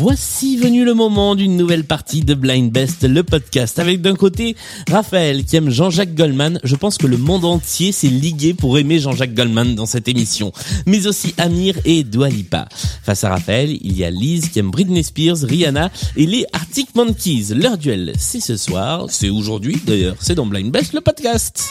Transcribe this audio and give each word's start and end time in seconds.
Voici 0.06 0.58
venu 0.58 0.84
le 0.84 0.92
moment 0.92 1.34
d'une 1.34 1.56
nouvelle 1.56 1.84
partie 1.84 2.20
de 2.20 2.34
Blind 2.34 2.70
Best, 2.70 3.04
le 3.04 3.22
podcast. 3.22 3.78
Avec 3.78 4.02
d'un 4.02 4.14
côté 4.14 4.54
Raphaël 4.90 5.46
qui 5.46 5.56
aime 5.56 5.70
Jean-Jacques 5.70 6.14
Goldman. 6.14 6.60
Je 6.62 6.76
pense 6.76 6.98
que 6.98 7.06
le 7.06 7.16
monde 7.16 7.46
entier 7.46 7.90
s'est 7.90 8.08
ligué 8.08 8.52
pour 8.52 8.76
aimer 8.76 8.98
Jean-Jacques 8.98 9.32
Goldman 9.32 9.74
dans 9.74 9.86
cette 9.86 10.06
émission. 10.06 10.52
Mais 10.84 11.06
aussi 11.06 11.34
Amir 11.38 11.76
et 11.86 12.04
Dua 12.04 12.28
Lipa. 12.28 12.68
Face 13.02 13.24
à 13.24 13.30
Raphaël, 13.30 13.78
il 13.80 13.96
y 13.96 14.04
a 14.04 14.10
Lise 14.10 14.50
qui 14.50 14.58
aime 14.58 14.70
Britney 14.70 15.02
Spears, 15.02 15.38
Rihanna 15.42 15.90
et 16.16 16.26
les 16.26 16.44
Arctic 16.52 16.94
Monkeys. 16.94 17.54
Leur 17.54 17.78
duel, 17.78 18.12
c'est 18.18 18.40
ce 18.40 18.58
soir, 18.58 19.06
c'est 19.08 19.30
aujourd'hui 19.30 19.80
d'ailleurs, 19.86 20.16
c'est 20.20 20.34
dans 20.34 20.44
Blind 20.44 20.70
Best, 20.70 20.92
le 20.92 21.00
podcast. 21.00 21.66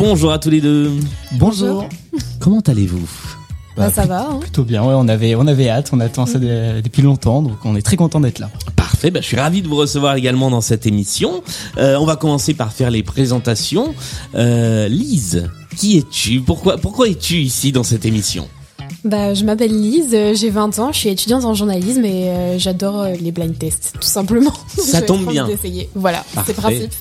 Bonjour 0.00 0.32
à 0.32 0.38
tous 0.38 0.50
les 0.50 0.60
deux. 0.60 0.90
Bonjour. 1.32 1.88
Comment 2.40 2.60
allez-vous? 2.60 3.08
Bah, 3.76 3.90
ça 3.90 4.04
va. 4.04 4.28
Hein. 4.30 4.38
Plutôt 4.40 4.64
bien, 4.64 4.82
ouais, 4.82 4.94
on 4.96 5.06
avait, 5.08 5.34
on 5.36 5.46
avait 5.46 5.68
hâte, 5.68 5.90
on 5.92 6.00
attend 6.00 6.26
ça 6.26 6.38
de- 6.38 6.80
depuis 6.80 7.02
longtemps, 7.02 7.40
donc 7.40 7.56
on 7.64 7.76
est 7.76 7.82
très 7.82 7.96
content 7.96 8.20
d'être 8.20 8.38
là. 8.38 8.50
Parfait, 8.76 9.10
bah, 9.10 9.20
je 9.22 9.26
suis 9.26 9.36
ravi 9.38 9.62
de 9.62 9.68
vous 9.68 9.76
recevoir 9.76 10.16
également 10.16 10.50
dans 10.50 10.60
cette 10.60 10.86
émission. 10.86 11.42
Euh, 11.78 11.96
on 11.98 12.04
va 12.04 12.16
commencer 12.16 12.54
par 12.54 12.72
faire 12.72 12.90
les 12.90 13.02
présentations. 13.02 13.94
Euh, 14.34 14.88
Lise, 14.88 15.48
qui 15.76 15.98
es-tu? 15.98 16.40
Pourquoi, 16.40 16.78
pourquoi 16.78 17.08
es-tu 17.08 17.36
ici 17.36 17.70
dans 17.72 17.84
cette 17.84 18.04
émission? 18.04 18.48
Bah, 19.04 19.34
je 19.34 19.44
m'appelle 19.44 19.70
Lise, 19.72 20.10
euh, 20.12 20.34
j'ai 20.34 20.50
20 20.50 20.78
ans, 20.78 20.92
je 20.92 20.98
suis 20.98 21.08
étudiante 21.08 21.44
en 21.44 21.54
journalisme 21.54 22.04
et 22.04 22.28
euh, 22.28 22.58
j'adore 22.58 23.00
euh, 23.00 23.12
les 23.20 23.32
blind 23.32 23.56
tests, 23.58 23.94
tout 24.00 24.06
simplement. 24.06 24.52
Ça 24.76 25.00
tombe 25.02 25.26
bien. 25.30 25.46
d'essayer. 25.46 25.88
Voilà, 25.94 26.24
c'est 26.46 26.54
principe. 26.54 26.92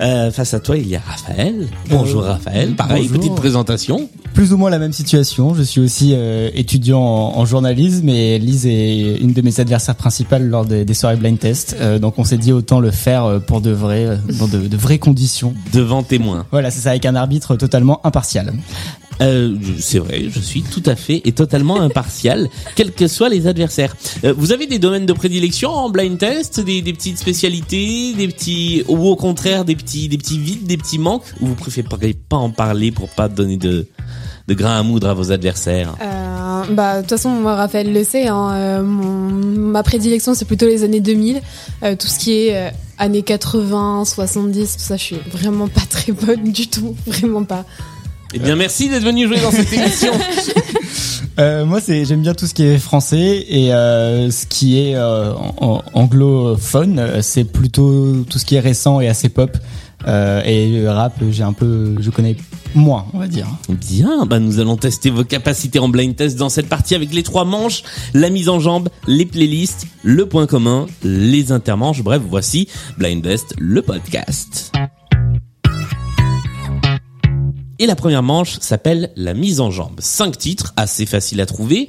euh, 0.00 0.30
Face 0.30 0.54
à 0.54 0.60
toi, 0.60 0.76
il 0.76 0.86
y 0.88 0.96
a 0.96 1.00
Raphaël. 1.06 1.68
Bonjour 1.90 2.22
Euh, 2.24 2.32
Raphaël, 2.32 2.74
pareil, 2.76 3.08
bonjour. 3.08 3.18
petite 3.20 3.34
présentation. 3.34 4.08
Plus 4.32 4.52
ou 4.52 4.56
moins 4.56 4.70
la 4.70 4.78
même 4.78 4.92
situation, 4.92 5.54
je 5.54 5.62
suis 5.62 5.80
aussi 5.80 6.12
euh, 6.14 6.50
étudiant 6.54 7.00
en, 7.00 7.38
en 7.38 7.44
journalisme 7.46 8.08
et 8.08 8.38
Lise 8.38 8.66
est 8.66 9.16
une 9.20 9.32
de 9.32 9.42
mes 9.42 9.60
adversaires 9.60 9.94
principales 9.94 10.48
lors 10.48 10.64
des, 10.64 10.84
des 10.84 10.94
soirées 10.94 11.16
blind 11.16 11.38
test, 11.38 11.76
Euh, 11.80 11.98
donc 11.98 12.18
on 12.18 12.24
s'est 12.24 12.38
dit 12.38 12.52
autant 12.52 12.80
le 12.80 12.90
faire 12.90 13.40
pour 13.46 13.60
de 13.60 13.70
vrai, 13.70 14.18
dans 14.38 14.48
de, 14.48 14.58
de 14.66 14.76
vraies 14.76 14.98
conditions. 14.98 15.54
Devant 15.72 16.02
témoin. 16.02 16.46
Voilà, 16.50 16.70
c'est 16.70 16.80
ça, 16.80 16.90
avec 16.90 17.06
un 17.06 17.14
arbitre 17.14 17.56
totalement 17.56 18.00
impartial. 18.06 18.52
Euh, 19.20 19.56
c'est 19.78 19.98
vrai, 19.98 20.24
je 20.28 20.40
suis 20.40 20.62
tout 20.62 20.82
à 20.86 20.96
fait 20.96 21.22
et 21.24 21.32
totalement 21.32 21.80
impartial, 21.80 22.48
quels 22.74 22.92
que 22.92 23.06
soient 23.06 23.28
les 23.28 23.46
adversaires. 23.46 23.94
Euh, 24.24 24.34
vous 24.36 24.52
avez 24.52 24.66
des 24.66 24.78
domaines 24.78 25.06
de 25.06 25.12
prédilection 25.12 25.70
en 25.70 25.88
blind 25.88 26.18
test, 26.18 26.60
des, 26.60 26.82
des 26.82 26.92
petites 26.92 27.18
spécialités, 27.18 28.12
des 28.14 28.28
petits 28.28 28.82
ou 28.88 29.06
au 29.06 29.16
contraire 29.16 29.64
des 29.64 29.76
petits 29.76 30.08
des 30.08 30.18
petits 30.18 30.38
vides, 30.38 30.66
des 30.66 30.76
petits 30.76 30.98
manques 30.98 31.22
ou 31.40 31.46
vous 31.46 31.54
préférez 31.54 32.14
pas 32.28 32.36
en 32.36 32.50
parler 32.50 32.90
pour 32.90 33.08
pas 33.08 33.28
donner 33.28 33.56
de 33.56 33.86
de 34.46 34.52
grain 34.54 34.78
à 34.78 34.82
moudre 34.82 35.08
à 35.08 35.14
vos 35.14 35.32
adversaires? 35.32 35.94
Euh, 36.02 36.62
bah, 36.70 36.96
de 36.96 37.00
toute 37.00 37.10
façon, 37.10 37.30
moi, 37.30 37.54
Raphaël 37.54 37.90
le 37.90 38.04
sait, 38.04 38.28
hein, 38.28 38.50
euh, 38.52 38.82
mon- 38.82 39.30
ma 39.70 39.82
prédilection, 39.82 40.34
c'est 40.34 40.44
plutôt 40.44 40.66
les 40.66 40.82
années 40.84 41.00
2000. 41.00 41.40
Euh, 41.82 41.96
tout 41.96 42.06
ce 42.06 42.18
qui 42.18 42.32
est 42.32 42.54
euh, 42.54 42.70
années 42.98 43.22
80, 43.22 44.04
70, 44.04 44.76
tout 44.76 44.82
ça, 44.82 44.98
je 44.98 45.02
suis 45.02 45.16
vraiment 45.32 45.68
pas 45.68 45.80
très 45.88 46.12
bonne 46.12 46.52
du 46.52 46.68
tout. 46.68 46.94
Vraiment 47.06 47.44
pas. 47.44 47.64
Eh 48.34 48.40
bien, 48.40 48.56
merci 48.56 48.88
d'être 48.88 49.04
venu 49.04 49.28
jouer 49.28 49.40
dans 49.40 49.52
cette 49.52 49.72
émission. 49.72 50.12
Euh, 51.38 51.64
moi, 51.64 51.80
c'est 51.80 52.04
j'aime 52.04 52.22
bien 52.22 52.34
tout 52.34 52.46
ce 52.46 52.54
qui 52.54 52.64
est 52.64 52.78
français 52.78 53.44
et 53.48 53.72
euh, 53.72 54.30
ce 54.30 54.46
qui 54.46 54.80
est 54.80 54.96
euh, 54.96 55.32
anglophone, 55.92 56.98
euh, 56.98 57.22
c'est 57.22 57.44
plutôt 57.44 58.24
tout 58.28 58.38
ce 58.38 58.44
qui 58.44 58.56
est 58.56 58.60
récent 58.60 59.00
et 59.00 59.08
assez 59.08 59.28
pop. 59.28 59.56
Euh, 60.06 60.42
et 60.44 60.68
le 60.68 60.90
rap, 60.90 61.14
j'ai 61.30 61.44
un 61.44 61.52
peu, 61.52 61.94
je 62.00 62.10
connais 62.10 62.36
moins, 62.74 63.06
on 63.14 63.18
va 63.18 63.28
dire. 63.28 63.46
Bien, 63.68 64.26
bah 64.26 64.38
nous 64.38 64.58
allons 64.58 64.76
tester 64.76 65.10
vos 65.10 65.24
capacités 65.24 65.78
en 65.78 65.88
blind 65.88 66.14
test 66.14 66.36
dans 66.36 66.48
cette 66.48 66.68
partie 66.68 66.94
avec 66.94 67.14
les 67.14 67.22
trois 67.22 67.44
manches, 67.44 67.84
la 68.12 68.30
mise 68.30 68.48
en 68.48 68.60
jambe, 68.60 68.88
les 69.06 69.26
playlists, 69.26 69.86
le 70.02 70.26
point 70.26 70.46
commun, 70.46 70.86
les 71.04 71.52
intermanches. 71.52 72.02
Bref, 72.02 72.20
voici 72.28 72.68
Blind 72.98 73.22
Best, 73.22 73.54
le 73.58 73.80
podcast. 73.80 74.72
Et 77.78 77.86
la 77.86 77.96
première 77.96 78.22
manche 78.22 78.58
s'appelle 78.60 79.10
la 79.16 79.34
mise 79.34 79.60
en 79.60 79.70
jambe. 79.70 79.98
Cinq 79.98 80.38
titres, 80.38 80.72
assez 80.76 81.06
faciles 81.06 81.40
à 81.40 81.46
trouver. 81.46 81.88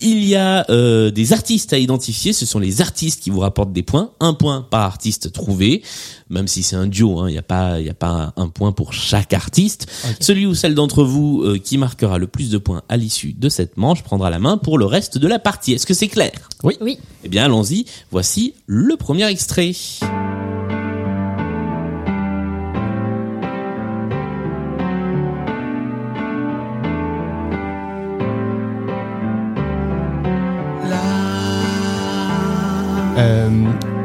Il 0.00 0.24
y 0.24 0.36
a 0.36 0.66
euh, 0.70 1.10
des 1.10 1.32
artistes 1.32 1.72
à 1.72 1.78
identifier. 1.78 2.32
Ce 2.32 2.44
sont 2.44 2.58
les 2.58 2.82
artistes 2.82 3.22
qui 3.22 3.30
vous 3.30 3.40
rapportent 3.40 3.72
des 3.72 3.82
points. 3.82 4.10
Un 4.20 4.34
point 4.34 4.66
par 4.70 4.82
artiste 4.82 5.32
trouvé. 5.32 5.82
Même 6.28 6.48
si 6.48 6.62
c'est 6.62 6.76
un 6.76 6.86
duo, 6.86 7.20
hein, 7.20 7.28
il 7.28 7.32
n'y 7.32 7.38
a 7.38 7.42
pas, 7.42 7.80
il 7.80 7.86
y 7.86 7.90
a 7.90 7.94
pas 7.94 8.34
un 8.36 8.48
point 8.48 8.72
pour 8.72 8.92
chaque 8.92 9.32
artiste. 9.32 9.86
Celui 10.20 10.44
ou 10.44 10.54
celle 10.54 10.74
d'entre 10.74 11.02
vous 11.02 11.42
euh, 11.42 11.58
qui 11.58 11.78
marquera 11.78 12.18
le 12.18 12.26
plus 12.26 12.50
de 12.50 12.58
points 12.58 12.82
à 12.88 12.96
l'issue 12.96 13.32
de 13.32 13.48
cette 13.48 13.76
manche 13.76 14.02
prendra 14.02 14.28
la 14.28 14.38
main 14.38 14.58
pour 14.58 14.76
le 14.76 14.84
reste 14.84 15.16
de 15.16 15.28
la 15.28 15.38
partie. 15.38 15.72
Est-ce 15.72 15.86
que 15.86 15.94
c'est 15.94 16.08
clair? 16.08 16.32
Oui. 16.62 16.76
Oui. 16.80 16.98
Eh 17.24 17.28
bien, 17.28 17.44
allons-y. 17.44 17.86
Voici 18.10 18.54
le 18.66 18.96
premier 18.96 19.26
extrait. 19.28 19.72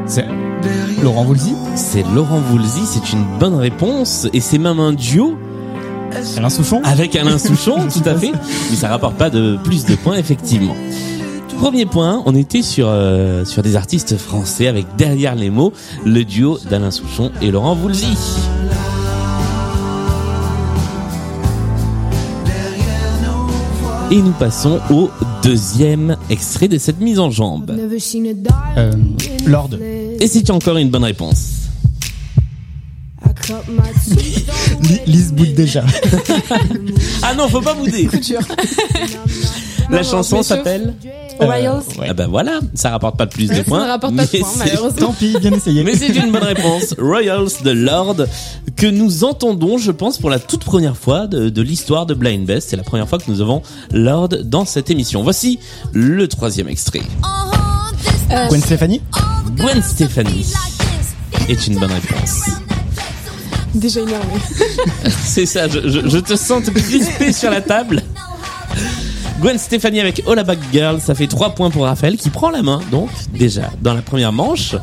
C'est 0.06 0.26
Laurent 1.02 1.24
Voulzy, 1.24 1.54
C'est 1.76 2.04
Laurent 2.14 2.40
Voulzy, 2.40 2.80
c'est 2.84 3.12
une 3.12 3.24
bonne 3.38 3.54
réponse 3.54 4.26
et 4.32 4.40
c'est 4.40 4.58
même 4.58 4.80
un 4.80 4.92
duo 4.92 5.38
Alain 6.36 6.50
Souchon. 6.50 6.80
avec 6.84 7.14
Alain 7.16 7.38
Souchon, 7.38 7.76
tout 7.92 8.08
à 8.08 8.14
fait. 8.14 8.32
Mais 8.70 8.76
ça 8.76 8.88
rapporte 8.88 9.16
pas 9.16 9.30
de 9.30 9.58
plus 9.62 9.84
de 9.84 9.94
points 9.94 10.16
effectivement. 10.16 10.74
Premier 11.58 11.86
point, 11.86 12.22
on 12.24 12.36
était 12.36 12.62
sur 12.62 12.86
euh, 12.88 13.44
sur 13.44 13.62
des 13.62 13.74
artistes 13.76 14.16
français 14.16 14.68
avec 14.68 14.86
derrière 14.96 15.34
les 15.34 15.50
mots 15.50 15.72
le 16.04 16.24
duo 16.24 16.58
d'Alain 16.70 16.90
Souchon 16.92 17.32
et 17.42 17.50
Laurent 17.50 17.74
Voulzy. 17.74 18.16
Et 24.10 24.22
nous 24.22 24.32
passons 24.32 24.80
au 24.90 25.10
deuxième 25.42 26.16
extrait 26.30 26.68
de 26.68 26.78
cette 26.78 27.00
mise 27.00 27.18
en 27.18 27.30
jambe. 27.30 27.70
Euh, 28.78 28.92
Lord. 29.46 29.70
Et 30.20 30.26
c'est 30.26 30.48
encore 30.50 30.78
une 30.78 30.88
bonne 30.88 31.04
réponse. 31.04 31.52
Li- 34.82 35.00
Lise 35.06 35.32
boude 35.32 35.54
déjà. 35.54 35.84
Ah 37.22 37.34
non, 37.34 37.48
faut 37.48 37.60
pas 37.60 37.74
bouder. 37.74 38.08
La 39.90 40.02
chanson 40.02 40.42
s'appelle 40.42 40.94
Royals. 41.46 41.82
Euh, 41.96 42.00
ouais. 42.00 42.06
Ah 42.10 42.14
ben 42.14 42.26
voilà, 42.28 42.60
ça 42.74 42.90
rapporte 42.90 43.16
pas 43.16 43.26
plus 43.26 43.48
de 43.48 43.54
Ça 43.54 43.64
points. 43.64 43.84
ne 43.84 43.88
rapporte 43.90 44.16
pas 44.16 44.26
de 44.26 44.38
points, 44.38 44.48
malheureusement. 44.58 44.98
Tant 45.08 45.12
pis, 45.12 45.36
bien 45.40 45.52
essayé. 45.52 45.84
Mais 45.84 45.94
c'est 45.96 46.08
une 46.08 46.30
bonne 46.32 46.42
réponse. 46.44 46.94
Royals 46.98 47.48
de 47.64 47.70
Lord 47.70 48.16
que 48.76 48.86
nous 48.86 49.24
entendons, 49.24 49.78
je 49.78 49.90
pense, 49.90 50.18
pour 50.18 50.30
la 50.30 50.38
toute 50.38 50.64
première 50.64 50.96
fois 50.96 51.26
de, 51.26 51.48
de 51.48 51.62
l'histoire 51.62 52.06
de 52.06 52.14
Blind 52.14 52.46
Best. 52.46 52.70
C'est 52.70 52.76
la 52.76 52.82
première 52.82 53.08
fois 53.08 53.18
que 53.18 53.30
nous 53.30 53.40
avons 53.40 53.62
Lord 53.92 54.28
dans 54.44 54.64
cette 54.64 54.90
émission. 54.90 55.22
Voici 55.22 55.58
le 55.92 56.28
troisième 56.28 56.68
extrait. 56.68 57.02
Euh, 58.30 58.48
Gwen 58.48 58.60
Stefani 58.60 59.00
Gwen 59.56 59.82
Stefani 59.82 60.46
est 61.48 61.66
une 61.66 61.78
bonne 61.78 61.92
réponse. 61.92 62.40
déjà 63.74 64.00
énervé. 64.00 64.26
C'est 65.24 65.46
ça, 65.46 65.66
je, 65.68 65.88
je- 65.88 66.08
je 66.08 66.18
te 66.18 66.36
sens 66.36 66.62
te 66.64 66.70
crisper 66.70 67.32
sur 67.32 67.50
la 67.50 67.60
table. 67.60 68.02
Gwen 69.40 69.56
Stefani 69.56 70.00
avec 70.00 70.22
All 70.26 70.38
About 70.38 70.54
Girl, 70.72 71.00
ça 71.00 71.14
fait 71.14 71.28
3 71.28 71.50
points 71.54 71.70
pour 71.70 71.84
Raphaël 71.84 72.16
qui 72.16 72.28
prend 72.28 72.50
la 72.50 72.62
main, 72.62 72.80
donc 72.90 73.08
déjà 73.32 73.70
dans 73.82 73.94
la 73.94 74.02
première 74.02 74.32
manche. 74.32 74.74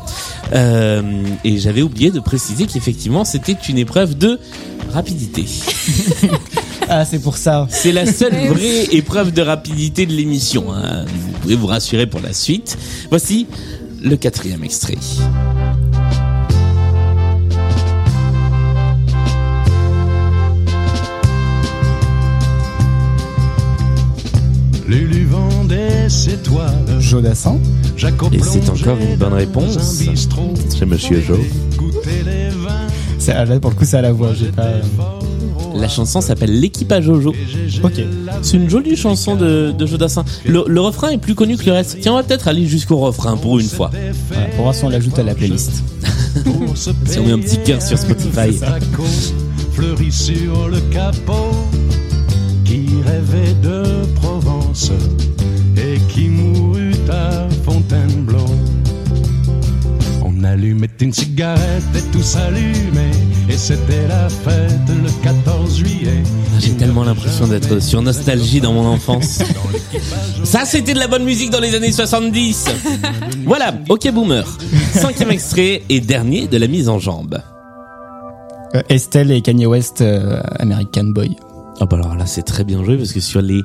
Euh, 0.54 1.02
et 1.44 1.58
j'avais 1.58 1.82
oublié 1.82 2.10
de 2.10 2.20
préciser 2.20 2.64
qu'effectivement 2.66 3.24
c'était 3.26 3.56
une 3.68 3.76
épreuve 3.78 4.16
de 4.16 4.38
rapidité. 4.92 5.44
Ah, 6.88 7.04
c'est 7.04 7.18
pour 7.18 7.36
ça. 7.36 7.66
C'est 7.68 7.90
la 7.90 8.06
seule 8.06 8.46
vraie 8.46 8.84
épreuve 8.92 9.32
de 9.32 9.42
rapidité 9.42 10.06
de 10.06 10.12
l'émission. 10.12 10.72
hein. 10.72 11.04
Vous 11.04 11.32
pouvez 11.40 11.56
vous 11.56 11.66
rassurer 11.66 12.06
pour 12.06 12.20
la 12.20 12.32
suite. 12.32 12.78
Voici 13.10 13.48
le 14.00 14.16
quatrième 14.16 14.62
extrait. 14.62 14.94
Jodassin. 27.00 27.58
Et 28.32 28.40
c'est 28.42 28.70
encore 28.70 28.98
une 28.98 29.16
bonne 29.16 29.32
réponse. 29.32 29.78
C'est 30.68 30.86
Monsieur 30.86 31.20
Jo. 31.20 31.36
Là, 33.28 33.44
pour 33.60 33.70
le 33.70 33.76
coup, 33.76 33.84
c'est 33.84 33.96
à 33.96 34.02
la 34.02 34.12
voix. 34.12 34.32
J'ai 34.34 34.46
pas. 34.46 34.70
La 35.74 35.88
chanson 35.88 36.20
s'appelle 36.22 36.58
L'équipage 36.58 37.04
Jojo. 37.04 37.34
Ok. 37.82 38.00
C'est 38.40 38.56
une 38.56 38.70
jolie 38.70 38.96
chanson 38.96 39.34
de, 39.36 39.72
de 39.76 39.86
Jodassin. 39.86 40.24
Le, 40.46 40.64
le 40.66 40.80
refrain 40.80 41.10
est 41.10 41.18
plus 41.18 41.34
connu 41.34 41.56
que 41.58 41.66
le 41.66 41.72
reste. 41.72 41.98
Tiens, 42.00 42.12
on 42.12 42.16
va 42.16 42.22
peut-être 42.22 42.48
aller 42.48 42.66
jusqu'au 42.66 42.96
refrain 42.96 43.36
pour 43.36 43.58
une 43.58 43.68
fois. 43.68 43.90
Voilà, 44.28 44.46
pour 44.54 44.62
voir 44.62 44.74
si 44.74 44.84
on 44.84 44.88
l'ajoute 44.88 45.18
à 45.18 45.22
la 45.22 45.34
playlist. 45.34 45.82
Si 47.04 47.18
on 47.18 47.26
met 47.26 47.32
un 47.32 47.38
petit 47.40 47.58
cœur 47.58 47.82
sur 47.82 47.98
Spotify. 47.98 48.58
Fleuri 49.72 50.10
sur 50.10 50.68
le 50.68 50.80
capot, 50.90 51.52
qui 52.64 52.86
rêvait 53.04 53.54
de 53.62 53.82
Et 55.78 55.98
qui 56.08 56.28
mourut 56.28 56.92
à 57.10 57.48
Fontainebleau. 57.64 58.44
On 60.22 60.44
allumait 60.44 60.90
une 61.00 61.14
cigarette 61.14 61.82
et 61.94 62.02
tout 62.12 62.22
s'allumait, 62.22 63.10
et 63.48 63.56
c'était 63.56 64.06
la 64.06 64.28
fête 64.28 64.88
le 64.88 65.10
14 65.22 65.78
juillet. 65.78 66.22
J'ai 66.58 66.72
tellement 66.72 67.04
l'impression 67.04 67.46
d'être 67.46 67.80
sur 67.80 68.02
Nostalgie 68.02 68.60
dans 68.60 68.74
mon 68.74 68.86
enfance. 68.86 69.42
Ça, 70.44 70.66
c'était 70.66 70.92
de 70.92 70.98
la 70.98 71.08
bonne 71.08 71.24
musique 71.24 71.48
dans 71.50 71.60
les 71.60 71.74
années 71.74 71.92
70. 71.92 72.66
Voilà, 73.46 73.72
OK 73.88 74.10
Boomer. 74.12 74.58
Cinquième 74.92 75.30
extrait 75.30 75.84
et 75.88 76.00
dernier 76.00 76.48
de 76.48 76.58
la 76.58 76.66
mise 76.66 76.90
en 76.90 76.98
jambe. 76.98 77.40
Euh, 78.74 78.82
Estelle 78.90 79.30
et 79.30 79.40
Kanye 79.40 79.64
West, 79.66 80.02
euh, 80.02 80.42
American 80.58 81.04
Boy. 81.04 81.34
Ah 81.80 81.86
bah 81.86 81.96
alors 81.96 82.14
là, 82.14 82.26
c'est 82.26 82.42
très 82.42 82.64
bien 82.64 82.82
joué 82.84 82.96
parce 82.96 83.12
que 83.12 83.20
sur 83.20 83.42
les 83.42 83.62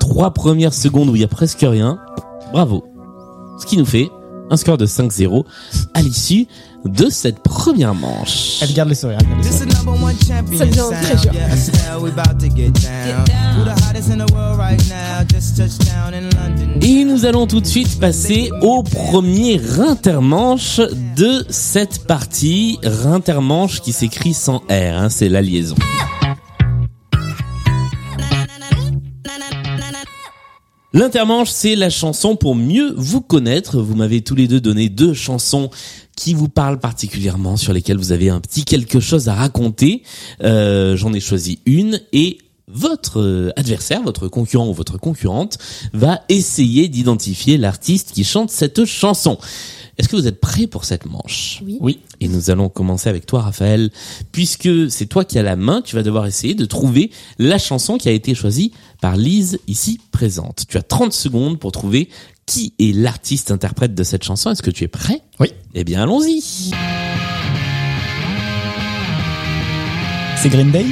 trois 0.00 0.32
premières 0.32 0.74
secondes 0.74 1.08
où 1.08 1.14
il 1.14 1.20
y 1.20 1.24
a 1.24 1.28
presque 1.28 1.60
rien, 1.62 1.98
bravo. 2.52 2.84
Ce 3.60 3.66
qui 3.66 3.76
nous 3.76 3.86
fait 3.86 4.10
un 4.50 4.56
score 4.56 4.76
de 4.76 4.86
5-0 4.86 5.44
à 5.94 6.02
l'issue 6.02 6.48
de 6.84 7.08
cette 7.08 7.38
première 7.40 7.94
manche. 7.94 8.58
Elle 8.62 8.72
garde 8.72 8.88
le 8.88 8.94
sourire. 8.96 9.18
elle 9.20 9.28
garde 9.28 9.44
Ça 10.58 10.66
devient 10.66 10.82
très 11.02 11.16
dur. 11.16 11.32
Et 16.82 17.04
nous 17.04 17.26
allons 17.26 17.46
tout 17.46 17.60
de 17.60 17.66
suite 17.66 18.00
passer 18.00 18.50
au 18.62 18.82
premier 18.82 19.60
intermanche 19.78 20.80
de 21.16 21.44
cette 21.48 22.06
partie. 22.06 22.78
Intermanche 23.04 23.80
qui 23.80 23.92
s'écrit 23.92 24.34
sans 24.34 24.58
R, 24.68 24.96
hein, 24.96 25.08
c'est 25.10 25.28
la 25.28 25.42
liaison. 25.42 25.76
L'intermanche, 30.92 31.50
c'est 31.50 31.76
la 31.76 31.88
chanson 31.88 32.34
pour 32.34 32.56
mieux 32.56 32.92
vous 32.96 33.20
connaître. 33.20 33.80
Vous 33.80 33.94
m'avez 33.94 34.22
tous 34.22 34.34
les 34.34 34.48
deux 34.48 34.60
donné 34.60 34.88
deux 34.88 35.14
chansons 35.14 35.70
qui 36.16 36.34
vous 36.34 36.48
parlent 36.48 36.80
particulièrement, 36.80 37.56
sur 37.56 37.72
lesquelles 37.72 37.96
vous 37.96 38.10
avez 38.10 38.28
un 38.28 38.40
petit 38.40 38.64
quelque 38.64 38.98
chose 38.98 39.28
à 39.28 39.34
raconter. 39.34 40.02
Euh, 40.42 40.96
J'en 40.96 41.12
ai 41.12 41.20
choisi 41.20 41.60
une 41.64 42.00
et 42.12 42.38
votre 42.66 43.20
euh, 43.20 43.52
adversaire, 43.54 44.02
votre 44.02 44.26
concurrent 44.26 44.68
ou 44.68 44.74
votre 44.74 44.98
concurrente 44.98 45.58
va 45.92 46.22
essayer 46.28 46.88
d'identifier 46.88 47.56
l'artiste 47.56 48.10
qui 48.12 48.24
chante 48.24 48.50
cette 48.50 48.84
chanson. 48.84 49.38
Est-ce 50.00 50.08
que 50.08 50.16
vous 50.16 50.26
êtes 50.26 50.40
prêts 50.40 50.66
pour 50.66 50.86
cette 50.86 51.04
manche 51.04 51.60
Oui. 51.62 51.76
Oui. 51.78 51.98
et 52.22 52.28
nous 52.28 52.48
allons 52.48 52.70
commencer 52.70 53.10
avec 53.10 53.26
toi, 53.26 53.42
Raphaël, 53.42 53.90
puisque 54.32 54.90
c'est 54.90 55.04
toi 55.04 55.26
qui 55.26 55.38
as 55.38 55.42
la 55.42 55.56
main, 55.56 55.82
tu 55.82 55.94
vas 55.94 56.02
devoir 56.02 56.24
essayer 56.24 56.54
de 56.54 56.64
trouver 56.64 57.10
la 57.38 57.58
chanson 57.58 57.98
qui 57.98 58.08
a 58.08 58.12
été 58.12 58.34
choisie 58.34 58.72
par 59.02 59.18
Lise 59.18 59.58
ici 59.68 60.00
présente. 60.10 60.64
Tu 60.70 60.78
as 60.78 60.82
30 60.82 61.12
secondes 61.12 61.58
pour 61.58 61.70
trouver 61.70 62.08
qui 62.46 62.72
est 62.78 62.96
l'artiste 62.96 63.50
interprète 63.50 63.94
de 63.94 64.02
cette 64.02 64.24
chanson. 64.24 64.50
Est-ce 64.50 64.62
que 64.62 64.70
tu 64.70 64.84
es 64.84 64.88
prêt? 64.88 65.20
Oui. 65.38 65.48
Eh 65.74 65.84
bien, 65.84 66.02
allons-y. 66.04 66.40
C'est 70.36 70.48
Green 70.48 70.70
Day? 70.70 70.86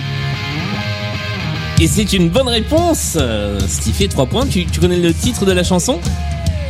Et 1.81 1.87
c'est 1.87 2.12
une 2.12 2.28
bonne 2.28 2.49
réponse, 2.49 3.14
euh, 3.19 3.58
ce 3.58 3.81
qui 3.81 3.93
fait 3.93 4.08
3 4.08 4.26
points. 4.26 4.46
Tu, 4.46 4.66
tu 4.66 4.81
connais 4.81 4.99
le 4.99 5.14
titre 5.14 5.46
de 5.46 5.52
la 5.52 5.64
chanson? 5.64 5.99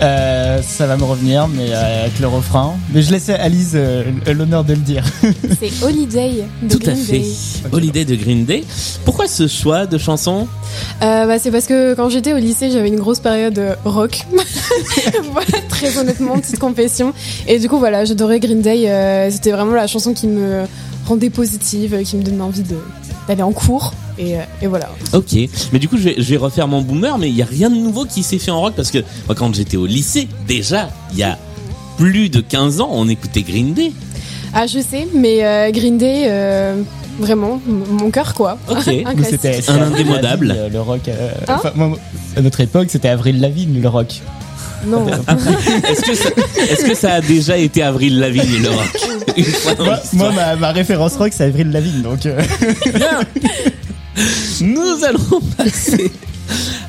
Euh, 0.03 0.61
Ça 0.63 0.87
va 0.87 0.97
me 0.97 1.05
revenir, 1.05 1.49
mais 1.49 1.71
euh, 1.71 2.03
avec 2.05 2.19
le 2.21 2.27
refrain. 2.29 2.77
Mais 2.93 3.03
je 3.03 3.11
laisse 3.11 3.29
à 3.29 3.37
Alice 3.37 3.73
euh, 3.75 4.05
l'honneur 4.33 4.65
de 4.65 4.75
le 4.75 4.81
dire. 4.81 5.05
C'est 5.61 5.85
Holiday 5.85 6.45
de 6.63 6.77
Tout 6.77 6.89
à 6.91 6.95
fait. 6.95 7.19
Day. 7.21 7.25
Holiday 7.73 8.05
de 8.05 8.15
Green 8.15 8.45
Day. 8.45 8.65
Pourquoi 9.05 9.27
ce 9.27 9.47
choix 9.49 9.87
de 9.87 9.99
chanson 9.99 10.47
Euh, 11.03 11.27
bah, 11.27 11.39
c'est 11.39 11.51
parce 11.51 11.67
que 11.67 11.95
quand 11.95 12.09
j'étais 12.09 12.33
au 12.33 12.39
lycée, 12.39 12.71
j'avais 12.71 12.89
une 12.89 12.99
grosse 13.01 13.21
période 13.21 13.61
rock. 13.85 14.25
voilà, 15.33 15.59
très 15.69 15.97
honnêtement, 15.99 16.39
petite 16.39 16.59
confession. 16.59 17.13
Et 17.47 17.59
du 17.59 17.69
coup, 17.69 17.79
voilà, 17.79 18.05
j'adorais 18.05 18.41
Green 18.41 18.61
Day. 18.63 18.89
euh, 18.89 19.31
C'était 19.31 19.51
vraiment 19.53 19.73
la 19.75 19.87
chanson 19.87 20.13
qui 20.13 20.27
me 20.27 20.63
rendait 21.09 21.31
positive, 21.31 21.95
euh, 21.95 22.03
qui 22.03 22.17
me 22.17 22.23
donnait 22.23 22.41
envie 22.43 22.63
d'aller 23.27 23.43
en 23.43 23.53
cours. 23.53 23.95
Et, 24.19 24.37
euh, 24.37 24.43
et 24.63 24.67
voilà. 24.67 24.89
Ok, 25.13 25.35
mais 25.73 25.79
du 25.79 25.89
coup 25.89 25.97
je 25.97 26.03
vais, 26.05 26.15
je 26.19 26.23
vais 26.31 26.37
refaire 26.37 26.67
mon 26.69 26.83
boomer, 26.83 27.19
mais 27.19 27.29
il 27.29 27.37
y 27.37 27.43
a 27.43 27.47
rien 27.47 27.71
de 27.71 27.77
nouveau 27.77 28.05
qui 28.05 28.23
s'est 28.23 28.39
fait 28.39 28.51
en 28.51 28.61
rock 28.61 28.75
parce 28.77 28.91
que 28.91 28.99
moi 29.27 29.35
quand 29.37 29.55
j'étais 29.55 29.77
au 29.77 29.87
lycée, 29.87 30.27
déjà 30.47 30.91
il 31.13 31.19
y 31.19 31.23
a 31.23 31.39
plus 31.97 32.29
de 32.31 32.41
15 32.41 32.81
ans, 32.81 32.91
on 32.93 33.09
écoutait 33.09 33.43
Green 33.43 33.75
Day. 33.75 33.93
Ah, 34.55 34.67
je 34.67 34.79
sais, 34.81 35.07
mais 35.15 35.45
euh, 35.45 35.71
Green 35.71 35.99
Day, 35.99 36.25
euh, 36.27 36.81
vraiment, 37.21 37.61
mon 37.67 38.11
cœur, 38.11 38.33
quoi. 38.35 38.57
Ok. 38.71 38.83
C'était 39.29 39.61
Un 39.69 39.83
indémodable. 39.83 40.47
Lavigne, 40.49 40.73
le 40.73 40.81
rock. 40.81 41.01
euh, 41.09 41.31
Hein 41.49 41.55
enfin, 41.59 41.73
moi, 41.75 41.99
à 42.37 42.41
notre 42.41 42.61
époque, 42.61 42.87
c'était 42.89 43.09
Avril 43.09 43.41
Lavigne, 43.41 43.81
le 43.81 43.89
rock. 43.89 44.21
Non. 44.87 45.07
Est-ce 45.89 46.83
que, 46.83 46.89
que 46.89 46.95
ça 46.95 47.15
a 47.15 47.21
déjà 47.21 47.57
été 47.59 47.83
Avril 47.83 48.19
Lavigne 48.19 48.63
le 48.63 48.71
rock? 48.71 49.09
Une 49.37 49.45
fois 49.45 49.75
dans 49.75 49.85
Moi, 50.13 50.33
ma, 50.33 50.57
ma 50.57 50.73
référence 50.73 51.17
rock, 51.17 51.33
c'est 51.35 51.45
Avril 51.45 51.71
Lavigne, 51.71 52.03
donc. 52.03 52.27
euh, 52.27 52.41
Bien. 52.95 53.21
Nous 54.61 55.05
allons 55.05 55.41
passer 55.57 56.11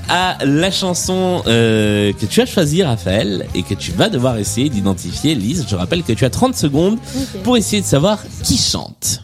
à 0.08 0.38
la 0.44 0.72
chanson 0.72 1.44
euh, 1.46 2.12
que 2.20 2.26
tu 2.26 2.42
as 2.42 2.46
choisie, 2.48 2.82
Raphaël, 2.82 3.46
et 3.54 3.62
que 3.62 3.76
tu 3.76 3.92
vas 3.92 4.10
devoir 4.10 4.38
essayer 4.38 4.70
d'identifier. 4.70 5.36
Lise, 5.36 5.66
je 5.70 5.76
rappelle 5.76 6.02
que 6.04 6.14
tu 6.14 6.26
as 6.26 6.32
30 6.32 6.56
secondes 6.56 6.98
pour 7.44 7.58
essayer 7.58 7.82
de 7.82 7.88
savoir 7.88 8.20
qui 8.44 8.58
chante. 8.58 9.22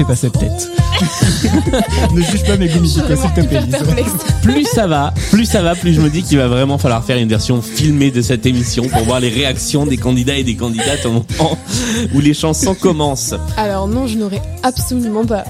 Fais 0.00 0.06
pas 0.06 0.16
cette 0.16 0.38
tête. 0.38 0.70
ne 2.14 2.22
juge 2.22 2.44
pas 2.44 2.56
mes 2.56 2.68
goûts 2.68 2.80
musicaux, 2.80 3.16
s'il 3.16 3.30
te 3.32 3.46
plaît. 3.46 3.60
Lise. 3.60 4.12
plus 4.42 4.64
ça 4.64 4.86
va, 4.86 5.12
plus 5.30 5.44
ça 5.44 5.62
va, 5.62 5.74
plus 5.74 5.92
je 5.94 6.00
me 6.00 6.08
dis 6.08 6.22
qu'il 6.22 6.38
va 6.38 6.48
vraiment 6.48 6.78
falloir 6.78 7.04
faire 7.04 7.18
une 7.18 7.28
version 7.28 7.60
filmée 7.60 8.10
de 8.10 8.22
cette 8.22 8.46
émission 8.46 8.88
pour 8.88 9.02
voir 9.02 9.20
les 9.20 9.28
réactions 9.28 9.84
des 9.86 9.96
candidats 9.98 10.36
et 10.36 10.44
des 10.44 10.56
candidates 10.56 11.04
au 11.04 11.12
moment 11.12 11.58
où 12.14 12.20
les 12.20 12.32
chansons 12.34 12.74
commencent. 12.74 13.34
Alors 13.56 13.88
non, 13.88 14.06
je 14.06 14.16
n'aurais 14.16 14.42
absolument 14.62 15.24
pas. 15.26 15.44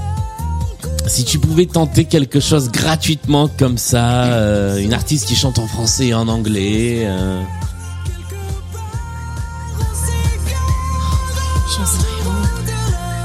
Si 1.07 1.25
tu 1.25 1.39
pouvais 1.39 1.67
tenter 1.67 2.05
quelque 2.05 2.41
chose 2.41 2.71
gratuitement 2.71 3.49
comme 3.59 3.79
ça, 3.79 4.25
euh, 4.25 4.79
une 4.79 4.95
artiste 4.95 5.27
qui 5.27 5.35
chante 5.37 5.59
en 5.59 5.67
français 5.67 6.09
et 6.09 6.15
en 6.15 6.29
anglais, 6.29 7.03
euh, 7.05 7.41
J'en 11.79 11.87
sais 11.87 11.99
rien. 12.03 12.33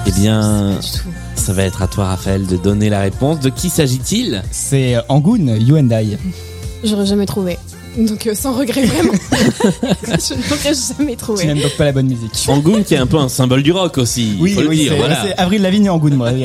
eh 0.08 0.12
bien, 0.12 0.74
Pas 0.76 0.82
du 0.82 0.92
tout. 0.92 1.10
Ça 1.46 1.54
va 1.54 1.62
être 1.64 1.84
à 1.84 1.88
toi, 1.88 2.06
Raphaël, 2.06 2.48
de 2.48 2.58
donner 2.58 2.90
la 2.90 3.02
réponse. 3.02 3.40
De 3.40 3.50
qui 3.50 3.70
s'agit-il? 3.70 4.42
C'est 4.50 4.96
euh, 4.96 5.02
Angoon, 5.10 5.56
You 5.60 5.78
and 5.78 5.90
I. 5.92 6.18
J'aurais 6.84 7.06
jamais 7.06 7.28
trouvé. 7.28 7.60
Donc 7.98 8.26
euh, 8.26 8.34
sans 8.34 8.54
regret 8.54 8.84
vraiment. 8.84 9.14
je 9.32 10.34
n'aurais 10.34 10.74
jamais 10.98 11.12
Tu 11.12 11.18
trouvé. 11.18 11.46
n'aimes 11.46 11.62
donc 11.62 11.78
pas 11.78 11.86
la 11.86 11.92
bonne 11.92 12.08
musique. 12.08 12.32
Angoon, 12.48 12.82
qui 12.84 12.96
est 12.96 12.98
un 12.98 13.06
peu 13.06 13.18
un 13.18 13.30
symbole 13.30 13.62
du 13.62 13.72
rock 13.72 14.00
aussi, 14.00 14.36
il 14.42 14.54
faut 14.56 14.62
le 14.62 14.70
dire. 14.70 14.92
c'est 14.94 14.98
Voilà. 14.98 15.22
c'est 15.24 15.36
Avril 15.38 15.62
Lavigne 15.62 15.86
et 15.86 15.90
Angoon, 15.90 16.16
moi. 16.16 16.32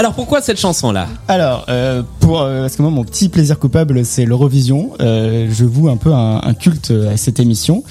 Alors 0.00 0.14
pourquoi 0.14 0.40
cette 0.40 0.58
chanson-là 0.58 1.08
Alors, 1.28 1.66
euh, 1.68 2.02
pour 2.20 2.40
euh, 2.40 2.62
parce 2.62 2.76
que 2.76 2.80
moi 2.80 2.90
mon 2.90 3.04
petit 3.04 3.28
plaisir 3.28 3.58
coupable 3.58 4.06
c'est 4.06 4.24
l'Eurovision. 4.24 4.92
Euh, 5.00 5.46
je 5.52 5.66
voue 5.66 5.90
un 5.90 5.98
peu 5.98 6.14
un, 6.14 6.40
un 6.42 6.54
culte 6.54 6.90
à 6.90 7.18
cette 7.18 7.38
émission 7.38 7.84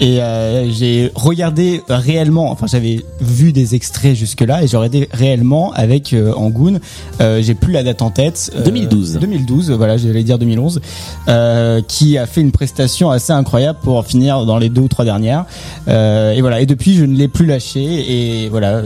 et 0.00 0.22
euh, 0.22 0.70
j'ai 0.70 1.12
regardé 1.14 1.82
réellement. 1.90 2.50
Enfin, 2.50 2.66
j'avais 2.66 3.04
vu 3.20 3.52
des 3.52 3.74
extraits 3.74 4.14
jusque 4.16 4.40
là 4.40 4.62
et 4.62 4.68
j'ai 4.68 4.78
regardé 4.78 5.10
réellement 5.12 5.74
avec 5.74 6.14
euh, 6.14 6.32
Angoon. 6.32 6.80
Euh, 7.20 7.42
j'ai 7.42 7.54
plus 7.54 7.74
la 7.74 7.82
date 7.82 8.00
en 8.00 8.08
tête. 8.08 8.50
Euh, 8.56 8.64
2012. 8.64 9.18
2012, 9.20 9.70
voilà, 9.72 9.98
j'allais 9.98 10.22
dire 10.24 10.38
2011, 10.38 10.80
euh, 11.28 11.82
qui 11.86 12.16
a 12.16 12.24
fait 12.24 12.40
une 12.40 12.52
prestation 12.52 13.10
assez 13.10 13.34
incroyable 13.34 13.80
pour 13.82 14.06
finir 14.06 14.46
dans 14.46 14.56
les 14.56 14.70
deux 14.70 14.80
ou 14.80 14.88
trois 14.88 15.04
dernières. 15.04 15.44
Euh, 15.88 16.32
et 16.32 16.40
voilà. 16.40 16.62
Et 16.62 16.66
depuis, 16.66 16.94
je 16.94 17.04
ne 17.04 17.14
l'ai 17.14 17.28
plus 17.28 17.44
lâché 17.44 17.82
et 17.82 18.48
voilà. 18.48 18.80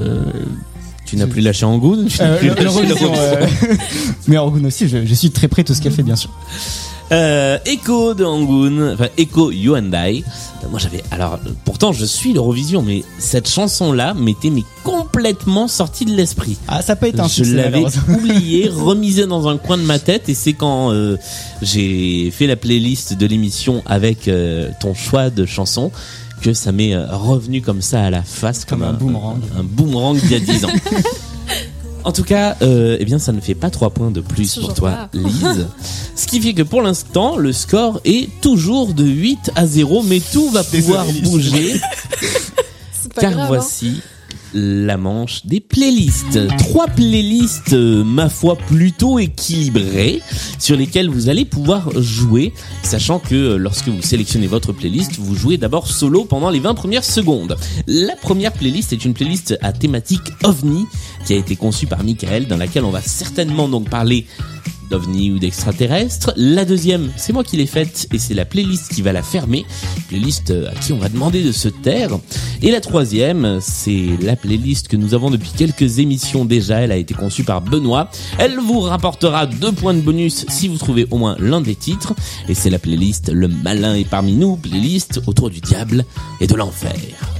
Euh, 1.04 1.06
Tu 1.06 1.16
n'as 1.16 1.26
plus 1.26 1.40
lâché 1.40 1.64
Angoun 1.64 2.08
Euh, 2.20 2.38
euh, 2.42 3.46
mais 4.26 4.36
Orgun 4.38 4.64
aussi, 4.64 4.88
je, 4.88 5.04
je 5.04 5.14
suis 5.14 5.30
très 5.30 5.48
près 5.48 5.62
de 5.62 5.68
tout 5.68 5.74
ce 5.74 5.80
qu'elle 5.82 5.92
fait, 5.92 6.02
bien 6.02 6.16
sûr. 6.16 6.30
Euh, 7.12 7.58
Echo 7.66 8.14
de 8.14 8.24
Angoun, 8.24 8.92
enfin 8.94 9.08
Echo 9.18 9.50
Hyundai. 9.50 10.24
Euh, 10.64 10.68
Moi 10.70 10.78
j'avais, 10.78 11.02
alors 11.10 11.38
pourtant 11.64 11.92
je 11.92 12.04
suis 12.06 12.32
l'Eurovision, 12.32 12.80
mais 12.80 13.04
cette 13.18 13.48
chanson-là 13.48 14.14
m'était 14.14 14.48
mais 14.48 14.62
complètement 14.84 15.68
sortie 15.68 16.06
de 16.06 16.12
l'esprit. 16.12 16.56
Ah, 16.66 16.80
ça 16.80 16.96
peut 16.96 17.06
être 17.06 17.20
un 17.20 17.28
Je 17.28 17.44
l'avais 17.44 17.84
oublié, 18.08 18.68
remisé 18.74 19.26
dans 19.26 19.48
un 19.48 19.58
coin 19.58 19.76
de 19.76 19.82
ma 19.82 19.98
tête, 19.98 20.30
et 20.30 20.34
c'est 20.34 20.54
quand 20.54 20.92
euh, 20.92 21.18
j'ai 21.60 22.30
fait 22.30 22.46
la 22.46 22.56
playlist 22.56 23.12
de 23.12 23.26
l'émission 23.26 23.82
avec 23.84 24.26
euh, 24.26 24.70
ton 24.80 24.94
choix 24.94 25.28
de 25.28 25.44
chansons 25.44 25.92
que 26.44 26.52
ça 26.52 26.72
m'est 26.72 26.94
euh, 26.94 27.06
revenu 27.10 27.62
comme 27.62 27.80
ça 27.80 28.04
à 28.04 28.10
la 28.10 28.22
face, 28.22 28.66
Comme 28.66 28.82
un 28.82 28.92
boomerang. 28.92 29.40
un 29.58 29.62
boomerang 29.64 30.18
d'il 30.18 30.30
y 30.30 30.34
a 30.34 30.40
10 30.40 30.64
ans. 30.66 30.68
En 32.06 32.12
tout 32.12 32.22
cas, 32.22 32.58
euh, 32.60 32.98
eh 33.00 33.04
bien, 33.06 33.18
ça 33.18 33.32
ne 33.32 33.40
fait 33.40 33.54
pas 33.54 33.70
trois 33.70 33.88
points 33.88 34.10
de 34.10 34.20
plus 34.20 34.56
pour 34.56 34.74
toi, 34.74 34.90
pas. 34.90 35.08
Lise. 35.14 35.66
Ce 36.14 36.26
qui 36.26 36.38
fait 36.38 36.52
que 36.52 36.60
pour 36.60 36.82
l'instant, 36.82 37.38
le 37.38 37.50
score 37.50 37.98
est 38.04 38.28
toujours 38.42 38.92
de 38.92 39.06
8 39.06 39.52
à 39.56 39.66
0, 39.66 40.02
mais 40.02 40.20
tout 40.20 40.50
va 40.50 40.62
pouvoir 40.64 41.06
bouger 41.22 41.80
car 43.18 43.32
grave, 43.32 43.54
hein. 43.54 43.92
La 44.54 44.96
manche 44.96 45.44
des 45.44 45.60
playlists. 45.60 46.38
Trois 46.58 46.86
playlists, 46.86 47.72
euh, 47.72 48.04
ma 48.04 48.28
foi, 48.28 48.56
plutôt 48.56 49.18
équilibrées, 49.18 50.22
sur 50.58 50.76
lesquelles 50.76 51.10
vous 51.10 51.28
allez 51.28 51.44
pouvoir 51.44 51.90
jouer, 52.00 52.52
sachant 52.82 53.18
que 53.18 53.34
euh, 53.34 53.56
lorsque 53.56 53.88
vous 53.88 54.02
sélectionnez 54.02 54.46
votre 54.46 54.72
playlist, 54.72 55.18
vous 55.18 55.34
jouez 55.34 55.56
d'abord 55.56 55.88
solo 55.88 56.24
pendant 56.24 56.50
les 56.50 56.60
20 56.60 56.74
premières 56.74 57.04
secondes. 57.04 57.56
La 57.86 58.16
première 58.16 58.52
playlist 58.52 58.92
est 58.92 59.04
une 59.04 59.14
playlist 59.14 59.58
à 59.60 59.72
thématique 59.72 60.32
OVNI, 60.44 60.86
qui 61.26 61.34
a 61.34 61.36
été 61.36 61.56
conçue 61.56 61.86
par 61.86 62.04
Michael, 62.04 62.46
dans 62.46 62.56
laquelle 62.56 62.84
on 62.84 62.90
va 62.90 63.02
certainement 63.02 63.68
donc 63.68 63.90
parler 63.90 64.26
d'ovnis 64.90 65.30
ou 65.30 65.38
d'extraterrestres. 65.38 66.32
La 66.36 66.64
deuxième, 66.64 67.10
c'est 67.16 67.32
moi 67.32 67.44
qui 67.44 67.56
l'ai 67.56 67.66
faite 67.66 68.08
et 68.12 68.18
c'est 68.18 68.34
la 68.34 68.44
playlist 68.44 68.92
qui 68.92 69.02
va 69.02 69.12
la 69.12 69.22
fermer, 69.22 69.64
playlist 70.08 70.50
euh, 70.50 70.70
à 70.70 70.74
qui 70.74 70.92
on 70.92 70.98
va 70.98 71.08
demander 71.08 71.42
de 71.42 71.52
se 71.52 71.68
taire. 71.68 72.18
Et 72.62 72.70
la 72.70 72.80
troisième, 72.80 73.58
c'est 73.60 74.16
la 74.20 74.36
playlist 74.36 74.88
que 74.88 74.96
nous 74.96 75.14
avons 75.14 75.30
depuis 75.30 75.50
quelques 75.56 75.98
émissions 75.98 76.44
déjà. 76.44 76.80
Elle 76.80 76.92
a 76.92 76.96
été 76.96 77.14
conçue 77.14 77.44
par 77.44 77.60
Benoît. 77.60 78.10
Elle 78.38 78.58
vous 78.58 78.80
rapportera 78.80 79.46
deux 79.46 79.72
points 79.72 79.94
de 79.94 80.00
bonus 80.00 80.46
si 80.48 80.68
vous 80.68 80.78
trouvez 80.78 81.06
au 81.10 81.18
moins 81.18 81.36
l'un 81.38 81.60
des 81.60 81.74
titres. 81.74 82.14
Et 82.48 82.54
c'est 82.54 82.70
la 82.70 82.78
playlist 82.78 83.30
Le 83.32 83.48
Malin 83.48 83.94
est 83.94 84.08
parmi 84.08 84.32
nous, 84.32 84.56
playlist 84.56 85.20
autour 85.26 85.50
du 85.50 85.60
diable 85.60 86.04
et 86.40 86.46
de 86.46 86.54
l'enfer. 86.54 86.94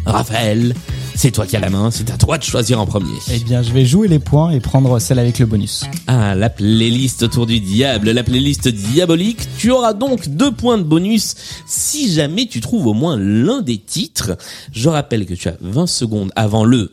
Raphaël, 0.06 0.74
c'est 1.14 1.30
toi 1.30 1.46
qui 1.46 1.56
as 1.56 1.60
la 1.60 1.70
main, 1.70 1.90
c'est 1.90 2.10
à 2.10 2.16
toi 2.16 2.38
de 2.38 2.42
choisir 2.42 2.80
en 2.80 2.86
premier. 2.86 3.14
Eh 3.32 3.38
bien, 3.38 3.62
je 3.62 3.72
vais 3.72 3.86
jouer 3.86 4.08
les 4.08 4.18
points 4.18 4.50
et 4.50 4.60
prendre 4.60 4.98
celle 4.98 5.18
avec 5.18 5.38
le 5.38 5.46
bonus. 5.46 5.84
Ah, 6.06 6.34
la 6.34 6.50
playlist 6.50 7.22
autour 7.22 7.43
du 7.46 7.60
diable, 7.60 8.10
la 8.10 8.22
playlist 8.22 8.68
diabolique. 8.68 9.40
Tu 9.58 9.70
auras 9.70 9.92
donc 9.92 10.28
deux 10.28 10.52
points 10.52 10.78
de 10.78 10.82
bonus 10.82 11.34
si 11.66 12.12
jamais 12.12 12.46
tu 12.46 12.60
trouves 12.60 12.86
au 12.86 12.94
moins 12.94 13.16
l'un 13.16 13.62
des 13.62 13.78
titres. 13.78 14.36
Je 14.72 14.88
rappelle 14.88 15.26
que 15.26 15.34
tu 15.34 15.48
as 15.48 15.56
20 15.60 15.86
secondes 15.86 16.32
avant 16.36 16.64
le 16.64 16.92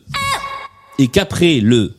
et 0.98 1.08
qu'après 1.08 1.60
le 1.60 1.94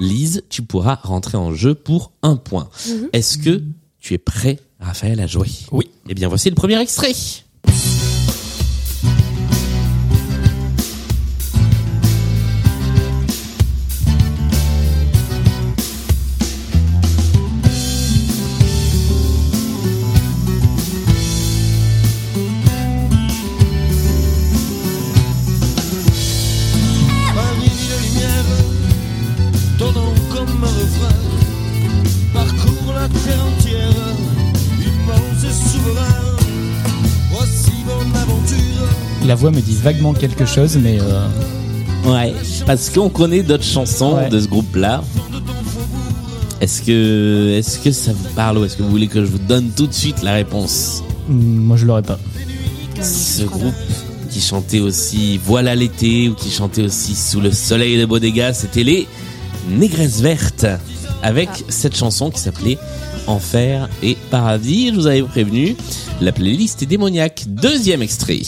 Lise, 0.00 0.44
tu 0.48 0.62
pourras 0.62 0.94
rentrer 1.02 1.36
en 1.36 1.52
jeu 1.52 1.74
pour 1.74 2.12
un 2.22 2.36
point. 2.36 2.68
Est-ce 3.12 3.38
que 3.38 3.62
tu 3.98 4.14
es 4.14 4.18
prêt, 4.18 4.58
Raphaël, 4.78 5.18
à 5.20 5.26
jouer? 5.26 5.48
Oui. 5.72 5.90
Eh 6.08 6.14
bien, 6.14 6.28
voici 6.28 6.48
le 6.48 6.54
premier 6.54 6.80
extrait. 6.80 7.12
La 39.28 39.34
voix 39.34 39.50
me 39.50 39.60
dit 39.60 39.74
vaguement 39.74 40.14
quelque 40.14 40.46
chose, 40.46 40.78
mais 40.82 40.98
euh, 40.98 41.26
Ouais, 42.06 42.32
parce 42.64 42.88
qu'on 42.88 43.10
connaît 43.10 43.42
d'autres 43.42 43.62
chansons 43.62 44.16
Ouais. 44.16 44.30
de 44.30 44.40
ce 44.40 44.48
groupe-là. 44.48 45.04
Est-ce 46.62 46.80
que, 46.80 47.54
est-ce 47.58 47.78
que 47.78 47.92
ça 47.92 48.12
vous 48.14 48.28
parle 48.34 48.56
ou 48.56 48.64
est-ce 48.64 48.78
que 48.78 48.82
vous 48.82 48.88
voulez 48.88 49.06
que 49.06 49.22
je 49.22 49.30
vous 49.30 49.38
donne 49.38 49.68
tout 49.76 49.86
de 49.86 49.92
suite 49.92 50.22
la 50.22 50.32
réponse? 50.32 51.02
Hmm, 51.28 51.58
moi 51.58 51.76
je 51.76 51.84
l'aurais 51.84 52.00
pas. 52.00 52.18
Ce 53.02 53.42
groupe 53.42 53.74
qui 54.30 54.40
chantait 54.40 54.80
aussi 54.80 55.38
Voilà 55.44 55.74
l'été 55.74 56.28
ou 56.30 56.34
qui 56.34 56.50
chantait 56.50 56.82
aussi 56.82 57.14
Sous 57.14 57.40
le 57.40 57.52
soleil 57.52 57.98
de 57.98 58.06
Bodega, 58.06 58.54
c'était 58.54 58.82
les 58.82 59.06
Négresses 59.68 60.20
Vertes 60.22 60.66
avec 61.22 61.50
cette 61.68 61.96
chanson 61.96 62.30
qui 62.30 62.40
s'appelait 62.40 62.78
Enfer 63.26 63.90
et 64.02 64.16
Paradis. 64.30 64.88
Je 64.88 64.94
vous 64.94 65.06
avais 65.06 65.22
prévenu, 65.22 65.76
la 66.22 66.32
playlist 66.32 66.82
est 66.82 66.86
démoniaque. 66.86 67.44
Deuxième 67.46 68.00
extrait. 68.00 68.40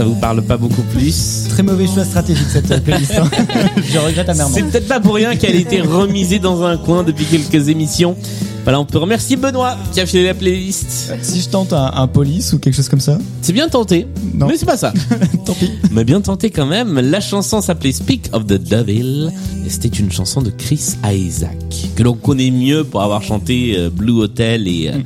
Ça 0.00 0.06
vous 0.06 0.14
parle 0.14 0.40
pas 0.40 0.56
beaucoup 0.56 0.80
plus. 0.94 1.44
Très 1.50 1.62
mauvais 1.62 1.86
choix 1.86 2.06
stratégique 2.06 2.46
cette 2.50 2.70
euh, 2.70 2.80
playlist. 2.80 3.12
hein. 3.18 3.28
je 3.92 3.98
regrette 3.98 4.30
amèrement. 4.30 4.54
C'est 4.54 4.62
peut-être 4.62 4.88
pas 4.88 4.98
pour 4.98 5.14
rien 5.16 5.36
qu'elle 5.36 5.54
a 5.54 5.58
été 5.58 5.82
remisée 5.82 6.38
dans 6.38 6.62
un 6.62 6.78
coin 6.78 7.02
depuis 7.02 7.26
quelques 7.26 7.68
émissions. 7.68 8.16
Voilà, 8.64 8.80
on 8.80 8.86
peut 8.86 8.96
remercier 8.96 9.36
Benoît 9.36 9.76
qui 9.92 10.00
a 10.00 10.06
fait 10.06 10.22
la 10.24 10.32
playlist. 10.32 11.12
Si 11.20 11.42
je 11.42 11.48
tente 11.50 11.74
un, 11.74 11.90
un 11.94 12.06
police 12.06 12.54
ou 12.54 12.58
quelque 12.58 12.72
chose 12.76 12.88
comme 12.88 13.00
ça, 13.00 13.18
C'est 13.42 13.52
bien 13.52 13.68
tenté, 13.68 14.06
Non. 14.32 14.46
mais 14.46 14.56
c'est 14.56 14.64
pas 14.64 14.78
ça. 14.78 14.94
tant 15.44 15.52
pis. 15.52 15.70
mais 15.90 16.04
bien 16.04 16.22
tenté 16.22 16.48
quand 16.48 16.64
même. 16.66 16.98
La 16.98 17.20
chanson 17.20 17.60
s'appelait 17.60 17.92
Speak 17.92 18.30
of 18.32 18.46
the 18.46 18.54
Devil 18.54 19.28
et 19.66 19.68
c'était 19.68 19.88
une 19.88 20.10
chanson 20.10 20.40
de 20.40 20.48
Chris 20.48 20.94
Isaac 21.12 21.58
que 21.94 22.02
l'on 22.02 22.14
connaît 22.14 22.50
mieux 22.50 22.84
pour 22.84 23.02
avoir 23.02 23.22
chanté 23.22 23.74
euh, 23.76 23.90
Blue 23.90 24.12
Hotel 24.22 24.66
et, 24.66 24.88
euh, 24.88 24.98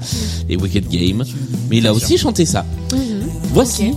et 0.48 0.56
Wicked 0.56 0.86
Game. 0.88 1.24
Mais 1.68 1.78
il 1.78 1.86
a 1.88 1.92
aussi 1.92 2.16
chanté 2.16 2.46
ça. 2.46 2.64
Voici 3.52 3.90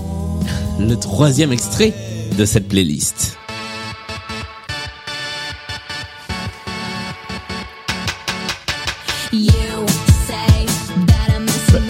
le 0.79 0.95
troisième 0.95 1.51
extrait 1.51 1.93
de 2.37 2.45
cette 2.45 2.67
playlist. 2.67 3.37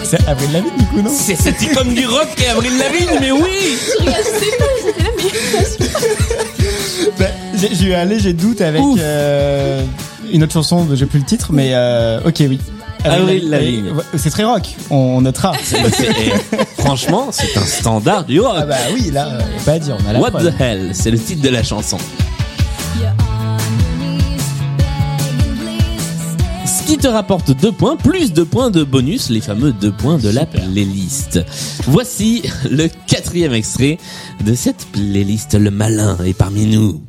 C'est 0.04 0.26
Avril 0.26 0.52
Lavigne 0.52 0.70
du 0.78 0.84
coup, 0.86 1.02
non 1.02 1.10
C'est 1.12 1.34
cette 1.34 1.60
icône 1.60 1.92
du 1.92 2.06
rock 2.06 2.28
et 2.42 2.46
Avril 2.46 2.72
Lavigne, 2.78 3.18
mais 3.20 3.30
oui 3.30 3.76
Bah, 7.18 7.26
J'ai 7.54 7.74
j'ai 7.74 7.84
eu 7.88 7.92
un 7.92 8.06
léger 8.06 8.32
doute 8.32 8.62
avec 8.62 8.80
euh, 8.98 9.84
une 10.32 10.42
autre 10.44 10.54
chanson, 10.54 10.88
j'ai 10.94 11.04
plus 11.04 11.18
le 11.18 11.26
titre, 11.26 11.52
mais 11.52 11.72
euh, 11.74 12.20
ok, 12.24 12.36
oui. 12.48 12.58
Avril 13.04 13.48
Lavigne. 13.50 13.92
C'est 14.16 14.30
très 14.30 14.44
rock, 14.44 14.74
on 14.90 15.20
notera. 15.20 15.52
Eh, 16.00 16.32
franchement, 16.82 17.28
c'est 17.30 17.56
un 17.56 17.64
standard 17.64 18.24
du 18.24 18.40
rock. 18.40 18.54
Ah 18.56 18.64
bah 18.66 18.76
oui, 18.94 19.10
là, 19.12 19.28
euh, 19.28 19.40
y 19.56 19.60
a 19.60 19.64
pas 19.64 19.72
à 19.72 19.78
dire, 19.78 19.96
on 20.04 20.08
a 20.08 20.12
la 20.12 20.20
What 20.20 20.30
preuve. 20.32 20.52
the 20.56 20.60
hell, 20.60 20.90
c'est 20.92 21.10
le 21.10 21.18
titre 21.18 21.42
de 21.42 21.48
la 21.48 21.62
chanson. 21.62 21.96
on. 21.98 23.06
Ce 26.66 26.82
qui 26.86 26.96
te 26.98 27.08
rapporte 27.08 27.50
deux 27.52 27.72
points, 27.72 27.96
plus 27.96 28.32
deux 28.32 28.44
points 28.46 28.70
de 28.70 28.82
bonus, 28.84 29.28
les 29.30 29.40
fameux 29.42 29.72
deux 29.72 29.92
points 29.92 30.16
de 30.18 30.30
la 30.30 30.46
playlist. 30.46 31.40
Voici 31.86 32.42
le 32.70 32.88
quatrième 33.06 33.52
extrait 33.52 33.98
de 34.44 34.54
cette 34.54 34.86
playlist. 34.92 35.54
Le 35.54 35.70
malin 35.70 36.16
est 36.24 36.32
parmi 36.34 36.64
nous. 36.66 37.02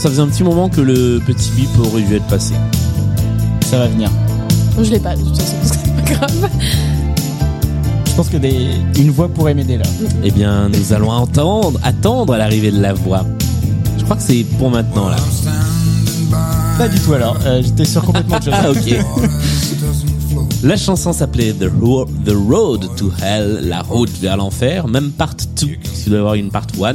Ça 0.00 0.08
faisait 0.08 0.22
un 0.22 0.28
petit 0.28 0.42
moment 0.42 0.68
que 0.68 0.80
le 0.80 1.20
petit 1.26 1.50
bip 1.52 1.68
aurait 1.78 2.02
dû 2.02 2.16
être 2.16 2.26
passé. 2.26 2.54
Ça 3.66 3.78
va 3.78 3.86
venir. 3.88 4.10
Je 4.82 4.90
l'ai 4.90 4.98
pas, 4.98 5.14
de 5.14 5.22
toute 5.22 5.36
façon, 5.40 5.56
c'est 5.62 5.94
pas 5.94 6.12
grave. 6.26 6.48
Je 8.06 8.12
pense 8.14 8.28
que 8.28 8.38
des, 8.38 8.68
une 8.98 9.10
voix 9.10 9.28
pourrait 9.28 9.54
m'aider 9.54 9.76
là. 9.76 9.84
Eh 10.24 10.30
bien, 10.30 10.68
nous 10.68 10.92
allons 10.92 11.10
entendre, 11.10 11.78
attendre 11.82 12.36
l'arrivée 12.36 12.70
de 12.72 12.80
la 12.80 12.92
voix. 12.92 13.24
Je 13.98 14.04
crois 14.04 14.16
que 14.16 14.22
c'est 14.22 14.44
pour 14.58 14.70
maintenant 14.70 15.08
là. 15.08 15.16
Pas 16.78 16.88
du 16.88 16.98
tout 17.00 17.12
alors. 17.12 17.36
Euh, 17.44 17.60
J'étais 17.62 17.84
sur 17.84 18.02
complètement 18.02 18.40
chose. 18.40 18.54
Ah 18.56 18.70
ok. 18.70 18.96
La 20.62 20.76
chanson 20.76 21.12
s'appelait 21.12 21.52
The, 21.52 21.70
Ro- 21.80 22.06
The 22.24 22.32
Road 22.48 22.88
to 22.96 23.10
Hell, 23.22 23.60
la 23.68 23.82
route 23.82 24.10
vers 24.20 24.36
l'enfer, 24.36 24.86
même 24.88 25.10
part 25.10 25.34
2, 25.60 25.66
parce 25.82 25.98
qu'il 26.00 26.10
doit 26.10 26.16
y 26.16 26.20
avoir 26.20 26.34
une 26.34 26.50
part 26.50 26.66
1. 26.82 26.94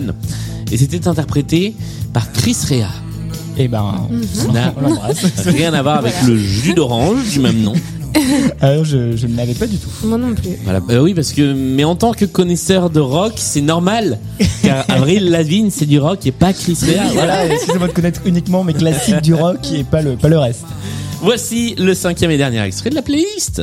Et 0.75 0.77
c'était 0.77 1.07
interprété 1.07 1.73
par 2.11 2.33
Chris 2.33 2.57
Rea. 2.69 2.89
Et 3.57 3.69
ben, 3.69 4.09
qui 4.33 4.49
n'a 4.49 4.73
rien 5.45 5.73
à 5.73 5.81
voir 5.81 5.99
avec 5.99 6.13
le 6.27 6.35
jus 6.37 6.73
d'orange 6.73 7.29
du 7.29 7.39
même 7.39 7.61
nom. 7.61 7.71
Alors 8.59 8.83
je, 8.83 9.15
je 9.15 9.25
ne 9.25 9.37
l'avais 9.37 9.53
pas 9.53 9.67
du 9.67 9.77
tout. 9.77 9.87
Moi 10.03 10.17
non 10.17 10.33
plus. 10.33 10.49
Voilà. 10.65 10.81
Euh, 10.89 10.99
oui, 10.99 11.13
parce 11.13 11.31
que, 11.31 11.53
mais 11.53 11.85
en 11.85 11.95
tant 11.95 12.11
que 12.11 12.25
connaisseur 12.25 12.89
de 12.89 12.99
rock, 12.99 13.35
c'est 13.37 13.61
normal. 13.61 14.19
Car 14.63 14.83
Avril 14.89 15.29
Lavigne, 15.29 15.69
c'est 15.69 15.85
du 15.85 15.97
rock 15.97 16.27
et 16.27 16.33
pas 16.33 16.51
Chris 16.51 16.77
Rea. 16.81 17.07
Voilà, 17.13 17.45
excusez-moi 17.47 17.87
de 17.87 17.93
connaître 17.93 18.19
uniquement 18.25 18.65
mes 18.65 18.73
classiques 18.73 19.21
du 19.21 19.33
rock 19.33 19.59
et 19.73 19.85
pas 19.85 20.01
le, 20.01 20.17
pas 20.17 20.27
le 20.27 20.39
reste. 20.39 20.65
Voici 21.21 21.75
le 21.77 21.93
cinquième 21.93 22.31
et 22.31 22.37
dernier 22.37 22.61
extrait 22.63 22.89
de 22.89 22.95
la 22.95 23.01
playlist. 23.01 23.61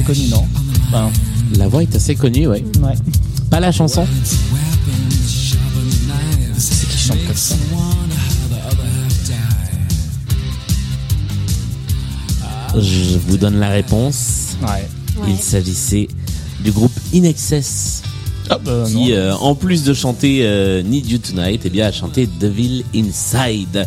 Assez 0.00 0.20
connue, 0.20 0.28
non 0.28 0.46
Enfin, 0.88 1.10
La 1.58 1.68
voix 1.68 1.82
est 1.82 1.94
assez 1.94 2.14
connue, 2.14 2.46
ouais. 2.46 2.64
ouais. 2.82 2.94
Pas 3.50 3.60
la 3.60 3.72
chanson. 3.72 4.06
C'est 6.56 6.88
qui 6.88 6.98
chante 6.98 7.18
comme 7.26 7.36
ça 7.36 7.54
Je 12.76 13.18
vous 13.26 13.36
donne 13.36 13.58
la 13.58 13.68
réponse. 13.70 14.56
Ouais. 14.62 14.88
Il 15.28 15.36
s'agissait 15.36 16.08
du 16.62 16.70
groupe 16.70 16.92
In 17.14 17.24
Excess 17.24 18.02
Ah 18.48 18.58
bah 18.58 18.84
qui, 18.86 19.12
euh, 19.12 19.34
en 19.36 19.54
plus 19.54 19.82
de 19.84 19.92
chanter 19.92 20.40
euh, 20.42 20.82
Need 20.82 21.10
You 21.10 21.18
Tonight, 21.18 21.62
eh 21.64 21.70
bien, 21.70 21.86
a 21.86 21.92
chanté 21.92 22.28
Devil 22.38 22.84
Inside. 22.94 23.86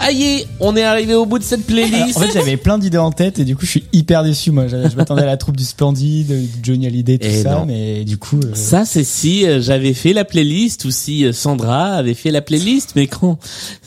Aïe, 0.00 0.46
on 0.60 0.76
est 0.76 0.82
arrivé 0.82 1.14
au 1.14 1.26
bout 1.26 1.38
de 1.38 1.44
cette 1.44 1.68
Alors, 1.70 1.86
playlist. 1.88 2.16
en 2.16 2.20
fait, 2.20 2.32
j'avais 2.32 2.56
plein 2.56 2.78
d'idées 2.78 2.98
en 2.98 3.12
tête 3.12 3.38
et 3.38 3.44
du 3.44 3.54
coup, 3.54 3.66
je 3.66 3.70
suis 3.70 3.84
hyper 3.92 4.24
déçu. 4.24 4.50
Moi, 4.50 4.66
je, 4.66 4.88
je 4.88 4.96
m'attendais 4.96 5.22
à 5.22 5.26
la 5.26 5.36
troupe 5.36 5.56
du 5.56 5.64
Splendide, 5.64 6.28
de 6.28 6.40
Johnny 6.62 6.86
Hallyday, 6.86 7.18
tout 7.18 7.26
Et 7.26 7.42
ça, 7.42 7.50
non. 7.56 7.66
mais 7.66 8.04
du 8.04 8.16
coup, 8.16 8.38
euh, 8.42 8.54
Ça, 8.54 8.84
c'est 8.84 9.04
si 9.04 9.46
euh, 9.46 9.60
j'avais 9.60 9.92
fait 9.92 10.12
la 10.12 10.24
playlist 10.24 10.84
ou 10.86 10.90
si 10.90 11.24
euh, 11.26 11.32
Sandra 11.32 11.94
avait 11.96 12.14
fait 12.14 12.30
la 12.30 12.40
playlist. 12.40 12.92
Mais 12.96 13.06
quand, 13.08 13.38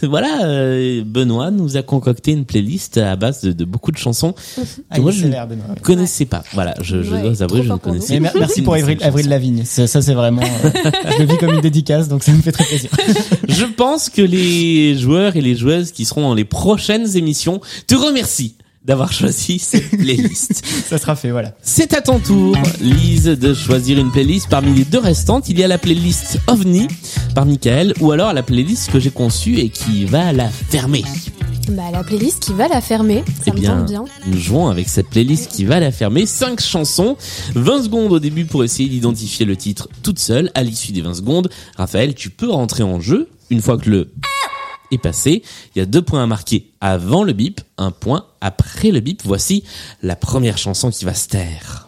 voilà, 0.04 0.46
euh, 0.46 1.04
Benoît 1.06 1.50
nous 1.52 1.78
a 1.78 1.82
concocté 1.82 2.32
une 2.32 2.46
playlist 2.46 2.98
à 2.98 3.16
base 3.16 3.42
de, 3.42 3.52
de 3.52 3.66
beaucoup 3.66 3.92
de 3.92 3.98
chansons 3.98 4.34
que 4.34 4.62
ah, 4.92 5.00
moi 5.00 5.12
je 5.12 5.26
ne 5.26 5.34
connaissais 5.82 6.26
pas. 6.26 6.44
Voilà, 6.54 6.76
je, 6.82 7.02
je 7.02 7.12
Ouais, 7.14 7.22
dois 7.24 7.42
avouer, 7.44 7.64
je 7.64 7.72
ne 7.72 7.78
connaissais 7.78 8.20
mer- 8.20 8.34
merci 8.38 8.62
pour 8.64 8.76
Avril, 8.76 8.98
Avril. 9.02 9.30
Lavigne. 9.30 9.64
Ça, 9.66 9.88
ça, 9.88 10.02
c'est 10.02 10.14
vraiment, 10.14 10.42
euh, 10.44 10.92
je 11.18 11.24
le 11.24 11.28
vis 11.28 11.38
comme 11.38 11.54
une 11.54 11.62
dédicace, 11.62 12.08
donc 12.08 12.24
ça 12.24 12.32
me 12.32 12.42
fait 12.42 12.52
très 12.52 12.66
plaisir. 12.66 12.90
Je 13.48 13.66
pense 13.66 14.10
que 14.10 14.22
les 14.22 14.98
joueurs 14.98 15.36
et 15.36 15.42
les 15.42 15.56
joueuses 15.56 15.92
qui 15.92 16.06
seront 16.06 16.22
dans 16.22 16.34
les 16.34 16.46
prochaines 16.46 17.18
émissions 17.18 17.62
te 17.88 17.96
remercient 17.96 18.56
d'avoir 18.86 19.14
choisi 19.14 19.60
cette 19.60 19.90
playlist. 19.98 20.64
ça 20.88 20.98
sera 20.98 21.16
fait, 21.16 21.32
voilà. 21.32 21.54
C'est 21.62 21.94
à 21.94 22.02
ton 22.02 22.20
tour, 22.20 22.56
Lise, 22.82 23.26
de 23.26 23.54
choisir 23.54 23.98
une 23.98 24.12
playlist 24.12 24.50
parmi 24.50 24.74
les 24.74 24.84
deux 24.84 25.00
restantes. 25.00 25.50
Il 25.50 25.58
y 25.60 25.64
a 25.64 25.68
la 25.68 25.78
playlist 25.78 26.40
OVNI 26.48 26.88
par 27.34 27.46
Michael 27.46 27.94
ou 28.02 28.12
alors 28.12 28.34
la 28.34 28.44
playlist 28.44 28.92
que 28.92 29.00
j'ai 29.00 29.12
conçue 29.12 29.60
et 29.60 29.70
qui 29.70 30.06
va 30.06 30.34
la 30.34 30.50
fermer. 30.50 31.04
Bah, 31.70 31.92
la 31.92 32.04
playlist 32.04 32.40
qui 32.42 32.54
va 32.54 32.68
la 32.68 32.82
fermer, 32.82 33.24
Eh 33.28 33.44
ça 33.46 33.54
me 33.54 33.60
bien, 33.60 33.84
bien. 33.84 34.04
nous 34.28 34.38
jouons 34.38 34.68
avec 34.68 34.90
cette 34.90 35.08
playlist 35.10 35.50
qui 35.50 35.64
va 35.66 35.80
la 35.80 35.92
fermer. 35.92 36.26
5 36.26 36.60
chansons, 36.60 37.16
20 37.56 37.84
secondes 37.84 38.12
au 38.12 38.20
début 38.20 38.46
pour 38.46 38.64
essayer 38.64 38.90
d'identifier 38.90 39.46
le 39.46 39.56
titre 39.56 39.88
toute 40.04 40.20
seule. 40.20 40.52
À 40.56 40.64
l'issue 40.64 40.92
des 40.92 41.02
20 41.02 41.14
secondes, 41.16 41.50
Raphaël, 41.78 42.16
tu 42.16 42.30
peux 42.30 42.50
rentrer 42.52 42.84
en 42.84 43.00
jeu 43.00 43.30
une 43.50 43.62
fois 43.62 43.78
que 43.78 43.90
le 43.90 44.12
est 44.92 44.98
passé. 44.98 45.42
Il 45.76 45.80
y 45.80 45.82
a 45.82 45.86
deux 45.86 46.02
points 46.02 46.22
à 46.22 46.28
marquer 46.28 46.72
avant 46.82 47.24
le 47.24 47.34
bip, 47.34 47.62
un 47.78 47.92
point 47.92 48.26
après 48.42 48.92
le 48.92 49.00
bip. 49.00 49.22
Voici 49.24 49.64
la 50.02 50.16
première 50.16 50.58
chanson 50.58 50.92
qui 50.92 51.06
va 51.06 51.14
se 51.14 51.28
taire. 51.30 51.83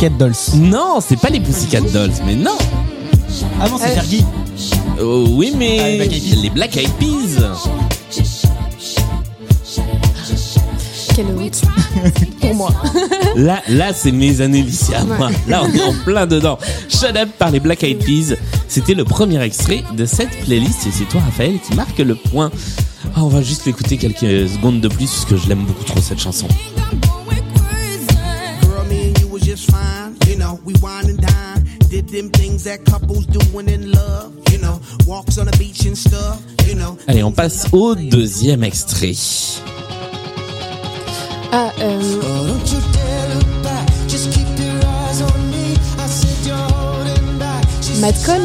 Pussycat 0.00 0.16
Dolls. 0.18 0.34
Non, 0.70 0.98
c'est 1.06 1.20
pas 1.20 1.28
les 1.28 1.40
Pussycat 1.40 1.82
Dolls, 1.92 2.12
mais 2.24 2.34
non. 2.34 2.56
Ah 3.60 3.68
non, 3.68 3.76
c'est 3.78 3.88
Fergie. 3.88 4.24
Euh, 4.98 5.26
oui, 5.28 5.52
mais 5.54 5.78
Ah, 5.78 5.88
les 5.90 5.98
Black 5.98 6.12
Eyed 6.14 6.22
Peas. 6.22 6.42
les 6.42 6.50
Black 6.50 6.76
Eyed 6.78 6.90
Peas. 6.98 7.68
Quelle 11.14 11.26
honte. 11.26 11.60
pour 12.40 12.54
moi. 12.54 12.70
Là, 13.36 13.60
là, 13.68 13.92
c'est 13.92 14.10
mes 14.12 14.40
années 14.40 14.62
lycée 14.62 14.94
à 14.94 15.04
moi. 15.04 15.28
Là, 15.46 15.64
on 15.64 15.74
est 15.74 15.82
en 15.82 15.92
plein 15.92 16.26
dedans. 16.26 16.58
Shut 16.88 17.14
Up 17.14 17.28
par 17.38 17.50
les 17.50 17.60
Black 17.60 17.82
Eyed 17.82 17.98
Peas. 18.02 18.36
C'était 18.68 18.94
le 18.94 19.04
premier 19.04 19.42
extrait 19.42 19.84
de 19.94 20.06
cette 20.06 20.30
playlist 20.46 20.86
et 20.86 20.92
c'est 20.92 21.10
toi, 21.10 21.20
Raphaël, 21.20 21.58
qui 21.60 21.74
marque 21.74 21.98
le 21.98 22.14
point. 22.14 22.50
Ah, 23.14 23.22
on 23.22 23.28
va 23.28 23.42
juste 23.42 23.66
l'écouter 23.66 23.98
quelques 23.98 24.48
secondes 24.48 24.80
de 24.80 24.88
plus 24.88 25.10
parce 25.10 25.26
que 25.26 25.36
je 25.36 25.46
l'aime 25.46 25.64
beaucoup 25.66 25.84
trop 25.84 26.00
cette 26.00 26.20
chanson. 26.20 26.46
Allez, 37.06 37.22
on 37.22 37.32
passe 37.32 37.66
au 37.72 37.94
deuxième 37.94 38.62
extrait. 38.64 39.14
Ah, 41.52 41.72
euh, 41.80 42.00
Oh, 42.22 42.70
Madcon 48.00 48.38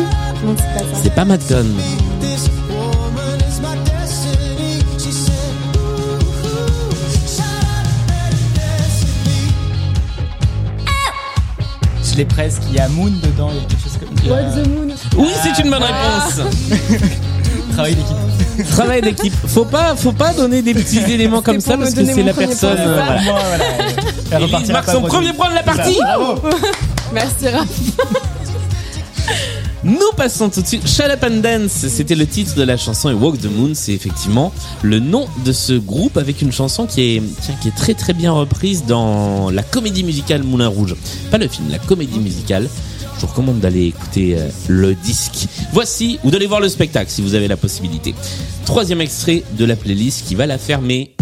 Non, 0.44 0.56
c'est 0.58 0.74
pas 0.74 0.80
ça. 0.80 1.00
C'est 1.04 1.16
pas 1.16 1.26
Madcon. 1.26 1.66
Je 12.16 12.20
l'ai 12.22 12.26
presque. 12.26 12.62
Il 12.70 12.76
y 12.76 12.80
a 12.80 12.88
Moon 12.88 13.12
dedans. 13.22 13.50
Il 13.52 13.58
y 13.58 13.60
a 13.60 13.68
quelque 13.68 13.84
chose 13.84 13.98
comme 14.00 14.32
Walk 14.32 14.54
the 14.54 14.68
Moon. 14.70 14.88
Oui, 15.18 15.28
c'est 15.44 15.62
une 15.62 15.70
bonne 15.70 15.84
réponse. 15.84 16.40
Travail 17.74 17.96
d'équipe. 17.96 18.70
Travail 18.70 19.02
d'équipe. 19.02 19.34
Faut 19.48 19.66
pas, 19.66 19.98
faut 19.98 20.14
pas 20.14 20.32
donner 20.34 20.62
des 20.62 20.74
petits 20.74 21.00
éléments 21.12 21.42
comme 21.42 21.60
ça 21.60 21.76
parce 21.78 21.94
que 21.94 22.06
c'est 22.06 22.24
la 22.24 22.34
personne. 22.34 22.78
euh, 22.78 22.78
c'est 22.78 23.00
ça 23.00 23.06
voilà. 23.06 23.22
Moi, 23.22 23.40
voilà. 23.50 23.64
Elle 24.32 24.38
Élise 24.38 24.46
repartira 24.54 24.74
marque 24.74 24.86
pas 24.86 24.92
son 24.94 25.02
premier 25.02 25.34
point 25.34 25.50
de 25.50 25.56
la 25.56 25.64
partie. 25.64 25.98
Bravo. 26.02 26.42
Merci, 27.14 27.50
Raph. 27.50 27.68
Nous 29.86 30.00
passons 30.18 30.50
tout 30.50 30.64
de 30.64 30.66
suite. 30.68 30.88
Shut 30.88 31.12
Up 31.12 31.24
and 31.24 31.42
Dance, 31.42 31.72
c'était 31.90 32.16
le 32.16 32.26
titre 32.26 32.56
de 32.56 32.64
la 32.64 32.76
chanson 32.76 33.12
et 33.12 33.14
Walk 33.14 33.40
the 33.40 33.46
Moon, 33.46 33.76
c'est 33.76 33.94
effectivement 33.94 34.52
le 34.82 35.00
nom 35.00 35.28
de 35.46 35.52
ce 35.52 35.74
groupe 35.74 36.18
avec 36.18 36.42
une 36.42 36.52
chanson 36.52 36.88
qui 36.88 37.02
est, 37.02 37.22
tiens, 37.42 37.54
qui 37.62 37.68
est 37.68 37.76
très 37.76 37.94
très 37.94 38.14
bien 38.14 38.32
reprise 38.32 38.86
dans 38.88 39.52
la 39.52 39.62
comédie 39.62 40.04
musicale 40.04 40.42
Moulin 40.42 40.70
Rouge. 40.70 40.96
Pas 41.30 41.38
le 41.38 41.48
film, 41.48 41.70
la 41.70 41.78
comédie 41.78 42.18
musicale. 42.18 42.68
Je 43.18 43.22
vous 43.22 43.28
recommande 43.28 43.60
d'aller 43.60 43.86
écouter 43.86 44.36
euh, 44.36 44.50
le 44.68 44.96
disque. 44.96 45.48
Voici, 45.72 46.20
ou 46.24 46.32
d'aller 46.32 46.48
voir 46.48 46.62
le 46.62 46.68
spectacle 46.68 47.12
si 47.12 47.22
vous 47.22 47.36
avez 47.36 47.48
la 47.48 47.56
possibilité. 47.56 48.16
Troisième 48.66 49.02
extrait 49.02 49.44
de 49.56 49.66
la 49.66 49.76
playlist 49.76 50.26
qui 50.26 50.34
va 50.34 50.48
la 50.48 50.58
fermer. 50.58 51.15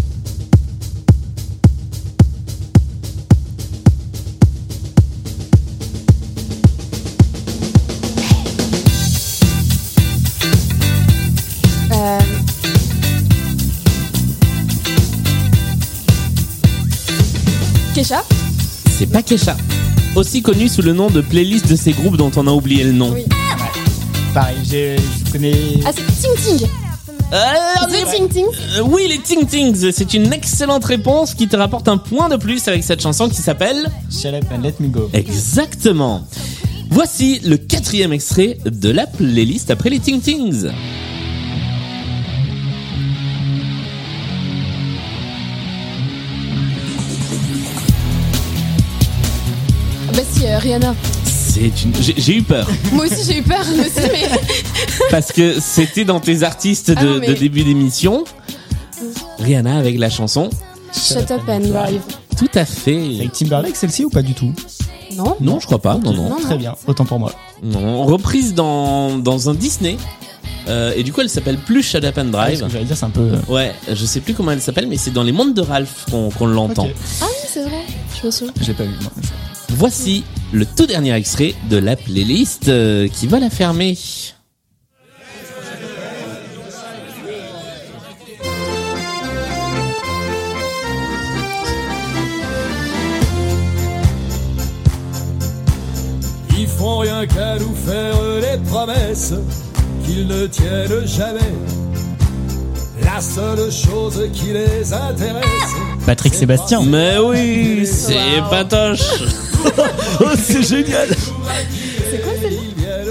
Kesha 18.04 18.26
C'est 18.98 19.06
pas 19.06 19.24
Kesha. 19.24 19.56
Aussi 20.18 20.42
connu 20.42 20.68
sous 20.68 20.82
le 20.82 20.92
nom 20.92 21.10
de 21.10 21.22
playlist 21.22 21.70
de 21.70 21.78
ces 21.78 21.94
groupes 21.94 22.18
dont 22.18 22.32
on 22.36 22.48
a 22.48 22.52
oublié 22.52 22.84
le 22.84 22.92
nom. 22.92 23.14
Oui. 23.14 23.24
Pareil, 24.34 24.58
je 24.66 25.32
connais. 25.32 25.56
Ah, 25.86 25.92
c'est 25.96 26.06
Ting 26.22 26.60
Ting. 26.60 26.68
Euh, 27.32 27.38
The 27.88 28.14
Ting 28.14 28.28
Ting. 28.28 28.46
Euh, 28.76 28.82
oui, 28.84 29.04
les 29.08 29.20
Ting 29.20 29.48
Tings, 29.48 29.90
c'est 29.94 30.14
une 30.14 30.34
excellente 30.34 30.84
réponse 30.84 31.34
qui 31.34 31.48
te 31.48 31.56
rapporte 31.56 31.88
un 31.88 31.96
point 31.96 32.28
de 32.28 32.36
plus 32.36 32.68
avec 32.68 32.84
cette 32.84 33.02
chanson 33.02 33.30
qui 33.30 33.42
s'appelle 33.42 33.90
Shut 34.12 34.34
up 34.34 34.44
and 34.54 34.64
let 34.64 34.74
me 34.82 34.90
go. 34.90 35.10
Exactement. 35.14 36.28
Voici 36.90 37.40
le 37.46 37.56
quatrième 37.56 38.12
extrait 38.12 38.58
de 38.66 38.90
la 38.90 39.08
playlist 39.08 39.72
après 39.72 39.90
les 39.90 40.02
Ting 40.02 40.20
Tings. 40.20 40.68
Rihanna. 50.64 50.96
C'est 51.26 51.84
une... 51.84 51.94
J'ai 52.18 52.38
eu 52.38 52.42
peur 52.42 52.68
Moi 52.94 53.06
aussi 53.06 53.24
j'ai 53.32 53.40
eu 53.40 53.44
peur, 53.44 53.64
moi 53.76 53.86
aussi, 53.86 54.08
mais 54.12 54.28
parce 55.12 55.32
que 55.32 55.60
c'était 55.60 56.04
dans 56.06 56.20
tes 56.20 56.42
artistes 56.44 56.90
de, 56.92 56.96
Ah 56.98 57.04
non, 57.04 57.18
mais- 57.20 57.28
de 57.28 57.34
début 57.34 57.64
d'émission. 57.64 58.24
Rihanna 59.40 59.78
avec 59.78 59.98
la 60.00 60.10
chanson. 60.10 60.50
Shut 60.94 61.30
up 61.32 61.42
and 61.48 61.60
drive. 61.62 62.02
Tout 62.38 62.50
à 62.56 62.66
fait. 62.66 63.16
Avec 63.20 63.34
Timberlake, 63.34 63.76
celle-ci 63.76 64.06
ou 64.06 64.10
pas 64.10 64.22
du 64.22 64.34
tout? 64.34 64.52
Non 65.16 65.36
Non, 65.42 65.60
je 65.60 65.66
crois 65.68 65.80
pas. 65.82 65.96
Non, 65.98 66.14
non. 66.14 66.30
Non, 66.30 66.38
Très 66.42 66.58
bien, 66.58 66.76
autant 66.88 67.06
pour 67.06 67.20
moi. 67.20 67.34
Non, 67.62 68.06
reprise 68.06 68.54
dans, 68.54 69.18
dans 69.18 69.50
un 69.50 69.54
Disney. 69.54 69.98
Euh, 70.70 70.94
et 70.96 71.04
du 71.04 71.12
coup, 71.12 71.22
elle 71.22 71.30
s'appelle 71.30 71.58
plus 71.58 71.84
Shut 71.84 72.04
Up 72.04 72.18
and 72.18 72.22
Ah, 72.22 72.26
ce 72.26 72.32
Drive. 72.32 72.64
que 72.64 72.70
j'allais 72.70 72.86
dire, 72.86 72.98
c'est 72.98 73.06
un 73.06 73.10
peu. 73.10 73.22
euh, 73.22 73.38
Ouais, 73.50 73.74
je 73.92 74.06
sais 74.06 74.22
plus 74.22 74.34
comment 74.34 74.52
elle 74.52 74.62
s'appelle, 74.62 74.88
mais 74.88 74.98
c'est 74.98 75.12
dans 75.12 75.24
les 75.24 75.34
mondes 75.34 75.54
de 75.54 75.62
Ralph 75.62 76.06
qu'on 76.10 76.46
l'entend. 76.48 76.88
Ah 77.22 77.26
oui, 77.28 77.48
c'est 77.52 77.64
vrai. 77.64 77.82
Je 78.22 78.26
me 78.28 78.32
souviens. 78.32 78.54
J'ai 78.62 78.74
pas 78.74 78.84
vu. 78.86 78.94
non. 79.04 79.10
Voici 79.76 80.24
le 80.54 80.66
tout 80.68 80.86
dernier 80.86 81.14
extrait 81.14 81.56
de 81.70 81.78
la 81.78 81.96
playlist 81.96 82.68
euh, 82.68 83.08
qui 83.08 83.26
va 83.26 83.40
la 83.40 83.50
fermer. 83.50 83.98
Ils 96.56 96.68
font 96.68 97.00
rien 97.00 97.26
qu'à 97.26 97.58
nous 97.58 97.74
faire 97.74 98.16
des 98.42 98.64
promesses 98.70 99.34
qu'ils 100.06 100.28
ne 100.28 100.46
tiennent 100.46 101.08
jamais. 101.08 101.40
La 103.04 103.20
seule 103.22 103.72
chose 103.72 104.30
qui 104.34 104.54
les 104.54 104.94
intéresse. 104.94 105.44
Patrick 106.06 106.36
Sébastien. 106.36 106.84
Mais 106.84 107.18
oui, 107.18 107.88
c'est 107.88 108.40
patoche. 108.52 109.53
Oh, 110.22 110.26
c'est 110.42 110.64
génial. 110.64 111.10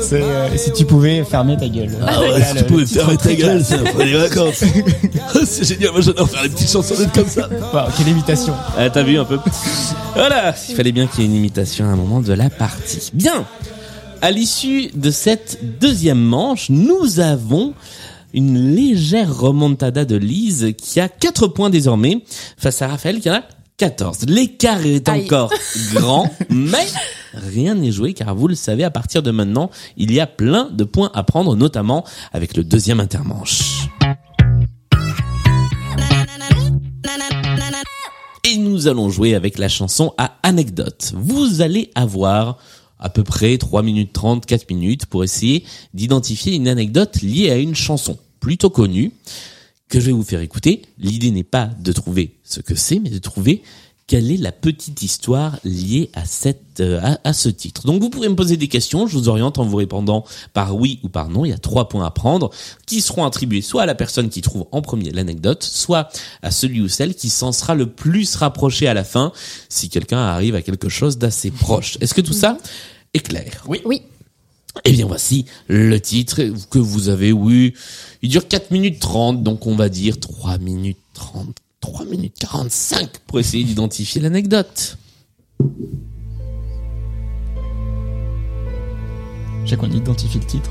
C'est 0.02 0.22
euh, 0.22 0.48
si 0.56 0.72
tu 0.72 0.84
pouvais 0.84 1.24
fermer 1.24 1.56
ta 1.56 1.68
gueule. 1.68 1.90
Voilà, 2.00 2.52
le- 2.54 2.76
le 2.78 2.84
titre 2.84 3.16
très 3.16 3.36
classe. 3.36 3.68
ça 3.68 3.76
après 3.84 4.06
les 4.06 4.14
vacances. 4.14 4.62
c'est 5.44 5.64
génial, 5.64 5.92
moi 5.92 6.00
j'adore 6.00 6.28
faire 6.28 6.42
les 6.42 6.48
petites 6.48 6.70
chansonnettes 6.70 7.12
comme 7.12 7.28
ça. 7.28 7.48
Wow, 7.72 7.90
quelle 7.96 8.08
imitation. 8.08 8.54
Ah, 8.76 8.90
t'as 8.90 9.02
vu 9.02 9.18
un 9.18 9.24
peu 9.24 9.38
Voilà, 10.14 10.54
il 10.68 10.74
fallait 10.74 10.92
bien 10.92 11.06
qu'il 11.06 11.20
y 11.20 11.22
ait 11.24 11.26
une 11.30 11.36
imitation 11.36 11.84
à 11.86 11.88
un 11.88 11.96
moment 11.96 12.20
de 12.20 12.32
la 12.32 12.50
partie. 12.50 13.10
Bien. 13.12 13.44
À 14.20 14.30
l'issue 14.30 14.90
de 14.94 15.10
cette 15.10 15.58
deuxième 15.80 16.20
manche, 16.20 16.68
nous 16.70 17.18
avons 17.20 17.74
une 18.34 18.74
légère 18.74 19.36
remontada 19.36 20.04
de 20.04 20.16
Lise 20.16 20.72
qui 20.78 21.00
a 21.00 21.08
4 21.08 21.48
points 21.48 21.70
désormais 21.70 22.22
face 22.56 22.82
à 22.82 22.88
Raphaël 22.88 23.20
qui 23.20 23.28
en 23.30 23.34
a 23.34 23.42
14. 23.82 24.26
L'écart 24.28 24.86
est 24.86 25.08
Aïe. 25.08 25.24
encore 25.24 25.52
grand, 25.92 26.30
mais 26.48 26.86
rien 27.34 27.74
n'est 27.74 27.90
joué 27.90 28.14
car 28.14 28.32
vous 28.32 28.46
le 28.46 28.54
savez, 28.54 28.84
à 28.84 28.92
partir 28.92 29.24
de 29.24 29.32
maintenant, 29.32 29.70
il 29.96 30.12
y 30.12 30.20
a 30.20 30.28
plein 30.28 30.70
de 30.70 30.84
points 30.84 31.10
à 31.14 31.24
prendre, 31.24 31.56
notamment 31.56 32.04
avec 32.32 32.56
le 32.56 32.62
deuxième 32.62 33.00
intermanche. 33.00 33.88
Et 38.44 38.56
nous 38.56 38.86
allons 38.86 39.10
jouer 39.10 39.34
avec 39.34 39.58
la 39.58 39.68
chanson 39.68 40.14
à 40.16 40.36
anecdote. 40.44 41.12
Vous 41.16 41.60
allez 41.60 41.90
avoir 41.96 42.58
à 43.00 43.08
peu 43.08 43.24
près 43.24 43.58
3 43.58 43.82
minutes 43.82 44.12
30, 44.12 44.46
4 44.46 44.70
minutes 44.70 45.06
pour 45.06 45.24
essayer 45.24 45.64
d'identifier 45.92 46.54
une 46.54 46.68
anecdote 46.68 47.20
liée 47.20 47.50
à 47.50 47.56
une 47.56 47.74
chanson 47.74 48.16
plutôt 48.38 48.70
connue 48.70 49.12
que 49.92 50.00
je 50.00 50.06
vais 50.06 50.12
vous 50.12 50.24
faire 50.24 50.40
écouter. 50.40 50.80
L'idée 50.96 51.30
n'est 51.30 51.42
pas 51.42 51.68
de 51.78 51.92
trouver 51.92 52.38
ce 52.44 52.60
que 52.60 52.74
c'est, 52.74 52.98
mais 52.98 53.10
de 53.10 53.18
trouver 53.18 53.62
quelle 54.06 54.30
est 54.30 54.38
la 54.38 54.50
petite 54.50 55.02
histoire 55.02 55.58
liée 55.64 56.10
à 56.14 56.24
cette 56.24 56.80
euh, 56.80 57.14
à, 57.24 57.32
ce 57.34 57.50
titre. 57.50 57.86
Donc 57.86 58.00
vous 58.00 58.08
pouvez 58.08 58.30
me 58.30 58.34
poser 58.34 58.56
des 58.56 58.68
questions, 58.68 59.06
je 59.06 59.18
vous 59.18 59.28
oriente 59.28 59.58
en 59.58 59.66
vous 59.66 59.76
répondant 59.76 60.24
par 60.54 60.76
oui 60.76 60.98
ou 61.02 61.10
par 61.10 61.28
non. 61.28 61.44
Il 61.44 61.50
y 61.50 61.52
a 61.52 61.58
trois 61.58 61.90
points 61.90 62.06
à 62.06 62.10
prendre 62.10 62.48
qui 62.86 63.02
seront 63.02 63.26
attribués 63.26 63.60
soit 63.60 63.82
à 63.82 63.86
la 63.86 63.94
personne 63.94 64.30
qui 64.30 64.40
trouve 64.40 64.66
en 64.72 64.80
premier 64.80 65.10
l'anecdote, 65.10 65.62
soit 65.62 66.08
à 66.40 66.50
celui 66.50 66.80
ou 66.80 66.88
celle 66.88 67.14
qui 67.14 67.28
s'en 67.28 67.52
sera 67.52 67.74
le 67.74 67.84
plus 67.84 68.34
rapproché 68.34 68.88
à 68.88 68.94
la 68.94 69.04
fin 69.04 69.30
si 69.68 69.90
quelqu'un 69.90 70.20
arrive 70.20 70.54
à 70.54 70.62
quelque 70.62 70.88
chose 70.88 71.18
d'assez 71.18 71.50
proche. 71.50 71.98
Est-ce 72.00 72.14
que 72.14 72.22
tout 72.22 72.32
ça 72.32 72.56
est 73.12 73.20
clair? 73.20 73.62
Oui. 73.68 73.82
Oui. 73.84 74.00
Eh 74.84 74.92
bien 74.92 75.06
voici 75.06 75.44
le 75.68 76.00
titre 76.00 76.42
que 76.70 76.78
vous 76.78 77.08
avez, 77.08 77.32
oui. 77.32 77.74
Il 78.22 78.30
dure 78.30 78.46
4 78.48 78.70
minutes 78.70 79.00
30, 79.00 79.42
donc 79.42 79.66
on 79.66 79.76
va 79.76 79.88
dire 79.88 80.18
3 80.18 80.58
minutes 80.58 80.98
30, 81.14 81.56
3 81.80 82.04
minutes 82.06 82.36
45 82.38 83.18
pour 83.26 83.38
essayer 83.40 83.64
d'identifier 83.64 84.20
l'anecdote. 84.20 84.96
J'ai 89.64 89.76
qu'on 89.76 89.90
identifie 89.90 90.38
le 90.38 90.44
titre. 90.44 90.70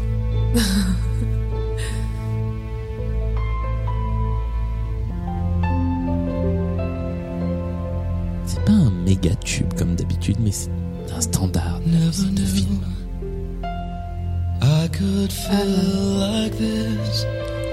C'est 8.45 8.65
pas 8.65 8.73
un 8.73 8.91
méga 9.05 9.33
tube 9.35 9.73
comme 9.77 9.95
d'habitude, 9.95 10.37
mais 10.41 10.51
c'est 10.51 10.69
un 11.15 11.21
standard 11.21 11.79
de, 11.81 12.31
de 12.35 12.45
film. 12.45 12.79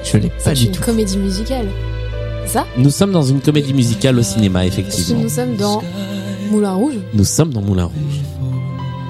Je 0.04 0.16
l'ai 0.18 0.28
pas 0.30 0.34
C'est 0.44 0.54
du 0.54 0.66
une 0.66 0.72
tout. 0.72 0.82
comédie 0.82 1.18
musicale. 1.18 1.66
Ça 2.46 2.66
Nous 2.76 2.90
sommes 2.90 3.12
dans 3.12 3.22
une 3.22 3.40
comédie 3.40 3.74
musicale 3.74 4.18
au 4.18 4.22
cinéma, 4.22 4.64
effectivement. 4.64 5.20
nous 5.20 5.28
sommes 5.28 5.56
dans 5.56 5.82
Moulin 6.50 6.72
Rouge. 6.74 6.94
Nous 7.12 7.24
sommes 7.24 7.52
dans 7.52 7.60
Moulin 7.60 7.84
Rouge. 7.84 8.20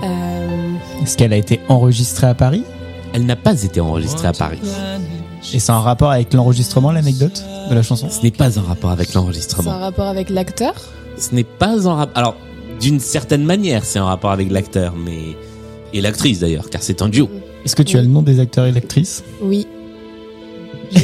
Euh, 0.02 0.74
Est-ce 1.02 1.16
qu'elle 1.16 1.33
a 1.33 1.37
été 1.37 1.61
enregistrée 1.68 2.26
à 2.26 2.35
Paris? 2.35 2.64
Elle 3.12 3.26
n'a 3.26 3.37
pas 3.37 3.62
été 3.62 3.81
enregistrée 3.81 4.26
à 4.28 4.33
Paris. 4.33 4.59
Et 5.54 5.61
c'est 5.61 5.72
en 5.72 5.81
rapport 5.81 6.11
avec 6.11 6.35
l'enregistrement, 6.35 6.90
l'anecdote 6.90 7.44
de 7.70 7.74
la 7.74 7.83
chanson? 7.83 8.09
Ce 8.11 8.22
n'est 8.22 8.33
pas 8.33 8.59
en 8.59 8.62
rapport 8.62 8.90
avec 8.90 9.09
c'est 9.09 9.16
un 9.16 9.20
l'enregistrement. 9.20 9.78
rapport 9.78 10.07
avec 10.09 10.31
l'acteur? 10.31 10.74
Ce 11.16 11.35
n'est 11.35 11.44
pas 11.44 11.87
en 11.87 11.94
rapport... 11.96 12.18
Alors, 12.18 12.37
d'une 12.81 12.98
certaine 13.00 13.44
manière, 13.44 13.85
c'est 13.85 14.00
en 14.00 14.07
rapport 14.07 14.31
avec 14.33 14.50
l'acteur, 14.50 14.94
mais... 14.96 15.37
Et 15.94 16.00
l'actrice 16.00 16.40
d'ailleurs, 16.40 16.68
car 16.70 16.83
c'est 16.83 17.00
un 17.02 17.09
duo. 17.09 17.31
Est-ce 17.68 17.76
que 17.76 17.83
tu 17.83 17.98
as 17.98 18.00
le 18.00 18.07
nom 18.09 18.22
des 18.22 18.40
acteurs 18.40 18.64
et 18.64 18.72
l'actrices 18.72 19.22
Oui. 19.42 19.66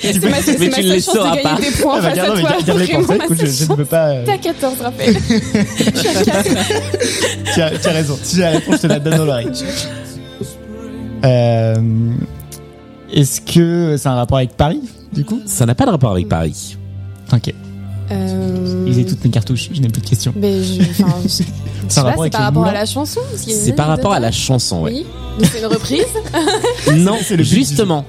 C'est 0.00 0.22
ma, 0.30 0.40
c'est 0.40 0.58
mais 0.60 0.68
ma 0.68 0.76
tu 0.76 0.82
ne 0.84 0.86
seule 0.86 0.94
les 0.94 1.00
chance 1.00 1.14
de 1.14 1.18
sauras 1.18 1.30
gagner 1.30 1.42
pas. 1.42 1.56
des 1.60 1.70
points 1.72 1.94
Ah 1.96 2.00
bah, 2.00 2.08
face 2.10 2.16
garde- 2.16 2.30
à 2.30 2.34
mais 2.36 2.40
toi. 2.42 2.50
garde- 2.64 3.34
je, 3.40 3.64
ne 3.72 3.74
peux 3.76 3.84
pas. 3.84 4.08
euh, 4.10 4.22
T'as 4.24 4.38
14, 4.38 4.74
Raphaël. 4.80 5.16
Je 5.28 5.98
suis 5.98 6.08
à 6.08 6.22
4. 6.22 6.48
tu, 7.52 7.60
as, 7.62 7.70
tu 7.80 7.88
as 7.88 7.90
raison. 7.92 8.16
Si 8.22 8.36
j'ai 8.36 8.42
la 8.42 8.50
réponse, 8.50 8.76
je 8.76 8.80
te 8.82 8.86
la 8.86 9.00
donne 9.00 9.16
dans 9.16 9.24
l'oreille. 9.24 9.48
Euh, 11.24 11.74
Est-ce 13.12 13.40
que 13.40 13.96
c'est 13.98 14.08
un 14.08 14.14
rapport 14.14 14.38
avec 14.38 14.50
Paris, 14.56 14.82
du 15.12 15.24
coup? 15.24 15.40
Ça 15.46 15.66
n'a 15.66 15.74
pas 15.74 15.86
de 15.86 15.90
rapport 15.90 16.12
avec 16.12 16.28
Paris. 16.28 16.76
Ok. 17.32 17.52
Euh... 18.10 18.84
Lisez 18.86 19.04
toutes 19.04 19.22
mes 19.24 19.30
cartouches, 19.30 19.68
je 19.72 19.80
n'ai 19.80 19.88
plus 19.88 20.00
de 20.02 20.08
questions. 20.08 20.32
Mais 20.36 20.62
je, 20.62 20.82
je, 21.24 21.28
C'est 21.88 22.02
par 22.30 22.42
rapport 22.42 22.64
à 22.66 22.72
la 22.72 22.86
chanson 22.86 23.20
C'est 23.36 23.72
par 23.72 23.86
anecdote 23.86 24.04
rapport 24.04 24.12
à 24.12 24.20
la 24.20 24.32
chanson, 24.32 24.82
ouais. 24.82 24.92
Oui. 24.92 25.06
Donc 25.38 25.48
c'est 25.52 25.58
une 25.60 25.66
reprise. 25.66 26.04
Non, 26.96 27.16
C'est 27.22 27.42
justement. 27.42 28.04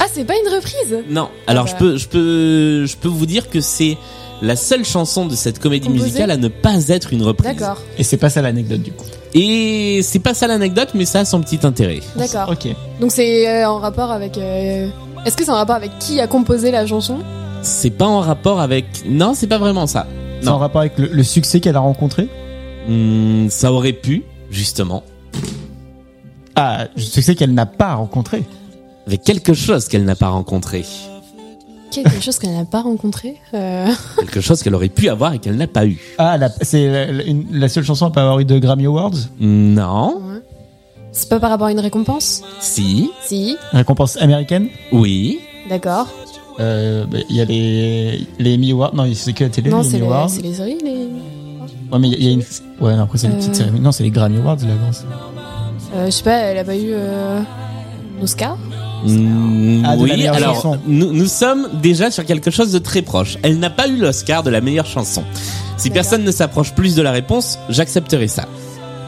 Ah, 0.00 0.04
c'est 0.12 0.24
pas 0.24 0.34
une 0.34 0.54
reprise. 0.54 1.04
Non. 1.10 1.28
Alors 1.46 1.64
bah. 1.64 1.70
je 1.72 1.76
peux, 1.76 1.96
je 1.96 2.08
peux, 2.08 2.86
je 2.86 2.96
peux 2.96 3.08
vous 3.08 3.26
dire 3.26 3.50
que 3.50 3.60
c'est 3.60 3.96
la 4.40 4.56
seule 4.56 4.84
chanson 4.84 5.26
de 5.26 5.34
cette 5.36 5.58
comédie 5.58 5.86
Composée 5.88 6.04
musicale 6.06 6.30
à 6.30 6.36
ne 6.36 6.48
pas 6.48 6.88
être 6.88 7.12
une 7.12 7.22
reprise. 7.22 7.54
D'accord, 7.56 7.78
Et 7.98 8.02
c'est 8.04 8.16
pas 8.16 8.30
ça 8.30 8.42
l'anecdote, 8.42 8.80
du 8.82 8.92
coup. 8.92 9.04
Et 9.34 10.00
c'est 10.02 10.18
pas 10.18 10.34
ça 10.34 10.46
l'anecdote, 10.46 10.90
mais 10.94 11.04
ça 11.04 11.20
a 11.20 11.24
son 11.24 11.40
petit 11.40 11.60
intérêt. 11.62 12.00
d'accord. 12.16 12.48
Ok. 12.50 12.68
Donc 13.00 13.12
c'est 13.12 13.48
euh, 13.48 13.68
en 13.68 13.78
rapport 13.78 14.10
avec. 14.10 14.36
euh, 14.38 14.88
Est-ce 15.24 15.36
que 15.36 15.44
c'est 15.44 15.50
en 15.50 15.54
rapport 15.56 15.76
avec 15.76 15.90
qui 16.00 16.20
a 16.20 16.26
composé 16.26 16.70
la 16.70 16.86
chanson? 16.86 17.18
C'est 17.62 17.90
pas 17.90 18.06
en 18.06 18.20
rapport 18.20 18.60
avec. 18.60 18.86
Non, 19.08 19.34
c'est 19.34 19.46
pas 19.46 19.58
vraiment 19.58 19.86
ça. 19.86 20.06
C'est 20.40 20.48
en 20.48 20.58
rapport 20.58 20.80
avec 20.80 20.98
le, 20.98 21.06
le 21.08 21.22
succès 21.22 21.60
qu'elle 21.60 21.76
a 21.76 21.80
rencontré 21.80 22.28
Hmm, 22.88 23.48
ça 23.48 23.72
aurait 23.72 23.92
pu, 23.92 24.24
justement, 24.50 25.04
Ah, 26.56 26.86
le 26.96 27.00
succès 27.02 27.36
qu'elle 27.36 27.54
n'a 27.54 27.66
pas 27.66 27.94
rencontré. 27.94 28.42
avec 29.06 29.22
quelque 29.22 29.54
chose 29.54 29.86
qu'elle 29.86 30.04
n'a 30.04 30.16
pas 30.16 30.28
rencontré. 30.30 30.84
Quelque 31.92 32.20
chose 32.20 32.38
qu'elle 32.38 32.54
n'a 32.54 32.64
pas 32.64 32.80
rencontré. 32.82 33.36
Euh, 33.54 33.86
Quelque 34.18 34.40
chose 34.40 34.62
qu'elle 34.62 34.74
aurait 34.74 34.88
pu 34.88 35.08
avoir 35.10 35.34
et 35.34 35.38
qu'elle 35.38 35.56
n'a 35.56 35.66
pas 35.66 35.86
eu. 35.86 35.98
Ah, 36.18 36.38
la- 36.38 36.48
c'est 36.62 36.88
la, 36.88 37.12
la- 37.12 37.22
une- 37.24 37.46
la 37.52 37.68
seule 37.68 37.84
chanson 37.84 38.06
à 38.06 38.10
pas 38.10 38.22
avoir 38.22 38.40
eu 38.40 38.44
de 38.46 38.58
Grammy 38.58 38.86
Awards 38.86 39.10
Non. 39.38 40.20
C'est 41.12 41.28
pas 41.28 41.38
par 41.38 41.50
rapport 41.50 41.66
à 41.66 41.72
une 41.72 41.80
récompense? 41.80 42.42
Si. 42.60 43.10
Si, 43.22 43.56
Récompense 43.72 44.16
américaine? 44.16 44.68
Oui. 44.90 45.38
d'accord. 45.68 46.08
Euh, 46.60 47.04
bah, 47.06 47.18
Il 47.30 47.36
y 47.36 47.40
a 47.40 47.44
les, 47.44 48.26
les 48.38 48.54
Emmy 48.54 48.72
Awards. 48.72 48.94
Non, 48.94 49.06
c'est 49.14 49.32
que 49.32 49.44
la 49.44 49.50
télé, 49.50 49.70
Non, 49.70 49.80
les 49.82 49.88
Emmy 49.88 49.98
les, 49.98 50.02
Awards. 50.06 50.30
c'est 50.30 50.42
les 50.42 50.54
séries, 50.54 50.78
les... 50.84 50.90
Ouais, 51.92 51.98
mais 51.98 52.08
il 52.08 52.12
y 52.12 52.14
a- 52.14 52.18
il 52.18 52.24
y, 52.24 52.28
a 52.28 52.32
une. 52.32 52.42
Ouais, 52.80 52.96
non, 52.96 53.02
après, 53.02 53.18
c'est 53.18 53.26
une 53.26 53.36
petite 53.36 53.50
Euh. 53.50 53.54
cérémonie. 53.54 53.82
Non, 53.82 53.92
c'est 53.92 54.02
les 54.04 54.10
Grammy 54.10 54.38
Awards, 54.38 54.56
la 54.62 54.74
grosse. 54.76 55.04
Euh, 55.94 56.06
je 56.06 56.10
sais 56.10 56.22
pas, 56.22 56.36
elle 56.38 56.58
a 56.58 56.64
pas 56.64 56.76
eu 56.76 56.90
euh, 56.92 57.40
Oscar 58.22 58.56
Mm, 59.04 59.82
Ah, 59.84 59.96
oui, 59.98 60.26
alors 60.28 60.54
chanson. 60.54 60.78
nous, 60.86 61.12
nous 61.12 61.26
sommes 61.26 61.68
déjà 61.82 62.12
sur 62.12 62.24
quelque 62.24 62.52
chose 62.52 62.70
de 62.70 62.78
très 62.78 63.02
proche. 63.02 63.36
Elle 63.42 63.58
n'a 63.58 63.68
pas 63.68 63.88
eu 63.88 63.96
l'Oscar 63.96 64.44
de 64.44 64.50
la 64.50 64.60
meilleure 64.60 64.86
chanson. 64.86 65.24
Si 65.76 65.90
personne 65.90 66.22
ne 66.22 66.30
s'approche 66.30 66.72
plus 66.72 66.94
de 66.94 67.02
la 67.02 67.10
réponse, 67.10 67.58
j'accepterai 67.68 68.28
ça. 68.28 68.46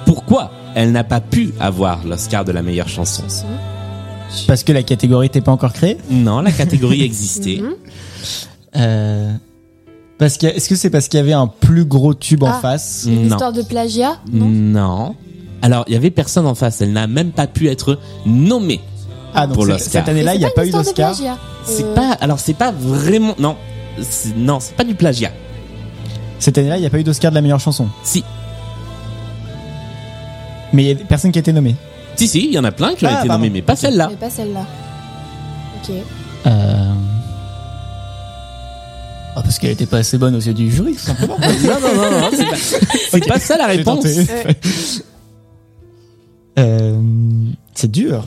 Pourquoi 0.04 0.50
elle 0.74 0.90
n'a 0.90 1.04
pas 1.04 1.20
pu 1.20 1.54
avoir 1.61 2.00
l'Oscar 2.04 2.44
de 2.44 2.50
la 2.50 2.62
meilleure 2.62 2.88
chanson 2.88 3.22
Parce 4.46 4.64
que 4.64 4.72
la 4.72 4.82
catégorie 4.82 5.26
n'était 5.26 5.40
pas 5.40 5.52
encore 5.52 5.72
créée 5.72 5.96
Non, 6.10 6.40
la 6.40 6.52
catégorie 6.52 7.02
existait. 7.04 7.60
Mhm. 7.62 7.74
euh, 8.76 9.32
parce 10.18 10.38
que, 10.38 10.46
Est-ce 10.46 10.68
que 10.68 10.76
c'est 10.76 10.90
parce 10.90 11.08
qu'il 11.08 11.18
y 11.18 11.22
avait 11.22 11.32
un 11.32 11.46
plus 11.46 11.84
gros 11.84 12.14
tube 12.14 12.42
en 12.42 12.48
Ah. 12.52 12.58
face 12.60 13.06
Non. 13.08 13.22
Histoire 13.22 13.52
de 13.52 13.62
plagiat 13.62 14.18
Non 14.32 14.46
Non. 14.46 15.14
Alors, 15.62 15.84
il 15.88 15.94
y 15.94 15.96
avait 15.96 16.10
personne 16.10 16.46
en 16.46 16.54
face. 16.54 16.80
Elle 16.80 16.92
n'a 16.92 17.06
même 17.06 17.30
pas 17.32 17.46
pu 17.46 17.68
être 17.68 17.98
nommée. 18.26 18.80
Ah, 19.34 19.46
donc 19.46 19.54
Pour 19.56 19.64
c'est- 19.64 19.72
l'Oscar. 19.72 19.90
cette 20.04 20.08
année-là, 20.08 20.34
il 20.34 20.38
n'y 20.38 20.44
a 20.44 20.50
pas 20.50 20.64
eu 20.64 20.70
une 20.70 20.76
histoire 20.78 20.84
de 20.84 20.88
d'Oscar 20.90 21.14
plagiat. 21.16 21.38
C'est 21.64 21.84
Euh, 21.84 21.94
pas. 21.94 22.12
Alors, 22.20 22.38
c'est 22.38 22.54
pas 22.54 22.70
vraiment. 22.70 23.34
Non. 23.38 23.56
C'est- 24.02 24.37
Non, 24.37 24.58
c'est 24.60 24.76
pas 24.76 24.84
du 24.84 24.94
plagiat. 24.94 25.30
Cette 26.38 26.58
année-là, 26.58 26.76
il 26.76 26.80
n'y 26.80 26.87
a 26.87 26.90
pas 26.90 26.98
eu 26.98 27.04
d'Oscar 27.04 27.30
de 27.30 27.34
la 27.34 27.40
meilleure 27.42 27.60
chanson. 27.60 27.88
Si. 28.02 28.22
Mais 30.72 30.82
il 30.84 30.88
y 30.88 30.92
a 30.92 31.04
personne 31.04 31.32
qui 31.32 31.38
a 31.38 31.40
été 31.40 31.52
nommé. 31.52 31.76
Si, 32.16 32.29
si, 32.29 32.46
il 32.46 32.53
y 32.53 32.59
en 32.59 32.64
a 32.64 32.72
plein 32.72 32.94
qui 32.94 33.05
ont 33.05 33.09
Ah, 33.11 33.18
été 33.18 33.29
pardon. 33.29 33.42
nommés, 33.44 33.50
mais 33.50 33.62
pas 33.62 33.77
celle-là. 33.77 34.09
Mais 34.11 34.16
pas 34.16 34.31
celle-là. 34.31 34.66
Ok. 35.83 35.94
Euh... 36.46 36.92
Ah, 39.37 39.42
parce 39.42 39.59
qu'elle 39.59 39.70
était 39.72 39.87
pas 39.87 39.98
assez 39.98 40.16
bonne 40.16 40.35
aux 40.37 40.40
yeux 40.40 40.55
du 40.55 40.70
jury, 40.70 40.92
tout 40.94 40.98
simplement. 41.00 41.37
non, 41.40 41.81
non, 41.81 41.94
non, 42.11 42.20
non, 42.20 42.29
c'est 42.33 42.44
pas, 42.46 42.57
c'est 43.11 43.29
pas 43.29 43.38
ça 43.40 43.57
la 43.57 43.70
J'ai 43.72 43.79
réponse. 43.79 44.05
tenté. 44.05 44.27
Euh, 46.59 47.00
c'est 47.74 47.90
dur. 47.90 48.27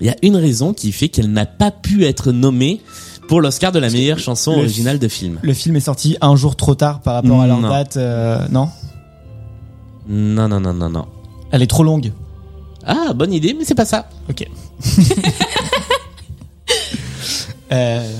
Il 0.00 0.06
y 0.06 0.10
a 0.10 0.16
une 0.22 0.36
raison 0.36 0.72
qui 0.72 0.92
fait 0.92 1.08
qu'elle 1.08 1.32
n'a 1.32 1.46
pas 1.46 1.70
pu 1.70 2.04
être 2.04 2.30
nommée 2.32 2.80
pour 3.28 3.40
l'Oscar 3.40 3.72
de 3.72 3.78
la 3.78 3.90
meilleure 3.90 4.18
chanson 4.18 4.52
le- 4.52 4.58
originale 4.58 4.98
de 4.98 5.08
film. 5.08 5.38
Le 5.42 5.54
film 5.54 5.74
est 5.76 5.80
sorti 5.80 6.16
un 6.20 6.36
jour 6.36 6.56
trop 6.56 6.74
tard 6.74 7.00
par 7.00 7.14
rapport 7.14 7.40
à 7.40 7.46
leur 7.46 7.60
Non. 7.60 7.70
date. 7.70 7.96
euh, 7.96 8.38
non? 8.50 8.68
Non, 10.08 10.48
non, 10.48 10.60
non, 10.60 10.74
non, 10.74 10.90
non. 10.90 11.06
Elle 11.50 11.62
est 11.62 11.66
trop 11.66 11.82
longue. 11.82 12.12
Ah, 12.86 13.12
bonne 13.14 13.32
idée, 13.32 13.54
mais 13.58 13.64
c'est 13.64 13.74
pas 13.74 13.86
ça. 13.86 14.08
Ok. 14.28 14.46
euh... 17.72 18.12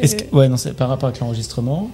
Est-ce 0.00 0.16
que... 0.16 0.34
Ouais, 0.34 0.48
non, 0.48 0.56
c'est 0.56 0.72
par 0.74 0.88
rapport 0.88 1.08
avec 1.08 1.20
l'enregistrement. 1.20 1.90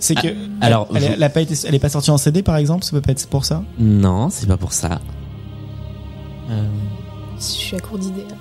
C'est 0.00 0.16
que. 0.16 0.28
Ah, 0.60 0.66
alors, 0.66 0.88
elle, 0.94 1.02
je- 1.02 1.06
elle 1.12 1.22
a 1.22 1.28
pas 1.30 1.40
été, 1.40 1.54
elle 1.66 1.74
est 1.76 1.78
pas 1.78 1.88
sortie 1.88 2.10
en 2.10 2.18
CD 2.18 2.42
par 2.42 2.56
exemple. 2.56 2.82
Ça 2.84 2.90
peut 2.90 3.00
pas 3.00 3.12
être 3.12 3.24
pour 3.28 3.44
ça? 3.44 3.62
Non, 3.78 4.28
c'est 4.30 4.48
pas 4.48 4.56
pour 4.56 4.72
ça. 4.72 5.00
Euh, 6.50 6.66
Je 7.38 7.44
suis 7.44 7.76
à 7.76 7.80
court 7.80 7.98
d'idées. 7.98 8.26
là. 8.28 8.34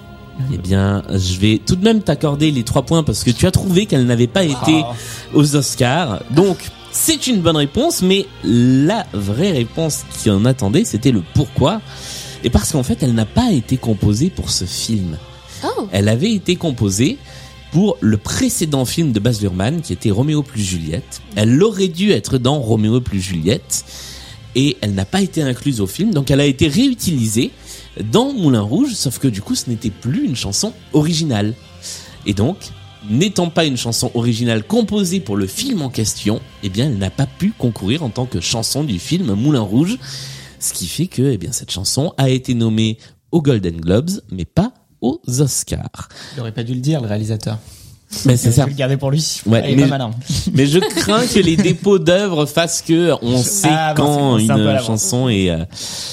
Eh 0.52 0.58
bien, 0.58 1.04
je 1.12 1.38
vais 1.39 1.62
tout 1.63 1.76
de 1.76 1.84
même 1.84 2.02
t'accorder 2.02 2.50
les 2.50 2.63
trois 2.63 2.82
points 2.82 3.04
parce 3.04 3.24
que 3.24 3.30
tu 3.30 3.45
as 3.45 3.52
trouvé 3.52 3.86
qu'elle 3.86 4.08
n'avait 4.08 4.26
pas 4.26 4.43
été 4.43 4.82
Ah. 4.84 4.93
aux 5.36 5.56
Oscars. 5.56 6.24
Donc, 6.32 6.58
c'est 6.91 7.27
une 7.27 7.41
bonne 7.41 7.58
réponse, 7.58 8.01
mais 8.01 8.25
la 8.43 9.06
vraie 9.13 9.51
réponse 9.51 10.04
qu'on 10.23 10.45
attendait, 10.45 10.86
c'était 10.86 11.12
le 11.12 11.23
pourquoi. 11.34 11.82
Et 12.43 12.49
parce 12.49 12.71
qu'en 12.71 12.84
fait, 12.84 13.04
elle 13.04 13.13
n'a 13.13 13.25
pas 13.25 13.51
été 13.51 13.77
composée 13.77 14.30
pour 14.30 14.49
ce 14.49 14.65
film. 14.65 15.17
Oh 15.63 15.88
Elle 15.91 16.10
avait 16.10 16.32
été 16.32 16.56
composée 16.56 17.17
pour 17.71 17.97
le 18.01 18.17
précédent 18.17 18.86
film 18.86 19.12
de 19.12 19.19
Baz 19.19 19.41
Luhrmann 19.41 19.82
qui 19.82 19.93
était 19.93 20.12
Roméo 20.12 20.43
plus 20.43 20.62
Juliette. 20.62 21.21
Elle 21.36 21.62
aurait 21.63 21.88
dû 21.88 22.12
être 22.12 22.38
dans 22.38 22.60
Roméo 22.60 22.99
plus 22.99 23.21
Juliette 23.21 23.86
et 24.56 24.77
elle 24.82 24.93
n'a 24.93 25.06
pas 25.06 25.21
été 25.21 25.41
incluse 25.41 25.80
au 25.80 25.88
film, 25.88 26.13
donc 26.13 26.30
elle 26.30 26.41
a 26.41 26.45
été 26.45 26.67
réutilisée 26.67 27.51
dans 28.12 28.34
Moulin 28.34 28.62
Rouge, 28.62 28.93
sauf 28.93 29.19
que 29.19 29.30
du 29.30 29.41
coup 29.41 29.56
ce 29.56 29.69
n'était 29.69 29.89
plus 29.89 30.25
une 30.25 30.36
chanson 30.36 30.73
originale. 30.91 31.54
Et 32.25 32.34
donc, 32.34 32.58
n'étant 33.09 33.49
pas 33.49 33.65
une 33.65 33.77
chanson 33.77 34.11
originale 34.13 34.63
composée 34.63 35.19
pour 35.19 35.37
le 35.37 35.47
film 35.47 35.81
en 35.81 35.89
question, 35.89 36.41
eh 36.63 36.69
bien 36.69 36.87
elle 36.87 36.97
n'a 36.97 37.09
pas 37.09 37.25
pu 37.25 37.51
concourir 37.57 38.03
en 38.03 38.09
tant 38.09 38.25
que 38.25 38.39
chanson 38.39 38.83
du 38.83 38.99
film 38.99 39.33
Moulin 39.33 39.61
Rouge, 39.61 39.97
ce 40.59 40.73
qui 40.73 40.87
fait 40.87 41.07
que 41.07 41.23
eh 41.23 41.37
bien 41.37 41.51
cette 41.51 41.71
chanson 41.71 42.13
a 42.17 42.29
été 42.29 42.53
nommée 42.53 42.97
aux 43.31 43.41
Golden 43.41 43.79
Globes, 43.79 44.11
mais 44.31 44.45
pas 44.45 44.73
aux 45.01 45.19
Oscars. 45.39 46.09
Il 46.35 46.41
aurait 46.41 46.51
pas 46.51 46.63
dû 46.63 46.73
le 46.73 46.81
dire, 46.81 47.01
le 47.01 47.07
réalisateur. 47.07 47.57
Mais 48.26 48.36
c'est 48.38 48.52
ça. 48.52 48.65
le 48.65 48.74
garder 48.74 48.97
pour 48.97 49.10
lui. 49.12 49.41
Ouais, 49.45 49.62
mais 49.62 49.76
pas 49.76 49.84
je- 49.86 49.89
malin. 49.89 50.12
Mais 50.54 50.65
je 50.67 50.80
crains 50.80 51.26
que 51.26 51.39
les 51.39 51.56
dépôts 51.56 51.97
d'œuvres 52.00 52.45
fassent 52.45 52.82
que 52.86 53.13
on 53.21 53.41
sait 53.41 53.69
Ah, 53.71 53.93
quand 53.95 54.38
une 54.38 54.80
chanson 54.86 55.30
est, 55.30 55.50
euh, 55.50 55.63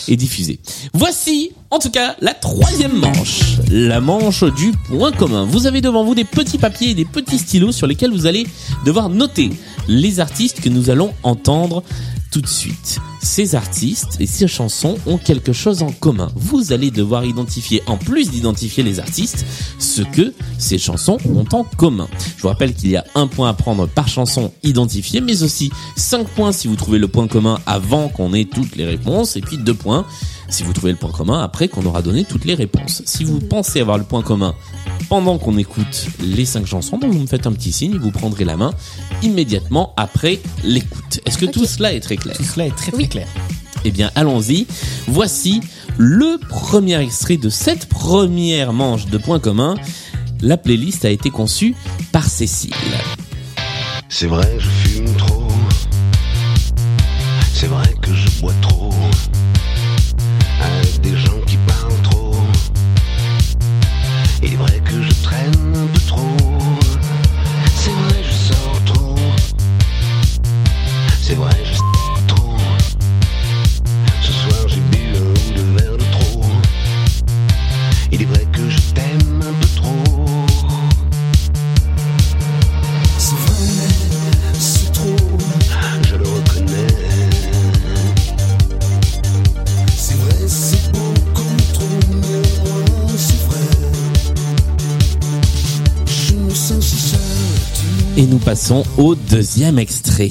est 0.07 0.17
diffusée. 0.17 0.61
Voici, 0.95 1.51
en 1.71 1.79
tout 1.79 1.91
cas, 1.91 2.15
la 2.21 2.35
troisième 2.35 2.97
manche. 2.99 3.57
La 3.71 4.01
manche 4.01 4.45
du 4.45 4.73
point 4.89 5.11
commun. 5.13 5.45
Vous 5.45 5.67
avez 5.67 5.81
devant 5.81 6.05
vous 6.05 6.15
des 6.15 6.25
petits 6.25 6.59
papiers 6.59 6.91
et 6.91 6.95
des 6.95 7.05
petits 7.05 7.39
stylos 7.39 7.73
sur 7.73 7.87
lesquels 7.87 8.13
vous 8.13 8.27
allez 8.27 8.47
devoir 8.85 9.09
noter 9.09 9.51
les 9.89 10.21
artistes 10.21 10.61
que 10.61 10.69
nous 10.69 10.91
allons 10.91 11.13
entendre 11.23 11.83
tout 12.31 12.41
de 12.41 12.47
suite. 12.47 12.99
Ces 13.23 13.55
artistes 13.55 14.17
et 14.21 14.27
ces 14.27 14.49
chansons 14.49 14.99
ont 15.07 15.19
quelque 15.19 15.53
chose 15.53 15.83
en 15.83 15.93
commun. 15.93 16.31
Vous 16.35 16.73
allez 16.73 16.91
devoir 16.91 17.25
identifier, 17.25 17.83
en 17.87 17.97
plus 17.97 18.31
d'identifier 18.31 18.83
les 18.83 19.01
artistes, 19.01 19.45
ce 19.79 20.03
que 20.03 20.33
ces 20.59 20.79
chansons 20.79 21.19
ont 21.35 21.47
en 21.53 21.65
commun. 21.65 22.09
Je 22.37 22.43
vous 22.43 22.49
rappelle 22.49 22.75
qu'il 22.75 22.91
y 22.91 22.97
a 22.97 23.05
un 23.15 23.27
point 23.27 23.49
à 23.49 23.55
prendre 23.55 23.87
par 23.87 24.09
chanson 24.09 24.53
identifiée, 24.63 25.21
mais 25.21 25.43
aussi 25.43 25.71
5 25.97 26.29
points 26.29 26.53
si 26.53 26.69
vous 26.69 26.77
trouvez 26.77 26.99
le 26.99 27.09
point 27.09 27.29
commun 27.29 27.59
avant 27.67 28.09
qu'on 28.09 28.35
ait 28.35 28.45
toutes 28.45 28.77
les 28.77 28.85
réponses, 28.85 29.37
et 29.37 29.41
puis 29.41 29.59
2 29.59 29.75
points 29.75 30.07
si 30.49 30.63
vous 30.63 30.73
trouvez 30.73 30.93
le 30.93 30.99
point 30.99 31.11
commun 31.11 31.43
après 31.43 31.69
qu'on 31.69 31.85
aura 31.87 32.03
donné 32.03 32.25
toutes 32.25 32.45
les 32.45 32.55
réponses. 32.55 33.03
Si 33.05 33.25
vous 33.25 33.39
pensez 33.41 33.81
avoir 33.81 33.99
le 33.99 34.05
point 34.05 34.23
commun 34.23 34.55
pendant 35.09 35.39
qu'on 35.39 35.57
écoute 35.59 36.07
les 36.21 36.45
5 36.45 36.67
chansons, 36.67 36.99
donc 36.99 37.13
vous 37.13 37.21
me 37.21 37.27
faites 37.27 37.47
un 37.47 37.53
petit 37.53 37.73
signe, 37.73 37.97
vous 37.99 38.11
prendrez 38.11 38.45
la 38.45 38.57
main 38.57 38.73
immédiatement 39.23 39.93
après 39.97 40.41
l'écoute. 40.65 41.21
Est-ce 41.27 41.39
que 41.39 41.47
tout 41.47 41.65
cela 41.67 41.93
est 41.93 42.01
très 42.01 42.17
clair 42.17 42.37
Tout 42.37 42.45
cela 42.45 42.67
est 42.67 42.75
très 42.77 42.91
très 42.93 42.97
Oui. 43.03 43.09
clair. 43.09 43.29
eh 43.85 43.91
bien, 43.91 44.11
allons-y. 44.15 44.67
Voici 45.07 45.61
le 45.97 46.39
premier 46.49 47.01
extrait 47.01 47.37
de 47.37 47.49
cette 47.49 47.87
première 47.87 48.73
manche 48.73 49.07
de 49.07 49.19
points 49.19 49.41
communs. 49.41 49.77
La 50.41 50.57
playlist 50.57 51.05
a 51.05 51.11
été 51.11 51.31
conçue 51.31 51.75
par 52.13 52.25
Cécile. 52.25 52.73
C'est 54.09 54.27
vrai, 54.27 54.57
je 54.59 54.69
fume 54.89 55.15
trop. 55.17 55.28
Nous 98.39 98.45
passons 98.45 98.85
au 98.99 99.15
deuxième 99.15 99.79
extrait. 99.79 100.31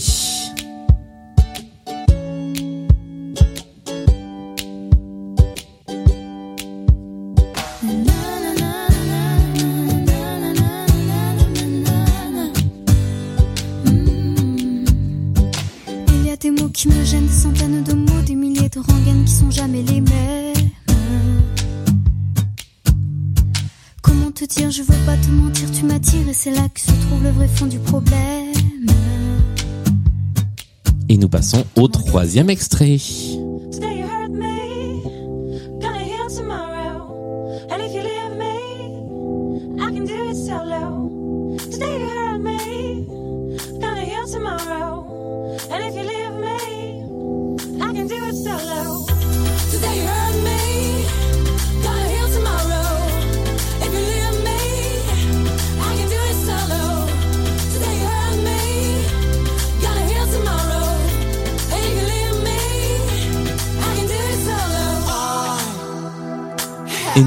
Troisième 32.07 32.49
extrait. 32.49 32.97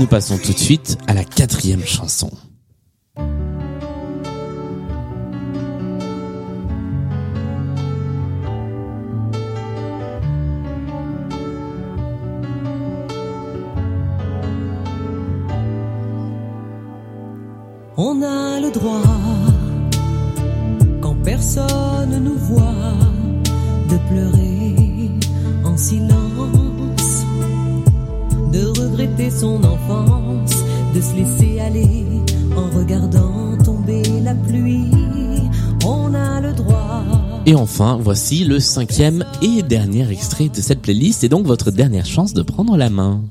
Nous 0.00 0.06
passons 0.06 0.38
tout 0.38 0.54
de 0.54 0.58
suite 0.58 0.96
à 1.06 1.12
la 1.12 1.24
quatrième 1.24 1.84
chanson. 1.84 2.30
On 17.98 18.22
a 18.22 18.58
le 18.58 18.70
droit, 18.70 19.02
quand 21.02 21.16
personne 21.22 22.24
nous 22.24 22.38
voit, 22.38 22.94
de 23.90 23.98
pleurer 24.08 25.10
en 25.62 25.76
silence, 25.76 26.69
de 28.52 28.66
regretter 28.66 29.30
son 29.30 29.62
enfance, 29.64 30.64
de 30.94 31.00
se 31.00 31.14
laisser 31.14 31.60
aller 31.60 32.04
en 32.56 32.76
regardant 32.76 33.56
tomber 33.64 34.02
la 34.22 34.34
pluie. 34.34 34.90
On 35.84 36.14
a 36.14 36.40
le 36.40 36.52
droit. 36.52 37.04
Et 37.46 37.54
enfin, 37.54 37.98
voici 38.00 38.44
le 38.44 38.60
cinquième 38.60 39.24
et 39.42 39.62
dernier 39.62 40.10
extrait 40.10 40.48
de 40.48 40.60
cette 40.60 40.82
playlist 40.82 41.24
et 41.24 41.28
donc 41.28 41.46
votre 41.46 41.70
dernière 41.70 42.06
chance 42.06 42.34
de 42.34 42.42
prendre 42.42 42.76
la 42.76 42.90
main. 42.90 43.22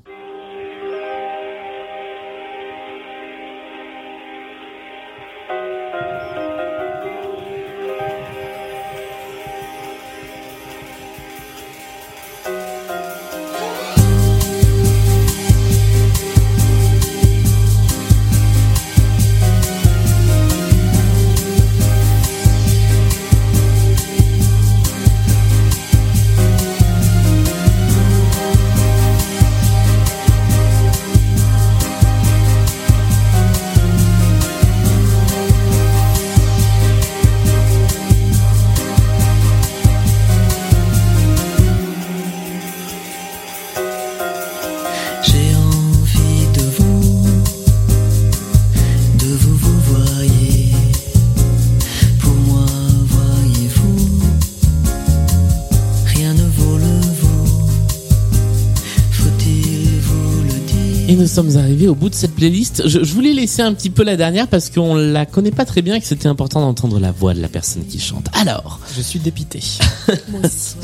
Sommes 61.30 61.56
arrivés 61.58 61.88
au 61.88 61.96
bout 61.96 62.10
de 62.10 62.16
cette 62.16 62.36
playlist. 62.36 62.84
Je, 62.88 63.04
je 63.04 63.14
voulais 63.14 63.34
laisser 63.34 63.62
un 63.62 63.74
petit 63.74 63.90
peu 63.90 64.04
la 64.04 64.18
dernière 64.18 64.48
parce 64.48 64.70
qu'on 64.70 64.96
la 64.96 65.26
connaît 65.26 65.52
pas 65.52 65.66
très 65.66 65.82
bien 65.82 65.96
et 65.96 66.02
que 66.02 66.06
c'était 66.08 66.28
important 66.28 66.60
d'entendre 66.62 67.00
la 67.00 67.12
voix 67.12 67.34
de 67.34 67.42
la 67.42 67.48
personne 67.48 67.86
qui 67.86 68.00
chante. 68.00 68.28
Alors, 68.34 68.80
Je 68.96 69.02
suis 69.02 69.20
dépité. 69.20 69.60
Moi 70.30 70.42
aussi. 70.44 70.76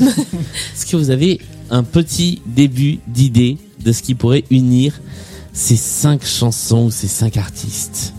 est-ce 0.74 0.86
que 0.86 0.96
vous 0.96 1.10
avez 1.10 1.40
un 1.70 1.82
petit 1.82 2.40
début 2.46 3.00
d'idée 3.08 3.58
de 3.84 3.92
ce 3.92 4.02
qui 4.02 4.14
pourrait 4.14 4.44
unir 4.50 5.00
ces 5.52 5.76
cinq 5.76 6.24
chansons 6.24 6.86
ou 6.86 6.90
ces 6.90 7.08
cinq 7.08 7.36
artistes? 7.36 8.14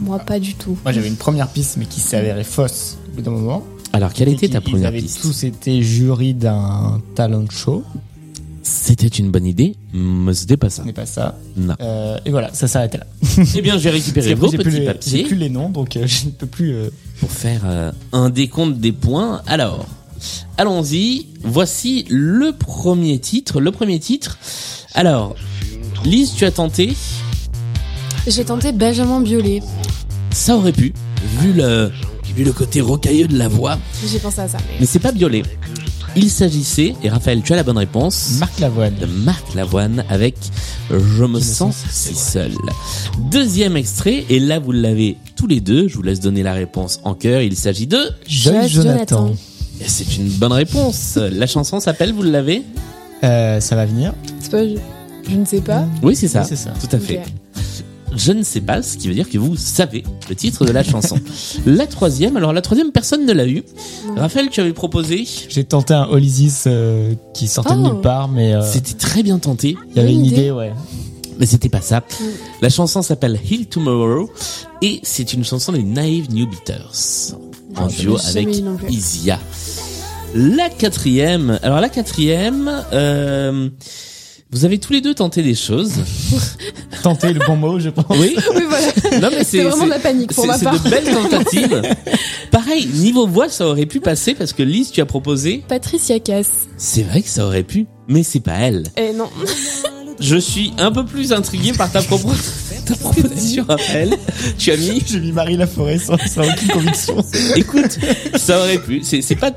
Moi, 0.00 0.18
pas 0.18 0.38
du 0.40 0.54
tout. 0.54 0.78
Moi, 0.84 0.92
j'avais 0.92 1.08
une 1.08 1.16
première 1.16 1.48
piste, 1.48 1.76
mais 1.76 1.84
qui 1.84 2.00
s'est 2.00 2.16
avérée 2.16 2.44
fausse 2.44 2.96
au 3.12 3.16
bout 3.16 3.22
d'un 3.22 3.32
moment. 3.32 3.62
Alors, 3.92 4.12
quelle 4.12 4.28
était 4.28 4.48
ta 4.48 4.60
qui- 4.60 4.68
ils 4.68 4.70
première 4.72 4.88
avaient 4.88 5.00
piste? 5.02 5.20
tous 5.20 5.44
été 5.44 5.82
jury 5.82 6.32
d'un 6.32 7.02
talent 7.14 7.44
show. 7.50 7.82
C'était 8.62 9.06
une 9.06 9.30
bonne 9.30 9.46
idée, 9.46 9.74
mais 9.94 10.34
c'était 10.34 10.56
pas 10.58 10.68
ça. 10.68 10.82
Ce 10.82 10.86
n'est 10.86 10.92
pas 10.92 11.06
ça. 11.06 11.38
Non. 11.56 11.74
Euh, 11.80 12.18
et 12.26 12.30
voilà, 12.30 12.50
ça 12.52 12.68
s'arrêtait 12.68 12.98
là. 12.98 13.06
Eh 13.56 13.62
bien, 13.62 13.78
j'ai 13.78 13.88
récupéré 13.90 14.34
vos 14.34 14.50
j'ai 14.50 14.58
petits 14.58 14.68
les- 14.70 14.76
J'ai 14.80 14.84
papiers 14.86 15.24
plus 15.24 15.36
les 15.36 15.48
noms, 15.48 15.70
donc 15.70 15.96
euh, 15.96 16.06
je 16.06 16.26
ne 16.26 16.30
peux 16.30 16.46
plus. 16.46 16.72
euh, 16.74 16.90
pour 17.20 17.30
faire 17.30 17.62
euh, 17.64 17.90
un 18.12 18.28
décompte 18.30 18.78
des 18.78 18.92
points. 18.92 19.40
Alors, 19.46 19.86
allons-y. 20.58 21.26
Voici 21.42 22.04
le 22.10 22.52
premier 22.52 23.18
titre. 23.18 23.60
Le 23.60 23.70
premier 23.72 23.98
titre. 23.98 24.38
Alors, 24.94 25.34
Lise, 26.04 26.34
tu 26.34 26.44
as 26.44 26.50
tenté? 26.50 26.92
J'ai 28.26 28.44
tenté 28.44 28.72
Benjamin 28.72 29.22
Biolay. 29.22 29.60
Ça 30.30 30.56
aurait 30.56 30.72
pu, 30.72 30.92
vu 31.40 31.52
le, 31.54 31.90
vu 32.36 32.44
le 32.44 32.52
côté 32.52 32.80
rocailleux 32.82 33.26
de 33.26 33.36
la 33.38 33.48
voix. 33.48 33.78
J'ai 34.06 34.18
pensé 34.18 34.40
à 34.42 34.48
ça. 34.48 34.58
Mais... 34.68 34.76
Mais 34.80 34.86
c'est 34.86 34.98
pas 34.98 35.12
violet. 35.12 35.42
Il 36.16 36.28
s'agissait, 36.28 36.94
et 37.02 37.08
Raphaël, 37.08 37.40
tu 37.42 37.52
as 37.52 37.56
la 37.56 37.62
bonne 37.62 37.78
réponse. 37.78 38.32
Marc 38.38 38.58
Lavoine. 38.58 38.94
de 39.00 39.06
Marc 39.06 39.54
Lavoine 39.54 40.04
avec 40.08 40.34
Je 40.90 41.24
me 41.24 41.38
sens 41.40 41.76
si 41.90 42.14
seul. 42.14 42.52
Deuxième 43.30 43.76
extrait, 43.76 44.24
et 44.28 44.40
là 44.40 44.58
vous 44.58 44.72
l'avez 44.72 45.16
tous 45.36 45.46
les 45.46 45.60
deux, 45.60 45.86
je 45.88 45.94
vous 45.94 46.02
laisse 46.02 46.20
donner 46.20 46.42
la 46.42 46.52
réponse 46.52 47.00
en 47.04 47.14
chœur, 47.14 47.42
il 47.42 47.56
s'agit 47.56 47.86
de... 47.86 47.98
Joyce 48.26 48.72
Jonathan. 48.72 49.32
C'est 49.86 50.16
une 50.16 50.28
bonne 50.28 50.52
réponse. 50.52 51.16
La 51.16 51.46
chanson 51.46 51.80
s'appelle, 51.80 52.12
vous 52.12 52.22
l'avez 52.22 52.62
Euh, 53.22 53.60
ça 53.60 53.76
va 53.76 53.86
venir. 53.86 54.12
C'est 54.40 54.50
pas. 54.50 54.64
Je, 54.66 54.74
je 55.30 55.36
ne 55.36 55.44
sais 55.44 55.60
pas. 55.60 55.84
Oui, 56.02 56.16
c'est 56.16 56.28
ça. 56.28 56.40
Oui, 56.40 56.46
c'est 56.48 56.56
ça. 56.56 56.72
Tout 56.80 56.94
à 56.96 56.98
fait. 56.98 57.20
Je 58.16 58.32
ne 58.32 58.42
sais 58.42 58.60
pas, 58.60 58.82
ce 58.82 58.96
qui 58.96 59.08
veut 59.08 59.14
dire 59.14 59.28
que 59.28 59.38
vous 59.38 59.56
savez 59.56 60.02
le 60.28 60.34
titre 60.34 60.64
de 60.64 60.72
la 60.72 60.82
chanson. 60.82 61.18
la 61.66 61.86
troisième, 61.86 62.36
alors 62.36 62.52
la 62.52 62.60
troisième, 62.60 62.90
personne 62.92 63.24
ne 63.24 63.32
l'a 63.32 63.46
eu. 63.46 63.62
Raphaël, 64.16 64.48
tu 64.50 64.60
avais 64.60 64.72
proposé. 64.72 65.24
J'ai 65.48 65.64
tenté 65.64 65.94
un 65.94 66.04
Olysis 66.06 66.64
euh, 66.66 67.14
qui 67.34 67.46
sortait 67.48 67.74
de 67.74 67.80
Oh. 67.80 67.92
nulle 67.92 68.00
part, 68.00 68.28
mais 68.28 68.52
euh, 68.54 68.62
C'était 68.62 68.94
très 68.94 69.22
bien 69.22 69.38
tenté, 69.38 69.76
il 69.90 69.96
y 69.96 70.00
avait 70.00 70.12
une 70.12 70.24
idée. 70.26 70.36
idée, 70.42 70.50
ouais. 70.50 70.72
mais 71.38 71.46
c'était 71.46 71.68
pas 71.68 71.80
ça. 71.80 72.02
La 72.60 72.68
chanson 72.68 73.00
s'appelle 73.02 73.38
Heal 73.48 73.66
Tomorrow 73.66 74.28
et 74.82 75.00
c'est 75.02 75.32
une 75.32 75.44
chanson 75.44 75.72
des 75.72 75.82
Naive 75.82 76.32
New 76.32 76.46
Beaters 76.48 77.36
en 77.76 77.88
je 77.88 78.00
duo 78.00 78.16
l'ai 78.16 78.22
jamais 78.22 78.40
avec 78.48 78.58
eu 78.58 78.62
non 78.62 78.76
plus. 78.76 78.90
Isia. 78.92 79.38
La 80.34 80.68
quatrième, 80.68 81.58
alors 81.62 81.80
la 81.80 81.88
quatrième, 81.88 82.70
euh, 82.92 83.68
vous 84.52 84.64
avez 84.64 84.78
tous 84.78 84.92
les 84.92 85.00
deux 85.00 85.14
tenté 85.14 85.42
des 85.42 85.54
choses. 85.54 85.92
Tenter 87.02 87.32
le 87.32 87.40
bon 87.46 87.56
mot, 87.56 87.78
je 87.78 87.88
pense. 87.88 88.04
Oui. 88.18 88.34
Oui, 88.54 88.62
voilà. 88.68 89.20
Non 89.20 89.28
mais 89.36 89.44
C'est 89.44 89.62
vraiment 89.62 89.84
de 89.84 89.90
la 89.90 89.98
panique 89.98 90.32
pour 90.34 90.42
c'est- 90.44 90.48
ma 90.48 90.58
c'est 90.58 90.64
part. 90.64 90.80
de 90.82 90.90
belles 90.90 91.04
tentatives. 91.14 91.82
Pareil, 92.50 92.86
niveau 92.94 93.26
voix, 93.26 93.48
ça 93.48 93.66
aurait 93.66 93.86
pu 93.86 94.00
passer 94.00 94.34
parce 94.34 94.52
que 94.52 94.62
Lise, 94.62 94.90
tu 94.90 95.00
as 95.00 95.06
proposé. 95.06 95.62
Patricia 95.68 96.18
Cass. 96.18 96.48
C'est 96.76 97.02
vrai 97.02 97.22
que 97.22 97.28
ça 97.28 97.46
aurait 97.46 97.62
pu, 97.62 97.86
mais 98.08 98.22
c'est 98.24 98.40
pas 98.40 98.54
elle. 98.56 98.84
Eh 98.96 99.12
non. 99.12 99.28
Je 100.20 100.36
suis 100.36 100.72
un 100.76 100.92
peu 100.92 101.04
plus 101.06 101.32
intrigué 101.32 101.72
par 101.72 101.90
ta, 101.90 102.02
propos- 102.02 102.34
ta 102.84 102.94
proposition, 102.96 103.64
Raphaël. 103.66 104.18
Tu 104.58 104.70
as 104.70 104.76
mis 104.76 105.02
J'ai 105.06 105.18
mis 105.20 105.32
Marie 105.32 105.56
Laforêt 105.56 105.98
sans, 105.98 106.18
sans 106.18 106.42
aucune 106.42 106.68
conviction. 106.68 107.24
Écoute, 107.56 107.98
ça 108.36 108.58
aurait 108.58 108.78
pu. 108.78 109.00
C'est, 109.02 109.22
c'est 109.22 109.36
pas. 109.36 109.52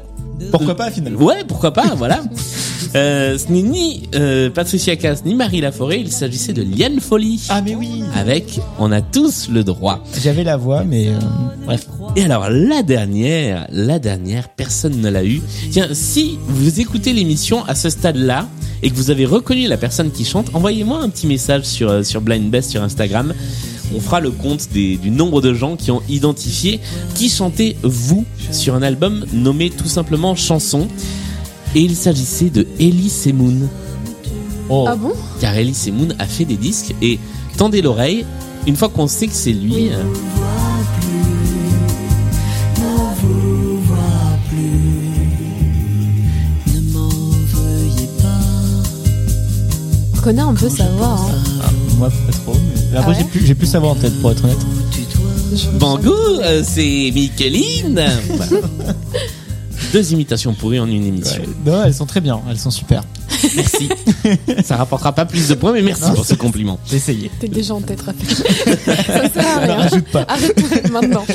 Pourquoi 0.51 0.75
pas 0.75 0.89
finalement? 0.91 1.19
Ouais, 1.21 1.43
pourquoi 1.47 1.73
pas, 1.73 1.93
voilà. 1.95 2.21
Euh, 2.95 3.37
ce 3.39 3.51
n'est 3.51 3.63
ni 3.63 4.03
euh, 4.13 4.51
Patricia 4.51 4.95
Cass 4.95 5.25
ni 5.25 5.33
Marie 5.33 5.61
Laforêt, 5.61 5.99
il 5.99 6.11
s'agissait 6.11 6.53
de 6.53 6.61
Liane 6.61 6.99
Folly. 6.99 7.41
Ah 7.49 7.61
mais 7.61 7.73
oui 7.75 8.03
Avec 8.15 8.59
On 8.77 8.91
a 8.91 9.01
tous 9.01 9.49
le 9.49 9.63
droit. 9.63 10.03
J'avais 10.21 10.43
la 10.43 10.57
voix, 10.57 10.83
mais 10.83 11.07
euh, 11.07 11.13
bref. 11.65 11.87
Et 12.15 12.23
alors, 12.23 12.47
la 12.49 12.83
dernière, 12.83 13.65
la 13.71 13.97
dernière, 13.97 14.49
personne 14.49 15.01
ne 15.01 15.09
l'a 15.09 15.23
eu. 15.23 15.41
Tiens, 15.71 15.87
si 15.93 16.37
vous 16.47 16.79
écoutez 16.79 17.13
l'émission 17.13 17.65
à 17.65 17.73
ce 17.73 17.89
stade-là 17.89 18.47
et 18.83 18.91
que 18.91 18.95
vous 18.95 19.09
avez 19.09 19.25
reconnu 19.25 19.67
la 19.67 19.77
personne 19.77 20.11
qui 20.11 20.23
chante, 20.23 20.51
envoyez-moi 20.53 20.99
un 20.99 21.09
petit 21.09 21.25
message 21.25 21.63
sur, 21.63 21.89
euh, 21.89 22.03
sur 22.03 22.21
Blind 22.21 22.51
Best 22.51 22.69
sur 22.69 22.83
Instagram. 22.83 23.33
on 23.95 23.99
fera 23.99 24.19
le 24.19 24.29
compte 24.29 24.69
des, 24.71 24.97
du 24.97 25.09
nombre 25.09 25.41
de 25.41 25.55
gens 25.55 25.75
qui 25.77 25.89
ont 25.89 26.03
identifié 26.09 26.79
qui 27.15 27.29
chantait 27.29 27.75
vous 27.81 28.25
sur 28.51 28.75
un 28.75 28.83
album 28.83 29.25
nommé 29.33 29.71
tout 29.71 29.87
simplement 29.87 30.35
Chanson. 30.35 30.87
Et 31.75 31.81
il 31.81 31.95
s'agissait 31.95 32.49
de 32.49 32.67
Ellie 32.79 33.09
Semoun. 33.09 33.67
Oh. 34.69 34.85
Ah 34.87 34.95
bon? 34.95 35.13
Car 35.41 35.55
Ellie 35.55 35.73
Semoun 35.73 36.15
a 36.19 36.25
fait 36.25 36.45
des 36.45 36.55
disques 36.57 36.93
et 37.01 37.19
tendez 37.57 37.81
l'oreille, 37.81 38.25
une 38.67 38.75
fois 38.75 38.89
qu'on 38.89 39.07
sait 39.07 39.27
que 39.27 39.33
c'est 39.33 39.53
lui. 39.53 39.73
Oui. 39.73 39.89
euh, 39.91 40.03
On 50.15 50.21
connaît 50.21 50.41
un 50.41 50.53
peu 50.53 50.69
sa 50.69 50.85
voix. 50.89 51.17
Hein. 51.19 51.35
Ah, 51.63 51.69
moi, 51.97 52.09
pas 52.09 52.31
trop. 52.31 52.53
Mais... 52.53 52.97
Après, 52.97 53.03
Ah 53.03 53.09
ouais 53.09 53.15
j'ai 53.19 53.23
plus, 53.39 53.45
j'ai 53.45 53.55
plus 53.55 53.67
savoir 53.67 53.93
en 53.93 53.95
tête, 53.95 54.19
pour 54.21 54.31
être 54.31 54.43
honnête. 54.45 54.57
Bango, 55.79 56.13
euh, 56.41 56.63
c'est 56.65 57.11
Micheline. 57.13 58.01
Deux 59.93 60.11
imitations 60.11 60.53
pourries 60.53 60.79
en 60.79 60.87
une 60.87 61.05
émission. 61.05 61.41
Ouais. 61.41 61.71
Non, 61.71 61.83
elles 61.85 61.93
sont 61.93 62.05
très 62.07 62.19
bien, 62.19 62.41
elles 62.49 62.57
sont 62.59 62.71
super. 62.71 63.03
Merci. 63.55 63.89
Ça 64.65 64.75
rapportera 64.75 65.13
pas 65.13 65.25
plus 65.25 65.47
de 65.47 65.53
points, 65.53 65.71
mais 65.71 65.81
merci 65.81 66.01
Non, 66.03 66.13
pour 66.15 66.25
ce 66.25 66.33
compliment. 66.33 66.79
J'ai 66.89 66.95
essayé. 66.97 67.29
T'es 67.39 67.47
déjà 67.47 67.73
en 67.75 67.81
tête, 67.81 68.01
Raphaël. 68.01 68.77
ça 68.85 69.29
sert 69.29 69.57
à 69.57 69.61
Ne 69.61 69.65
rien. 69.71 69.75
rajoute 69.75 70.05
pas. 70.11 70.25
Arrête 70.27 70.91
maintenant. 70.91 71.25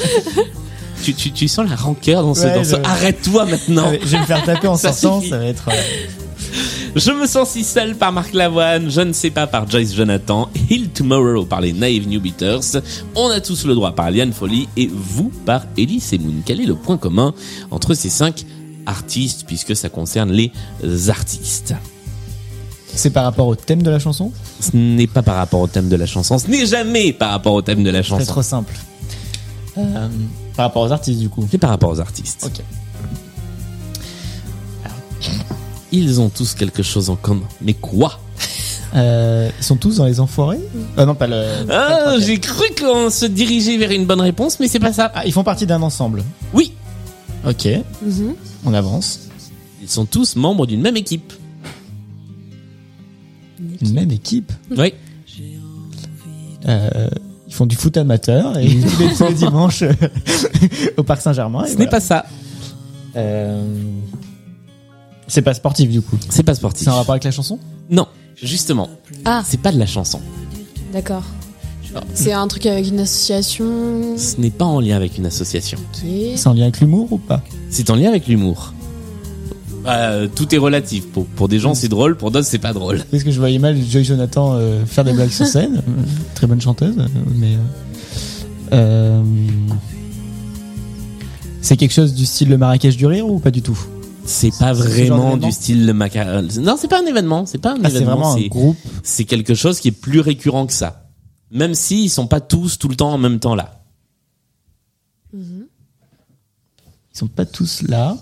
Tu, 1.03 1.15
tu, 1.15 1.31
tu 1.31 1.47
sens 1.49 1.69
la 1.69 1.77
rancœur 1.77 2.23
dans 2.23 2.35
ce, 2.35 2.43
Ouais, 2.47 2.55
dans 2.55 2.65
ce- 2.65 2.71
je- 2.71 2.83
Arrête-toi 2.83 3.45
maintenant. 3.47 3.93
Je 4.03 4.07
vais 4.09 4.19
me 4.21 4.25
faire 4.27 4.43
taper 4.45 4.67
en 4.69 4.77
sortant, 4.77 5.21
ça 5.23 5.39
va 5.39 5.45
être. 5.45 5.69
Je 6.99 7.13
me 7.13 7.29
sens 7.29 7.51
si 7.51 7.63
seul 7.63 7.95
par 7.95 8.11
Marc 8.11 8.33
Lavoine, 8.33 8.91
je 8.91 9.01
ne 9.01 9.13
sais 9.13 9.31
pas 9.31 9.47
par 9.47 9.71
Joyce 9.71 9.95
Jonathan, 9.95 10.49
Hill 10.69 10.89
Tomorrow 10.91 11.45
par 11.45 11.61
les 11.61 11.73
Naive 11.73 12.09
New 12.09 12.21
Beaters, 12.21 12.83
On 13.15 13.29
a 13.31 13.41
tous 13.41 13.67
le 13.67 13.75
droit 13.77 13.93
par 13.93 14.11
Liane 14.11 14.33
Folly 14.33 14.69
et 14.77 14.91
vous 14.93 15.31
par 15.47 15.63
Ellie 15.77 16.01
Semoun. 16.01 16.43
Quel 16.45 16.61
est 16.61 16.67
le 16.67 16.75
point 16.75 16.97
commun 16.97 17.35
entre 17.71 17.95
ces 17.95 18.09
cinq 18.11 18.45
artistes 18.85 19.45
puisque 19.47 19.77
ça 19.77 19.89
concerne 19.89 20.33
les 20.33 20.51
artistes? 21.09 21.73
C'est 22.93 23.11
par 23.11 23.23
rapport 23.23 23.47
au 23.47 23.55
thème 23.55 23.83
de 23.85 23.91
la 23.91 24.01
chanson? 24.01 24.33
Ce 24.59 24.77
n'est 24.77 25.07
pas 25.07 25.23
par 25.23 25.37
rapport 25.37 25.61
au 25.61 25.69
thème 25.69 25.89
de 25.89 25.95
la 25.95 26.07
chanson, 26.07 26.37
ce 26.37 26.49
n'est 26.49 26.67
jamais 26.67 27.13
par 27.13 27.31
rapport 27.31 27.53
au 27.55 27.63
thème 27.63 27.85
de 27.85 27.91
la 27.91 28.03
C'est 28.03 28.09
chanson. 28.09 28.25
trop 28.25 28.43
simple. 28.43 28.75
Euh, 29.77 30.09
par 30.57 30.67
rapport 30.67 30.83
aux 30.83 30.91
artistes, 30.91 31.21
du 31.21 31.29
coup. 31.29 31.47
C'est 31.49 31.59
par 31.59 31.71
rapport 31.71 31.91
aux 31.91 32.01
artistes. 32.01 32.45
Ok. 32.45 32.65
Ils 35.93 36.21
ont 36.21 36.29
tous 36.29 36.55
quelque 36.55 36.83
chose 36.83 37.09
en 37.11 37.17
commun. 37.17 37.47
Mais 37.63 37.75
quoi 37.75 38.21
Euh, 38.95 39.51
ils 39.59 39.65
sont 39.65 39.77
tous 39.77 39.97
dans 39.97 40.05
les 40.07 40.21
enfoirés 40.21 40.61
Ah 40.97 41.05
non, 41.07 41.15
pas 41.15 41.27
le. 41.27 41.45
Ah, 41.71 42.15
j'ai 42.21 42.39
cru 42.41 42.65
qu'on 42.79 43.11
se 43.11 43.27
dirigeait 43.27 43.77
vers 43.79 43.91
une 43.91 44.07
bonne 44.07 44.21
réponse, 44.21 44.61
mais 44.61 44.69
c'est 44.69 44.79
pas 44.81 44.93
ça. 44.93 45.11
Ah, 45.15 45.25
ils 45.27 45.33
font 45.33 45.45
partie 45.45 45.67
d'un 45.67 45.83
ensemble. 45.83 46.25
Oui, 46.53 46.73
Ok, 47.47 47.69
Mhm. 48.03 48.35
on 48.65 48.75
avance. 48.75 49.21
ils 49.83 49.89
sont 49.89 50.05
tous 50.07 50.35
membres 50.37 50.67
d'une 50.67 50.81
même 50.83 50.97
équipe. 50.97 51.33
Une 53.81 53.93
même 53.93 54.11
équipe. 54.11 54.53
Oui. 54.77 54.93
Euh, 56.67 57.09
ils 57.47 57.55
font 57.55 57.67
du 57.67 57.77
foot 57.77 57.97
amateur 57.97 58.59
et 58.59 58.67
tous 58.69 58.99
les, 58.99 59.15
tous 59.15 59.25
les 59.29 59.35
dimanches 59.35 59.85
au 60.97 61.03
Parc 61.03 61.23
Saint-Germain. 61.23 61.61
Ce 61.65 61.71
voilà. 61.73 61.85
n'est 61.85 61.91
pas 61.91 62.01
ça. 62.01 62.27
Euh, 63.17 63.63
C'est 65.29 65.43
pas 65.43 65.55
sportif 65.55 65.91
du 65.91 66.01
coup. 66.03 66.17
C'est 66.31 66.43
pas 66.43 66.55
sportif. 66.55 66.85
C'est 66.85 66.91
en 66.91 66.97
rapport 66.97 67.13
avec 67.13 67.25
la 67.25 67.31
chanson? 67.31 67.59
Non, 67.91 68.07
justement, 68.43 68.89
Ah, 69.25 69.43
c'est 69.47 69.61
pas 69.61 69.73
de 69.73 69.79
la 69.79 69.87
chanson. 69.87 70.21
d'accord. 70.93 71.23
C'est 72.15 72.33
un 72.33 72.47
truc 72.49 72.67
avec 72.67 72.87
une 72.89 73.01
association? 73.01 74.17
Ce 74.19 74.39
n'est 74.41 74.51
pas 74.51 74.67
en 74.67 74.79
lien 74.81 74.95
avec 74.97 75.17
une 75.19 75.25
association. 75.27 75.79
C'est 76.37 76.47
en 76.47 76.53
lien 76.53 76.65
avec 76.65 76.81
l'humour 76.81 77.11
ou 77.13 77.19
pas? 77.19 77.43
C'est 77.71 77.89
en 77.91 77.97
lien 77.97 78.09
avec 78.11 78.29
l'humour. 78.29 78.75
Euh, 79.87 80.29
tout 80.33 80.55
est 80.55 80.59
relatif. 80.59 81.07
Pour, 81.09 81.25
pour 81.25 81.49
des 81.49 81.59
gens, 81.59 81.73
c'est 81.75 81.89
drôle. 81.89 82.17
Pour 82.17 82.31
d'autres, 82.31 82.47
c'est 82.47 82.59
pas 82.59 82.75
drôle. 82.75 83.03
Parce 83.11 83.23
que 83.25 83.31
je 83.31 83.39
voyais 83.39 83.59
mal 83.59 83.77
Joy 83.83 84.05
Jonathan 84.05 84.53
euh, 84.55 84.85
faire 84.85 85.03
des 85.05 85.15
blagues 85.15 85.31
sur 85.31 85.47
scène. 85.47 85.83
Très 86.35 86.47
bonne 86.47 86.61
chanteuse, 86.61 86.95
mais. 87.35 87.55
euh, 88.73 88.75
euh, 88.75 89.23
C'est 91.63 91.77
quelque 91.79 91.93
chose 91.95 92.13
du 92.15 92.27
style 92.27 92.51
le 92.51 92.59
Marrakech 92.59 92.97
du 92.97 93.07
rire 93.07 93.27
ou 93.29 93.39
pas 93.39 93.51
du 93.51 93.63
tout? 93.63 93.79
C'est 94.29 94.57
pas 94.59 94.75
ce 94.75 94.81
vraiment 94.83 95.37
du 95.37 95.51
style 95.51 95.87
le 95.87 95.95
maca... 95.95 96.43
Non, 96.43 96.77
c'est 96.79 96.89
pas 96.89 97.01
un 97.03 97.07
événement. 97.07 97.47
C'est 97.47 97.59
pas 97.59 97.73
un 97.73 97.79
Ah, 97.83 97.89
c'est 97.91 97.97
événement. 97.97 98.37
c'est- 98.37 98.49
groupe. 98.49 98.77
c'est 99.03 99.25
quelque 99.25 99.55
chose 99.55 99.81
qui 99.81 99.89
est 99.89 99.93
plus 99.93 100.21
récurrent 100.21 100.67
que 100.67 100.73
ça. 100.73 101.09
Même 101.51 101.75
si 101.75 102.05
ils 102.05 102.09
sont 102.11 102.27
pas 102.27 102.41
tous 102.41 102.79
tout 102.79 102.89
le 102.89 102.97
temps 102.97 103.13
en 103.13 103.19
même 103.19 103.41
temps 103.41 103.55
là. 103.55 103.83
Ils 105.33 105.67
sont 107.13 107.27
pas 107.29 107.47
tous 107.47 107.83
là. 107.83 108.17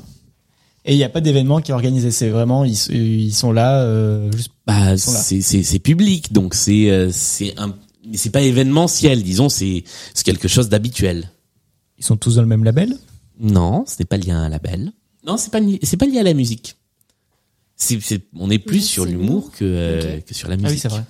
Et 0.84 0.94
il 0.94 0.96
n'y 0.96 1.04
a 1.04 1.08
pas 1.08 1.20
d'événement 1.20 1.60
qui 1.60 1.72
est 1.72 1.74
organisé. 1.74 2.10
C'est 2.12 2.28
vraiment, 2.30 2.64
ils, 2.64 2.76
ils 2.94 3.34
sont 3.34 3.50
là 3.52 3.80
euh, 3.82 4.30
juste. 4.32 4.52
Bah, 4.66 4.96
c'est 4.96 5.78
public, 5.80 6.32
donc 6.32 6.54
c'est 6.54 6.90
euh, 6.90 7.10
c'est 7.12 7.58
un 7.58 7.74
c'est 8.14 8.30
pas 8.30 8.40
événementiel, 8.42 9.24
disons, 9.24 9.48
c'est 9.48 9.82
c'est 10.14 10.24
quelque 10.24 10.46
chose 10.46 10.68
d'habituel. 10.68 11.30
Ils 11.98 12.04
sont 12.04 12.16
tous 12.16 12.36
dans 12.36 12.42
le 12.42 12.46
même 12.48 12.62
label? 12.62 12.96
Non, 13.40 13.84
ce 13.88 13.96
n'est 13.98 14.04
pas 14.04 14.16
lié 14.16 14.30
à 14.30 14.38
un 14.38 14.48
label. 14.48 14.92
Non, 15.26 15.36
c'est 15.36 15.50
pas 15.50 15.60
c'est 15.82 15.96
pas 15.96 16.06
lié 16.06 16.20
à 16.20 16.22
la 16.22 16.34
musique. 16.34 16.76
C'est 17.76 18.00
c'est 18.00 18.22
on 18.34 18.50
est 18.50 18.58
plus 18.58 18.76
Oui, 18.76 18.82
sur 18.82 19.04
l'humour 19.04 19.42
bon. 19.42 19.50
que 19.50 19.64
euh, 19.64 20.20
que 20.20 20.34
sur 20.34 20.48
la 20.48 20.56
musique. 20.56 20.68
Ah 20.68 20.72
oui, 20.72 20.78
c'est 20.78 20.88
vrai. 20.88 21.04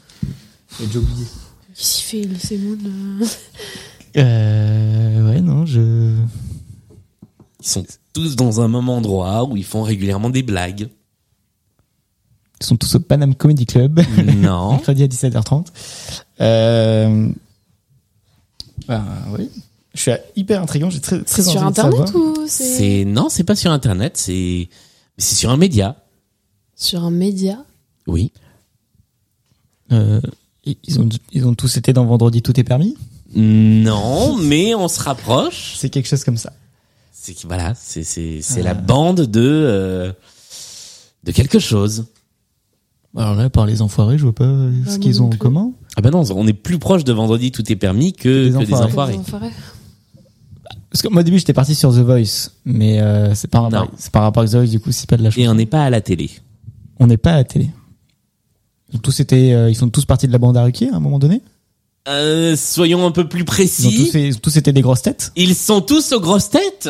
J'ai 0.78 0.86
déjà 0.86 0.98
oublié. 0.98 1.26
Qu'est-ce 1.74 1.96
qu'il 1.96 2.04
fait, 2.04 2.20
Elise 2.22 2.62
Moon 2.62 2.78
euh 2.86 3.26
Euh, 4.16 5.30
ouais, 5.30 5.42
non, 5.42 5.66
je. 5.66 6.16
Ils 7.60 7.68
sont 7.68 7.84
tous 8.14 8.34
dans 8.34 8.62
un 8.62 8.68
même 8.68 8.88
endroit 8.88 9.44
où 9.44 9.58
ils 9.58 9.64
font 9.64 9.82
régulièrement 9.82 10.30
des 10.30 10.42
blagues. 10.42 10.88
Ils 12.60 12.66
sont 12.66 12.76
tous 12.76 12.94
au 12.94 13.00
Panam 13.00 13.34
Comedy 13.34 13.66
Club. 13.66 14.00
Non. 14.36 14.70
Mercredi 14.72 15.02
à 15.02 15.06
17h30. 15.06 15.66
Euh... 16.40 17.28
Ben 18.88 19.04
oui. 19.36 19.50
Je 19.96 20.00
suis 20.02 20.12
hyper 20.36 20.62
intriguant. 20.62 20.90
J'ai 20.90 21.00
très, 21.00 21.22
très 21.22 21.42
C'est 21.42 21.50
sur 21.50 21.62
envie 21.62 21.74
de 21.74 21.80
internet 21.80 22.06
savoir. 22.08 22.26
ou 22.38 22.44
c'est 22.46 22.64
C'est 22.64 23.04
non, 23.04 23.28
c'est 23.28 23.44
pas 23.44 23.56
sur 23.56 23.70
internet, 23.72 24.16
c'est 24.16 24.68
c'est 25.18 25.34
sur 25.34 25.50
un 25.50 25.56
média. 25.56 25.96
sur 26.76 27.02
un 27.04 27.10
média 27.10 27.64
Oui. 28.06 28.30
Euh, 29.92 30.20
ils 30.64 31.00
ont, 31.00 31.08
ils 31.32 31.46
ont 31.46 31.54
tous 31.54 31.76
été 31.76 31.92
dans 31.92 32.04
Vendredi 32.04 32.42
Tout 32.42 32.58
est 32.60 32.64
permis? 32.64 32.96
Non, 33.34 34.36
mais 34.36 34.74
on 34.74 34.88
se 34.88 35.00
rapproche. 35.00 35.74
C'est 35.76 35.90
quelque 35.90 36.06
chose 36.08 36.24
comme 36.24 36.36
ça. 36.36 36.52
C'est 37.12 37.34
que 37.34 37.46
voilà, 37.46 37.74
c'est 37.74 38.04
c'est 38.04 38.40
c'est 38.42 38.62
la 38.62 38.74
bande 38.74 39.22
de 39.22 39.40
euh, 39.40 40.12
de 41.24 41.32
quelque 41.32 41.58
chose. 41.58 42.06
Alors 43.16 43.34
là, 43.34 43.48
par 43.48 43.64
les 43.66 43.80
enfoirés, 43.82 44.18
je 44.18 44.24
vois 44.24 44.34
pas 44.34 44.44
euh, 44.44 44.72
ce 44.84 44.90
moi 44.90 44.98
qu'ils 44.98 45.16
non 45.16 45.22
ont 45.22 45.26
en 45.26 45.30
plus. 45.30 45.38
commun. 45.38 45.72
Ah 45.96 46.02
ben 46.02 46.10
non, 46.10 46.22
on 46.32 46.46
est 46.46 46.52
plus 46.52 46.78
proche 46.78 47.02
de 47.04 47.12
vendredi 47.12 47.50
tout 47.50 47.70
est 47.72 47.76
permis 47.76 48.12
que, 48.12 48.48
Des 48.48 48.58
que 48.58 48.64
des 48.64 48.74
enfoirés. 48.74 49.14
enfoirés. 49.16 49.50
Parce 50.96 51.02
que 51.02 51.08
moi, 51.08 51.20
au 51.20 51.24
début, 51.24 51.36
j'étais 51.36 51.52
parti 51.52 51.74
sur 51.74 51.92
The 51.92 51.98
Voice, 51.98 52.52
mais 52.64 53.02
euh, 53.02 53.34
c'est 53.34 53.50
pas, 53.50 53.68
c'est 53.98 54.10
par 54.10 54.22
rapport 54.22 54.44
à 54.44 54.46
The 54.46 54.54
Voice, 54.54 54.68
du 54.68 54.80
coup, 54.80 54.92
c'est 54.92 55.06
pas 55.06 55.18
de 55.18 55.22
la 55.22 55.28
chanson. 55.28 55.42
Et 55.42 55.46
on 55.46 55.52
n'est 55.52 55.66
pas 55.66 55.84
à 55.84 55.90
la 55.90 56.00
télé. 56.00 56.30
On 56.98 57.06
n'est 57.06 57.18
pas 57.18 57.32
à 57.32 57.36
la 57.36 57.44
télé. 57.44 57.68
Ils, 58.90 58.96
ont 58.96 59.00
tous 59.00 59.20
été, 59.20 59.52
euh, 59.52 59.68
ils 59.68 59.74
sont 59.74 59.90
tous 59.90 60.06
partis 60.06 60.26
de 60.26 60.32
la 60.32 60.38
bande 60.38 60.56
à 60.56 60.64
Ruquier 60.64 60.88
à 60.88 60.96
un 60.96 61.00
moment 61.00 61.18
donné. 61.18 61.42
Euh, 62.08 62.56
soyons 62.56 63.04
un 63.04 63.10
peu 63.10 63.28
plus 63.28 63.40
Ils 63.40 63.42
ont, 63.42 63.44
précis. 63.44 64.10
tous, 64.10 64.18
ils 64.18 64.36
ont 64.36 64.40
tous 64.40 64.56
été 64.56 64.72
des 64.72 64.80
grosses 64.80 65.02
têtes. 65.02 65.32
Ils 65.36 65.54
sont 65.54 65.82
tous 65.82 66.12
aux 66.12 66.20
grosses 66.20 66.48
têtes. 66.48 66.88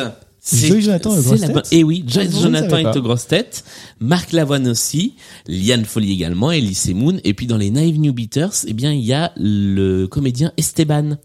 Joey 0.53 0.79
Jonathan 0.79 1.13
est 1.13 1.19
aux 1.19 1.23
grosses 1.23 1.41
têtes 1.41 1.67
Eh 1.73 1.83
oui, 1.83 2.05
Joyce 2.07 2.29
Ah 2.33 2.41
Jonathan 2.43 2.77
est 2.77 2.95
aux 2.95 3.01
grosses 3.01 3.27
têtes. 3.27 3.65
Marc 3.99 4.31
Lavoine 4.31 4.69
aussi. 4.69 5.15
Liane 5.49 5.83
Folly 5.83 6.13
également. 6.13 6.53
Elise 6.53 6.93
Moon. 6.93 7.17
Et 7.25 7.33
puis 7.33 7.45
dans 7.45 7.57
les 7.57 7.71
Naive 7.71 7.99
New 7.99 8.13
Beaters, 8.13 8.53
eh 8.67 8.71
bien, 8.71 8.93
il 8.93 9.03
y 9.03 9.11
a 9.11 9.33
le 9.35 10.05
comédien 10.05 10.53
Esteban. 10.55 11.17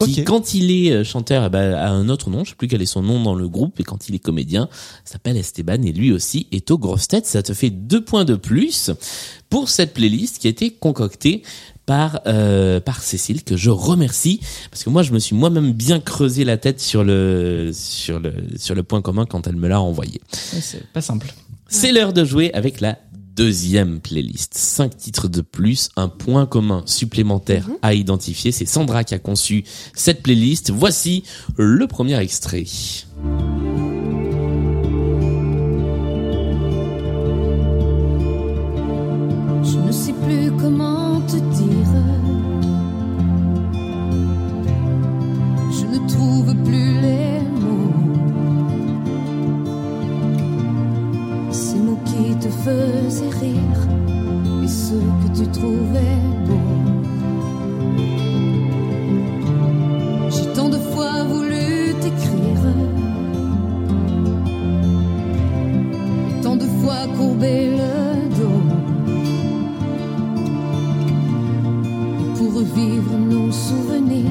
Qui, 0.00 0.24
quand 0.24 0.54
il 0.54 0.72
est 0.72 0.92
euh, 0.92 1.04
chanteur, 1.04 1.44
eh 1.46 1.48
ben, 1.48 1.74
a 1.74 1.88
un 1.88 2.08
autre 2.08 2.28
nom. 2.28 2.44
Je 2.44 2.50
sais 2.50 2.56
plus 2.56 2.66
quel 2.66 2.82
est 2.82 2.86
son 2.86 3.02
nom 3.02 3.22
dans 3.22 3.34
le 3.34 3.48
groupe. 3.48 3.78
Et 3.78 3.84
quand 3.84 4.08
il 4.08 4.14
est 4.14 4.18
comédien, 4.18 4.68
s'appelle 5.04 5.36
Esteban. 5.36 5.82
Et 5.82 5.92
lui 5.92 6.12
aussi 6.12 6.48
est 6.50 6.70
aux 6.70 6.78
grosses 6.78 7.08
têtes. 7.08 7.26
Ça 7.26 7.42
te 7.42 7.54
fait 7.54 7.70
deux 7.70 8.04
points 8.04 8.24
de 8.24 8.34
plus 8.34 8.90
pour 9.50 9.68
cette 9.68 9.94
playlist 9.94 10.38
qui 10.38 10.48
a 10.48 10.50
été 10.50 10.72
concoctée 10.72 11.42
par 11.86 12.20
euh, 12.26 12.80
par 12.80 13.02
Cécile 13.02 13.44
que 13.44 13.56
je 13.56 13.70
remercie 13.70 14.40
parce 14.70 14.84
que 14.84 14.90
moi 14.90 15.02
je 15.02 15.12
me 15.12 15.18
suis 15.18 15.36
moi-même 15.36 15.72
bien 15.72 16.00
creusé 16.00 16.44
la 16.44 16.56
tête 16.56 16.80
sur 16.80 17.04
le 17.04 17.70
sur 17.74 18.20
le 18.20 18.32
sur 18.56 18.74
le 18.74 18.82
point 18.82 19.02
commun 19.02 19.26
quand 19.26 19.46
elle 19.46 19.56
me 19.56 19.68
l'a 19.68 19.80
envoyé. 19.80 20.20
Ouais, 20.52 20.60
c'est 20.60 20.86
pas 20.92 21.02
simple. 21.02 21.32
C'est 21.68 21.92
l'heure 21.92 22.12
de 22.12 22.24
jouer 22.24 22.52
avec 22.54 22.80
la 22.80 22.98
deuxième 23.34 24.00
playlist. 24.00 24.54
Cinq 24.54 24.96
titres 24.96 25.28
de 25.28 25.40
plus, 25.40 25.90
un 25.96 26.08
point 26.08 26.46
commun 26.46 26.82
supplémentaire 26.86 27.68
à 27.82 27.94
identifier. 27.94 28.52
C'est 28.52 28.66
Sandra 28.66 29.04
qui 29.04 29.14
a 29.14 29.18
conçu 29.18 29.64
cette 29.94 30.22
playlist. 30.22 30.70
Voici 30.70 31.24
le 31.56 31.86
premier 31.86 32.18
extrait. 32.20 32.64
Je 39.62 39.78
ne 39.78 39.92
sais 39.92 40.12
plus 40.12 40.52
comment 40.60 40.93
rire 52.70 53.88
et 54.62 54.68
ce 54.68 54.94
que 54.94 55.36
tu 55.36 55.46
trouvais 55.50 56.18
beau. 56.46 56.58
J'ai 60.30 60.52
tant 60.54 60.68
de 60.68 60.78
fois 60.78 61.24
voulu 61.24 61.94
t'écrire 62.00 62.62
tant 66.42 66.56
de 66.56 66.66
fois 66.82 67.06
courber 67.16 67.70
le 67.70 68.28
dos. 68.38 68.62
Pour 72.36 72.54
revivre 72.54 73.18
nos 73.18 73.52
souvenirs. 73.52 74.24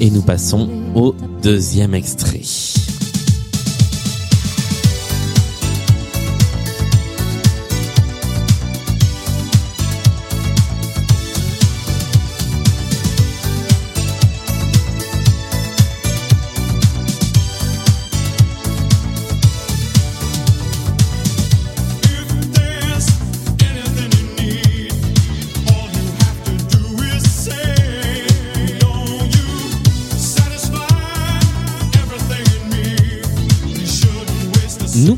Et 0.00 0.10
nous 0.10 0.22
passons 0.22 0.68
au 0.94 1.14
deuxième 1.42 1.94
extrait. 1.94 2.42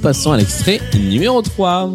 Passons 0.07 0.31
à 0.31 0.37
l'extrait 0.37 0.81
numéro 0.95 1.43
3. 1.43 1.91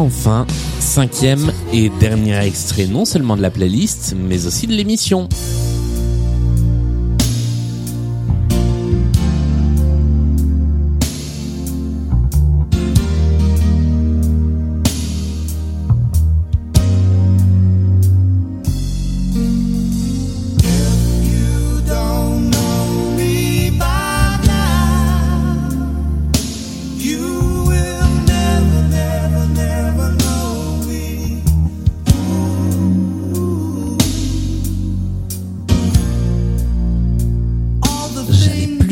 Enfin, 0.00 0.46
cinquième 0.78 1.52
et 1.72 1.90
dernier 2.00 2.38
extrait 2.44 2.86
non 2.86 3.04
seulement 3.04 3.36
de 3.36 3.42
la 3.42 3.50
playlist, 3.50 4.14
mais 4.18 4.46
aussi 4.46 4.66
de 4.66 4.72
l'émission. 4.72 5.28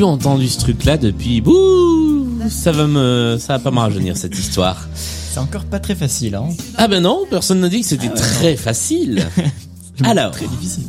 Entendu 0.09 0.49
ce 0.49 0.59
truc-là 0.61 0.97
depuis. 0.97 1.41
Bouh 1.41 2.27
Ça 2.49 2.73
va 2.73 2.87
me, 2.87 3.37
ça 3.39 3.55
va 3.55 3.59
pas 3.59 3.71
me 3.71 3.79
rajeunir 3.79 4.17
cette 4.17 4.39
histoire. 4.39 4.89
C'est 4.95 5.39
encore 5.41 5.65
pas 5.65 5.79
très 5.79 5.95
facile, 5.95 6.35
hein. 6.35 6.49
Ah 6.77 6.89
ben 6.89 7.03
non, 7.03 7.25
personne 7.31 7.61
n'a 7.61 7.69
dit 7.69 7.81
que 7.83 7.87
c'était 7.87 8.09
très 8.11 8.57
facile. 8.57 9.27
Alors, 10.05 10.31
Très 10.33 10.47
difficile. 10.47 10.85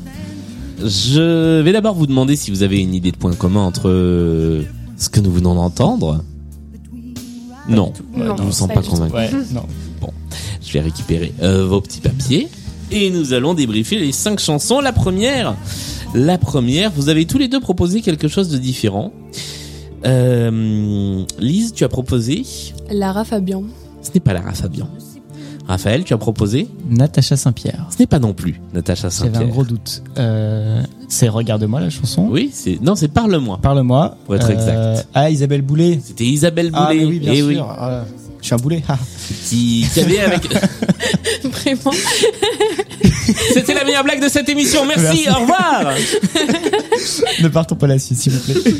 je 0.83 1.61
vais 1.61 1.71
d'abord 1.71 1.95
vous 1.95 2.07
demander 2.07 2.35
si 2.35 2.51
vous 2.51 2.61
avez 2.63 2.79
une 2.79 2.93
idée 2.93 3.11
de 3.11 3.17
point 3.17 3.33
commun 3.33 3.61
entre 3.63 3.89
euh, 3.89 4.63
ce 4.97 5.09
que 5.09 5.19
nous 5.19 5.31
venons 5.31 5.55
d'entendre. 5.55 6.23
Non, 7.67 7.93
Non, 8.15 8.35
nous 8.37 8.45
ne 8.45 8.51
sommes 8.51 8.69
pas 8.69 8.81
pas. 8.81 9.07
Ouais, 9.09 9.29
non. 9.51 9.65
Je 10.65 10.73
vais 10.73 10.81
récupérer 10.81 11.33
euh, 11.41 11.65
vos 11.65 11.81
petits 11.81 12.01
papiers 12.01 12.47
et 12.91 13.09
nous 13.09 13.33
allons 13.33 13.53
débriefer 13.55 13.97
les 13.97 14.11
cinq 14.11 14.39
chansons. 14.39 14.79
La 14.81 14.93
première, 14.93 15.55
la 16.15 16.37
première, 16.37 16.91
vous 16.91 17.09
avez 17.09 17.25
tous 17.25 17.37
les 17.37 17.47
deux 17.47 17.59
proposé 17.59 18.01
quelque 18.01 18.27
chose 18.27 18.49
de 18.49 18.57
différent. 18.57 19.11
Euh, 20.05 21.23
Lise, 21.39 21.73
tu 21.73 21.83
as 21.83 21.89
proposé. 21.89 22.43
Lara 22.91 23.25
Fabian. 23.25 23.63
Ce 24.01 24.09
n'est 24.13 24.19
pas 24.19 24.33
Lara 24.33 24.53
Fabian. 24.53 24.89
Raphaël, 25.67 26.03
tu 26.03 26.13
as 26.13 26.17
proposé. 26.17 26.67
Natacha 26.89 27.37
Saint-Pierre. 27.37 27.87
Ce 27.91 27.99
n'est 27.99 28.07
pas 28.07 28.17
non 28.17 28.33
plus 28.33 28.59
Natacha 28.73 29.09
J'avais 29.09 29.29
un 29.29 29.31
Saint-Pierre. 29.33 29.47
gros 29.49 29.63
doute. 29.63 30.01
Euh, 30.17 30.81
c'est 31.09 31.27
Regarde-moi 31.29 31.79
la 31.79 31.91
chanson. 31.91 32.27
Oui, 32.31 32.49
c'est 32.51 32.81
non, 32.81 32.95
c'est 32.95 33.09
Parle-moi. 33.09 33.59
Parle-moi. 33.61 34.17
Pour 34.25 34.35
être 34.35 34.49
Euh, 34.49 34.53
exact. 34.93 35.07
Ah, 35.13 35.29
Isabelle 35.29 35.61
Boulet. 35.61 35.99
C'était 36.03 36.25
Isabelle 36.25 36.71
Boulay. 36.71 36.83
Ah, 36.87 36.93
mais 36.95 37.05
oui, 37.05 37.19
bien 37.19 37.33
Eh 37.33 37.37
sûr. 37.37 37.47
oui, 37.47 37.57
Ah, 37.59 38.03
je 38.41 38.45
suis 38.47 38.55
un 38.55 38.57
boulet. 38.57 38.81
Ah. 38.87 38.97
qui, 39.47 39.85
qui 39.93 39.99
avait 39.99 40.19
avec. 40.21 40.47
Vraiment. 41.43 41.91
C'était 43.53 43.73
la 43.73 43.83
meilleure 43.83 44.03
blague 44.03 44.21
de 44.21 44.27
cette 44.29 44.49
émission. 44.49 44.85
Merci. 44.85 45.23
Merci. 45.25 45.29
Au 45.29 45.41
revoir. 45.41 45.93
ne 47.41 47.47
partons 47.47 47.75
pas 47.75 47.87
là-dessus, 47.87 48.15
s'il 48.15 48.31
vous 48.33 48.39
plaît. 48.53 48.73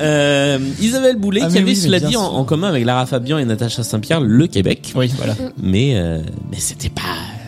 Euh, 0.00 0.58
Isabelle 0.80 1.16
Boulay 1.16 1.40
Ah, 1.44 1.48
qui 1.48 1.58
avait 1.58 1.66
oui, 1.70 1.76
cela 1.76 2.00
dit 2.00 2.16
en, 2.16 2.44
commun 2.44 2.68
avec 2.68 2.84
Lara 2.84 3.06
Fabian 3.06 3.38
et 3.38 3.44
Natacha 3.44 3.82
Saint-Pierre 3.82 4.20
le 4.20 4.46
Québec. 4.46 4.92
Oui, 4.94 5.10
voilà. 5.16 5.34
Mais 5.62 5.92
euh, 5.96 6.20
mais 6.50 6.58
c'était 6.58 6.88
pas 6.90 7.00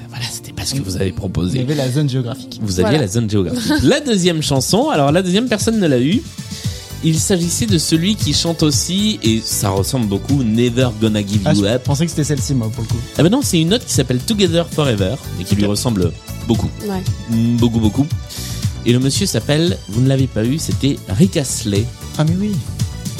voilà 0.08 0.24
c'était 0.30 0.52
pas 0.52 0.64
ce 0.64 0.74
que 0.74 0.82
vous 0.82 0.96
avez 0.96 1.06
Il 1.06 1.10
y 1.10 1.12
proposé. 1.12 1.60
avait 1.60 1.74
la 1.74 1.90
zone 1.90 2.08
géographique. 2.08 2.58
Vous 2.62 2.80
aviez 2.80 2.90
Voilà. 2.90 2.98
la 2.98 3.08
zone 3.08 3.28
géographique. 3.30 3.72
la 3.82 4.00
deuxième 4.00 4.42
chanson, 4.42 4.88
alors 4.90 5.12
la 5.12 5.22
deuxième 5.22 5.48
personne 5.48 5.78
ne 5.78 5.86
l'a 5.86 6.00
eu. 6.00 6.22
Il 7.06 7.18
s'agissait 7.18 7.66
de 7.66 7.76
celui 7.76 8.14
qui 8.16 8.32
chante 8.32 8.62
aussi, 8.62 9.18
et 9.22 9.38
ça 9.44 9.68
ressemble 9.68 10.06
beaucoup, 10.06 10.42
Never 10.42 10.88
Gonna 11.02 11.20
Give 11.20 11.42
Ah, 11.44 11.52
You 11.52 11.60
je 11.64 11.66
Up. 11.66 11.82
pensais 11.84 12.04
que 12.06 12.10
c'était 12.10 12.24
celle-ci, 12.24 12.54
moi, 12.54 12.70
pour 12.72 12.82
le 12.82 12.88
coup. 12.88 12.96
Ah 13.18 13.22
ben 13.22 13.28
non, 13.28 13.40
c'est 13.42 13.60
une 13.60 13.74
autre 13.74 13.84
qui 13.84 13.92
s'appelle 13.92 14.20
Together 14.20 14.66
Forever, 14.70 15.16
et 15.38 15.44
qui 15.44 15.54
lui 15.54 15.66
ressemble 15.66 16.12
beaucoup. 16.46 16.70
Ouais. 16.86 17.02
Mm, 17.30 17.56
Beaucoup, 17.56 17.80
beaucoup. 17.80 18.06
Et 18.86 18.92
le 18.92 18.98
monsieur 18.98 19.26
s'appelle, 19.26 19.78
vous 19.88 20.00
ne 20.02 20.08
l'avez 20.08 20.26
pas 20.26 20.44
eu, 20.44 20.58
c'était 20.58 20.96
Rick 21.08 21.36
Astley 21.36 21.84
Ah, 22.18 22.24
mais 22.24 22.34
oui. 22.38 22.52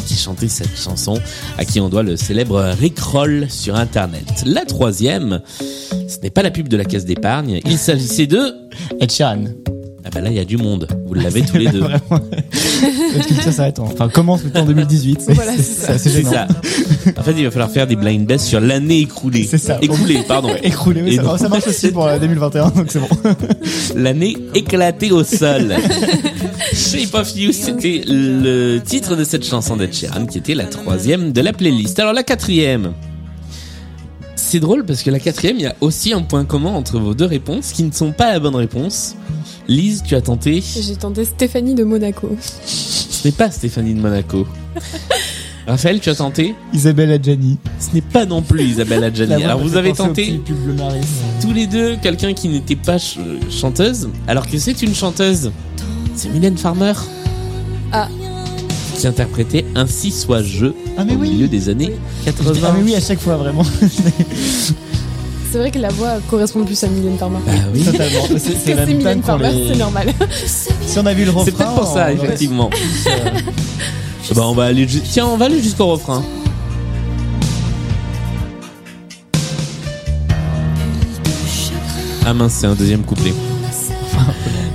qui 0.06 0.14
chantait 0.14 0.48
cette 0.48 0.76
chanson, 0.76 1.18
à 1.56 1.64
qui 1.64 1.80
on 1.80 1.88
doit 1.88 2.02
le 2.02 2.16
célèbre 2.16 2.60
Rickroll 2.78 3.46
sur 3.48 3.74
Internet. 3.76 4.42
La 4.44 4.66
troisième, 4.66 5.40
ce 6.06 6.18
n'est 6.22 6.30
pas 6.30 6.42
la 6.42 6.50
pub 6.50 6.68
de 6.68 6.76
la 6.76 6.84
caisse 6.84 7.06
d'épargne, 7.06 7.60
il 7.64 7.78
s'agissait 7.78 8.26
de... 8.26 8.54
Ed 9.00 9.10
Sheeran. 9.10 9.44
Ah 10.06 10.10
ben 10.12 10.20
là, 10.22 10.28
il 10.30 10.36
y 10.36 10.38
a 10.38 10.44
du 10.44 10.58
monde, 10.58 10.86
vous 11.06 11.14
l'avez 11.14 11.40
tous 11.42 11.56
les 11.56 11.66
deux. 11.72 11.80
Vraiment. 11.80 12.20
Est-ce 12.52 13.28
que 13.28 13.34
ça 13.42 13.52
s'arrête 13.52 13.78
en- 13.78 13.84
Enfin, 13.84 14.08
commence 14.10 14.44
le 14.44 14.50
temps 14.50 14.64
2018. 14.66 15.22
C'est 15.22 15.32
Voilà, 15.32 15.52
ça. 15.56 16.46
En 17.16 17.22
fait, 17.22 17.32
il 17.38 17.44
va 17.44 17.50
falloir 17.50 17.70
faire 17.70 17.86
des 17.86 17.96
blind 17.96 18.26
best 18.26 18.44
sur 18.44 18.60
l'année 18.60 19.00
écoulée. 19.00 19.46
C'est 19.50 19.56
ça. 19.56 19.78
Écoulée, 19.80 20.20
pardon. 20.28 20.50
Écroulé, 20.62 21.02
oui, 21.02 21.16
ça, 21.16 21.22
donc- 21.22 21.38
ça 21.38 21.48
marche 21.48 21.66
aussi 21.66 21.88
pour 21.90 22.06
euh, 22.06 22.18
2021, 22.18 22.68
donc 22.70 22.86
c'est 22.90 23.00
bon. 23.00 23.08
L'année 23.96 24.36
éclatée 24.54 25.10
au 25.10 25.24
sol. 25.24 25.74
Shape 26.74 27.14
of 27.14 27.34
You, 27.36 27.52
c'était 27.52 28.02
le 28.06 28.80
titre 28.84 29.16
de 29.16 29.24
cette 29.24 29.44
chanson 29.46 29.76
d'Ed 29.76 29.94
Sheeran, 29.94 30.26
qui 30.26 30.36
était 30.38 30.54
la 30.54 30.64
troisième 30.64 31.32
de 31.32 31.40
la 31.40 31.52
playlist. 31.54 31.98
Alors 31.98 32.12
la 32.12 32.22
quatrième. 32.24 32.92
C'est 34.36 34.60
drôle 34.60 34.84
parce 34.84 35.02
que 35.02 35.10
la 35.10 35.18
quatrième, 35.18 35.56
il 35.56 35.62
y 35.62 35.66
a 35.66 35.74
aussi 35.80 36.12
un 36.12 36.22
point 36.22 36.44
commun 36.44 36.70
entre 36.72 36.98
vos 37.00 37.14
deux 37.14 37.24
réponses 37.24 37.72
qui 37.72 37.82
ne 37.82 37.90
sont 37.92 38.12
pas 38.12 38.32
la 38.32 38.38
bonne 38.40 38.54
réponse. 38.54 39.16
Lise, 39.68 40.02
tu 40.06 40.14
as 40.14 40.20
tenté 40.20 40.62
J'ai 40.62 40.96
tenté 40.96 41.24
Stéphanie 41.24 41.74
de 41.74 41.84
Monaco. 41.84 42.36
Ce 42.66 43.26
n'est 43.26 43.32
pas 43.32 43.50
Stéphanie 43.50 43.94
de 43.94 44.00
Monaco. 44.00 44.46
Raphaël, 45.66 45.98
tu 46.00 46.10
as 46.10 46.14
tenté 46.16 46.54
Isabelle 46.74 47.10
Adjani. 47.10 47.56
Ce 47.80 47.94
n'est 47.94 48.02
pas 48.02 48.26
non 48.26 48.42
plus 48.42 48.64
Isabelle 48.64 49.02
Adjani. 49.04 49.42
Alors 49.42 49.60
vous 49.60 49.76
avez 49.76 49.94
tenté 49.94 50.40
tous 51.40 51.52
les 51.54 51.66
deux 51.66 51.96
quelqu'un 51.96 52.34
qui 52.34 52.48
n'était 52.48 52.76
pas 52.76 52.98
ch- 52.98 53.18
chanteuse, 53.50 54.10
alors 54.28 54.46
que 54.46 54.58
c'est 54.58 54.82
une 54.82 54.94
chanteuse? 54.94 55.50
C'est 56.14 56.28
Mylène 56.28 56.58
Farmer. 56.58 56.92
Ah. 57.92 58.08
Qui 58.98 59.06
interprétait 59.06 59.64
Ainsi 59.74 60.10
soit 60.10 60.42
je 60.42 60.66
Ah, 60.98 61.04
mais 61.06 61.16
au 61.16 61.20
oui. 61.20 61.30
milieu 61.30 61.48
des 61.48 61.70
années 61.70 61.92
80. 62.26 62.52
Ah 62.62 62.74
mais 62.76 62.82
oui, 62.84 62.94
à 62.94 63.00
chaque 63.00 63.20
fois, 63.20 63.36
vraiment. 63.38 63.64
C'est 65.54 65.60
vrai 65.60 65.70
que 65.70 65.78
la 65.78 65.90
voix 65.90 66.14
correspond 66.28 66.64
plus 66.64 66.82
à 66.82 66.88
Mylène 66.88 67.16
Farmer. 67.16 67.38
Bah 67.46 67.52
oui. 67.72 67.84
Totalement. 67.84 68.26
C'est- 68.38 68.86
Mylène 68.86 69.22
Farmer, 69.22 69.50
les- 69.52 69.68
c'est 69.68 69.78
normal. 69.78 70.08
Si 70.36 70.98
on 70.98 71.06
a 71.06 71.14
vu 71.14 71.24
le 71.24 71.30
refrain. 71.30 71.44
C'est 71.44 71.52
peut-être 71.52 71.74
pour 71.76 71.86
ça, 71.86 72.10
effectivement. 72.12 72.70
plus, 72.70 72.80
euh, 73.06 74.34
Bah 74.34 74.42
on 74.46 74.52
va 74.52 74.64
aller 74.64 74.88
ju- 74.88 75.00
tiens, 75.00 75.26
on 75.28 75.36
va 75.36 75.44
aller 75.44 75.62
jusqu'au 75.62 75.86
refrain. 75.86 76.24
Ah 82.26 82.32
mince, 82.34 82.54
c'est 82.60 82.66
un 82.66 82.74
deuxième 82.74 83.02
couplet. 83.02 83.32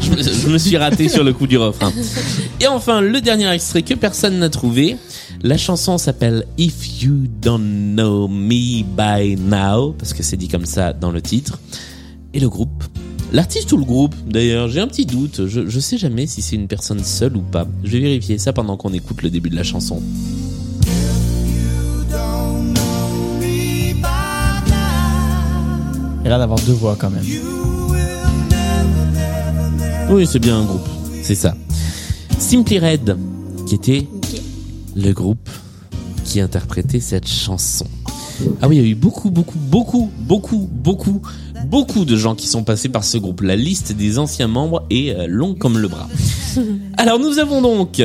Je 0.01 0.11
me, 0.11 0.21
je 0.23 0.47
me 0.47 0.57
suis 0.57 0.77
raté 0.77 1.09
sur 1.09 1.23
le 1.23 1.33
coup 1.33 1.47
du 1.47 1.57
refrain. 1.57 1.91
Et 2.61 2.67
enfin, 2.67 3.01
le 3.01 3.21
dernier 3.21 3.49
extrait 3.51 3.81
que 3.81 3.93
personne 3.95 4.39
n'a 4.39 4.49
trouvé. 4.49 4.97
La 5.41 5.57
chanson 5.57 5.97
s'appelle 5.97 6.45
If 6.57 7.01
You 7.01 7.23
Don't 7.41 7.95
Know 7.95 8.27
Me 8.27 8.83
By 8.83 9.37
Now, 9.37 9.93
parce 9.93 10.13
que 10.13 10.21
c'est 10.21 10.35
dit 10.35 10.49
comme 10.49 10.65
ça 10.65 10.91
dans 10.91 11.11
le 11.11 11.21
titre. 11.21 11.59
Et 12.33 12.41
le 12.41 12.49
groupe 12.49 12.83
L'artiste 13.31 13.71
ou 13.71 13.77
le 13.77 13.85
groupe 13.85 14.13
D'ailleurs, 14.27 14.67
j'ai 14.67 14.81
un 14.81 14.87
petit 14.87 15.05
doute. 15.05 15.47
Je, 15.47 15.69
je 15.69 15.79
sais 15.79 15.97
jamais 15.97 16.27
si 16.27 16.41
c'est 16.41 16.57
une 16.57 16.67
personne 16.67 17.01
seule 17.05 17.37
ou 17.37 17.41
pas. 17.41 17.65
Je 17.85 17.91
vais 17.91 17.99
vérifier 18.01 18.37
ça 18.37 18.51
pendant 18.51 18.75
qu'on 18.75 18.91
écoute 18.91 19.21
le 19.21 19.29
début 19.29 19.49
de 19.49 19.55
la 19.55 19.63
chanson. 19.63 20.01
Il 26.21 26.25
a 26.25 26.29
l'air 26.29 26.39
d'avoir 26.39 26.59
deux 26.59 26.73
voix 26.73 26.97
quand 26.99 27.11
même. 27.11 27.23
Oui, 30.09 30.27
c'est 30.27 30.39
bien 30.39 30.59
un 30.59 30.65
groupe. 30.65 30.87
C'est 31.23 31.35
ça. 31.35 31.55
Simply 32.37 32.79
Red, 32.79 33.15
qui 33.67 33.75
était 33.75 34.05
le 34.95 35.11
groupe 35.11 35.49
qui 36.23 36.39
interprétait 36.41 36.99
cette 36.99 37.27
chanson. 37.27 37.87
Ah 38.61 38.67
oui, 38.67 38.77
il 38.77 38.81
y 38.81 38.85
a 38.85 38.87
eu 38.89 38.95
beaucoup, 38.95 39.31
beaucoup, 39.31 39.57
beaucoup, 39.59 40.09
beaucoup, 40.19 40.69
beaucoup, 40.71 41.21
beaucoup 41.65 42.05
de 42.05 42.15
gens 42.15 42.35
qui 42.35 42.47
sont 42.47 42.63
passés 42.63 42.89
par 42.89 43.03
ce 43.03 43.17
groupe. 43.17 43.41
La 43.41 43.55
liste 43.55 43.91
des 43.91 44.17
anciens 44.17 44.47
membres 44.47 44.85
est 44.89 45.09
euh, 45.11 45.27
longue 45.27 45.57
comme 45.57 45.77
le 45.77 45.87
bras. 45.87 46.07
Alors 46.97 47.19
nous 47.19 47.39
avons 47.39 47.61
donc 47.61 48.01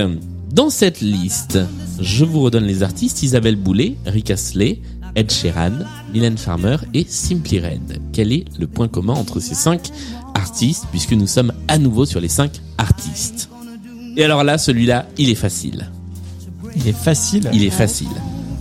dans 0.54 0.70
cette 0.70 1.00
liste, 1.00 1.58
je 2.00 2.24
vous 2.24 2.40
redonne 2.40 2.64
les 2.64 2.84
artistes 2.84 3.24
Isabelle 3.24 3.56
Boulet, 3.56 3.96
Rick 4.06 4.30
Astley, 4.30 4.80
Ed 5.16 5.30
Sheeran, 5.32 5.72
Mylène 6.12 6.38
Farmer 6.38 6.76
et 6.94 7.04
Simply 7.08 7.60
Red. 7.60 8.00
Quel 8.12 8.32
est 8.32 8.44
le 8.58 8.68
point 8.68 8.86
commun 8.88 9.14
entre 9.14 9.40
ces 9.40 9.54
cinq 9.54 9.90
artistes 10.34 10.86
puisque 10.90 11.12
nous 11.12 11.26
sommes 11.26 11.52
à 11.66 11.78
nouveau 11.78 12.04
sur 12.04 12.20
les 12.20 12.28
cinq 12.28 12.60
artistes? 12.78 13.48
Et 14.16 14.22
alors 14.22 14.44
là, 14.44 14.58
celui-là, 14.58 15.06
il 15.18 15.28
est 15.28 15.34
facile. 15.34 15.90
Il 16.76 16.88
est 16.88 16.92
facile. 16.96 17.48
Il 17.52 17.64
est 17.64 17.70
facile. 17.70 18.08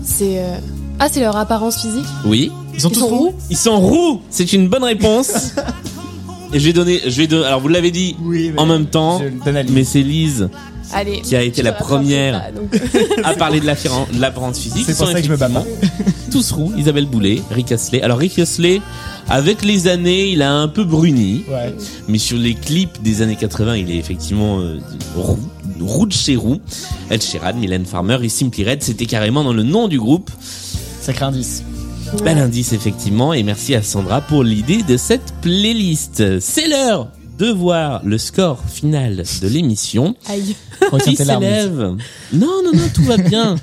C'est 0.04 0.40
euh, 0.40 0.58
ah, 1.00 1.08
c'est 1.12 1.22
leur 1.22 1.36
apparence 1.36 1.82
physique. 1.82 2.06
Oui. 2.26 2.52
Ils 2.74 2.82
sont 2.82 2.90
Ils 2.90 2.94
tous 2.94 3.00
sont 3.02 3.08
roux 3.08 3.34
Ils 3.50 3.58
sont 3.58 3.80
roux. 3.80 4.22
C'est 4.30 4.54
une 4.54 4.68
bonne 4.68 4.84
réponse. 4.84 5.54
Et 6.54 6.60
je 6.60 6.66
vais 6.66 6.74
donner, 6.74 7.02
je 7.08 7.18
vais 7.18 7.26
donner, 7.28 7.46
alors 7.46 7.62
vous 7.62 7.68
l'avez 7.68 7.90
dit 7.90 8.16
Oui, 8.22 8.52
mais 8.54 8.62
en 8.62 8.68
même 8.68 8.86
temps, 8.86 9.18
je 9.20 9.26
le 9.26 9.32
donne 9.44 9.58
à 9.58 9.64
Lise. 9.64 9.72
mais 9.74 9.84
c'est 9.84 10.02
Lise 10.04 10.50
Allez. 10.94 11.22
qui 11.22 11.36
a 11.36 11.42
été 11.42 11.62
je 11.62 11.66
la 11.66 11.72
première 11.72 12.44
pas, 12.44 12.52
donc. 12.52 12.80
à 13.24 13.34
parler 13.34 13.60
de 13.60 13.66
l'apparence 14.20 14.60
physique. 14.60 14.84
C'est 14.86 14.92
Ils 14.92 14.96
pour 14.96 15.08
sont 15.08 15.14
ça 15.14 15.20
que 15.20 15.26
je 15.26 15.32
me 15.32 15.38
bats 15.38 15.50
pas. 15.50 15.64
effectivement 15.66 16.06
Tous 16.32 16.52
roux. 16.52 16.72
Isabelle 16.78 17.08
Boulet, 17.08 17.42
Rick 17.50 17.72
Astley. 17.72 18.04
Alors 18.04 18.20
Rick 18.20 18.38
Astley, 18.38 18.82
avec 19.30 19.64
les 19.64 19.88
années, 19.88 20.28
il 20.30 20.44
a 20.44 20.54
un 20.54 20.68
peu 20.68 20.84
bruni. 20.84 21.44
Ouais. 21.50 21.74
Mais 22.08 22.20
sur 22.20 22.38
les 22.38 22.54
clips 22.54 23.02
des 23.02 23.24
années 23.24 23.36
80, 23.36 23.78
il 23.78 23.90
est 23.90 23.98
effectivement 23.98 24.60
euh, 24.60 24.80
roux, 25.16 25.40
chez 26.12 26.36
roux. 26.36 26.60
Ed 27.10 27.22
Sheeran, 27.22 27.54
Mylène 27.54 27.86
Farmer 27.86 28.18
et 28.24 28.30
Simply 28.30 28.64
Red, 28.64 28.84
c'était 28.84 29.06
carrément 29.06 29.44
dans 29.44 29.54
le 29.54 29.64
nom 29.64 29.88
du 29.88 30.00
groupe. 30.00 30.30
Sacré 31.02 31.26
indice. 31.26 31.64
Bel 32.24 32.38
indice 32.38 32.74
effectivement, 32.74 33.34
et 33.34 33.44
merci 33.44 33.76
à 33.76 33.82
Sandra 33.82 34.22
pour 34.22 34.44
l'idée 34.44 34.84
de 34.84 34.98
cette 34.98 35.34
playlist. 35.42 36.40
C'est 36.40 36.68
l'heure 36.68 37.10
de 37.40 37.48
voir 37.48 38.02
le 38.06 38.18
score 38.18 38.64
final 38.68 39.24
de 39.42 39.48
l'émission. 39.48 40.16
Aïe. 40.28 40.56
Qui 41.04 41.16
s'élève 41.16 41.96
Non, 42.34 42.62
non, 42.64 42.72
non, 42.74 42.90
tout 42.94 43.04
va 43.04 43.18
bien. 43.18 43.56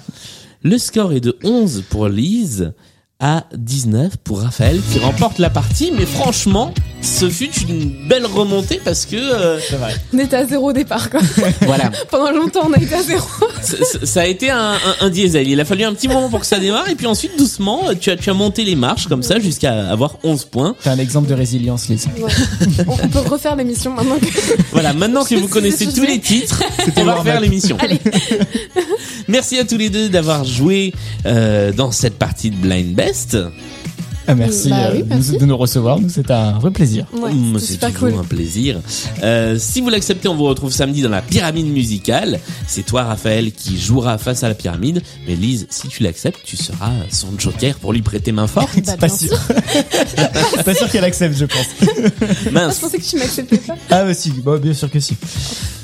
Le 0.62 0.78
score 0.78 1.12
est 1.12 1.20
de 1.20 1.38
11 1.44 1.84
pour 1.88 2.08
Lise 2.08 2.72
à 3.20 3.44
19 3.54 4.16
pour 4.24 4.40
Raphaël 4.42 4.80
qui 4.92 4.98
remporte 4.98 5.38
la 5.38 5.50
partie, 5.50 5.92
mais 5.96 6.06
franchement, 6.06 6.72
ce 7.02 7.28
fut 7.28 7.50
une 7.68 8.08
belle 8.08 8.26
remontée 8.26 8.80
parce 8.84 9.04
que 9.06 9.16
euh, 9.16 9.58
C'est 9.60 9.76
vrai. 9.76 9.94
On 10.12 10.18
était 10.18 10.36
à 10.36 10.46
zéro 10.46 10.70
au 10.70 10.72
départ, 10.72 11.10
quoi. 11.10 11.20
voilà, 11.62 11.90
Pendant 12.10 12.32
longtemps, 12.32 12.66
on 12.68 12.72
a 12.72 12.78
été 12.78 12.94
à 12.94 13.02
zéro. 13.02 13.26
ça, 14.04 14.22
a 14.22 14.26
été 14.26 14.50
un, 14.50 14.72
un, 14.72 15.06
un 15.06 15.10
diesel. 15.10 15.48
Il 15.48 15.60
a 15.60 15.64
fallu 15.64 15.84
un 15.84 15.92
petit 15.94 16.08
moment 16.08 16.28
pour 16.30 16.40
que 16.40 16.46
ça 16.46 16.58
démarre 16.58 16.88
et 16.88 16.94
puis 16.94 17.06
ensuite 17.06 17.36
doucement, 17.38 17.82
tu 17.98 18.10
as 18.10 18.16
tu 18.16 18.30
as 18.30 18.34
monté 18.34 18.64
les 18.64 18.76
marches 18.76 19.06
comme 19.06 19.22
ça 19.22 19.38
jusqu'à 19.38 19.88
avoir 19.90 20.16
11 20.24 20.44
points. 20.46 20.74
T'es 20.82 20.90
un 20.90 20.98
exemple 20.98 21.28
de 21.28 21.34
résilience, 21.34 21.88
Lise. 21.88 22.08
Ouais. 22.18 22.30
On, 22.86 22.92
on 22.92 23.08
peut 23.08 23.18
refaire 23.20 23.56
l'émission 23.56 23.92
maintenant 23.94 24.18
que. 24.18 24.26
Voilà, 24.72 24.92
maintenant 24.92 25.24
que 25.24 25.34
vous 25.34 25.48
connaissez 25.48 25.86
tous 25.92 26.04
les 26.04 26.20
titres, 26.20 26.62
on 26.96 27.04
va 27.04 27.14
refaire 27.16 27.40
l'émission. 27.40 27.76
Merci 29.30 29.58
à 29.60 29.64
tous 29.64 29.76
les 29.76 29.90
deux 29.90 30.08
d'avoir 30.08 30.44
joué 30.44 30.92
euh, 31.24 31.72
dans 31.72 31.92
cette 31.92 32.18
partie 32.18 32.50
de 32.50 32.56
Blind 32.56 32.96
Best. 32.96 33.36
Ah, 34.26 34.34
merci, 34.34 34.68
Bah 34.68 34.90
oui, 34.92 34.98
euh, 35.00 35.02
de 35.02 35.08
merci. 35.08 35.32
nous- 35.32 35.38
de 35.38 35.44
nous 35.46 35.56
recevoir. 35.56 35.98
Nous, 36.00 36.08
c'est 36.08 36.30
un 36.30 36.58
vrai 36.58 36.70
plaisir. 36.70 37.06
Ouais, 37.12 37.32
Mmh, 37.32 37.54
c'était 37.54 37.66
c'est 37.66 37.72
super 37.72 37.92
toujours 37.92 38.10
cool. 38.10 38.18
un 38.20 38.24
plaisir. 38.24 38.80
Euh, 39.22 39.56
si 39.58 39.80
vous 39.80 39.88
l'acceptez, 39.88 40.28
on 40.28 40.36
vous 40.36 40.44
retrouve 40.44 40.72
samedi 40.72 41.02
dans 41.02 41.08
la 41.08 41.22
pyramide 41.22 41.66
musicale. 41.66 42.38
C'est 42.68 42.84
toi, 42.84 43.02
Raphaël, 43.04 43.50
qui 43.52 43.78
jouera 43.78 44.18
face 44.18 44.44
à 44.44 44.48
la 44.48 44.54
pyramide. 44.54 45.02
Mais 45.26 45.34
Lise, 45.34 45.66
si 45.70 45.88
tu 45.88 46.02
l'acceptes, 46.02 46.40
tu 46.44 46.56
seras 46.56 46.92
son 47.10 47.28
joker 47.38 47.74
pour 47.76 47.92
lui 47.92 48.02
prêter 48.02 48.30
main 48.32 48.46
forte. 48.46 48.70
Bah, 48.86 48.96
Pas 48.98 49.08
sûr. 49.08 49.28
sûr. 49.30 49.38
Pas 50.64 50.74
sûr 50.74 50.90
qu'elle 50.90 51.04
accepte, 51.04 51.36
je 51.36 51.44
pense. 51.46 51.66
Ah, 52.54 52.68
je 52.74 52.80
pensais 52.80 52.98
que 52.98 53.02
tu 53.04 53.16
m'acceptais 53.16 53.56
pas. 53.58 53.74
Ah, 53.90 54.04
bah 54.04 54.12
si, 54.14 54.30
bah, 54.30 54.58
bien 54.58 54.74
sûr 54.74 54.90
que 54.90 55.00
si. 55.00 55.16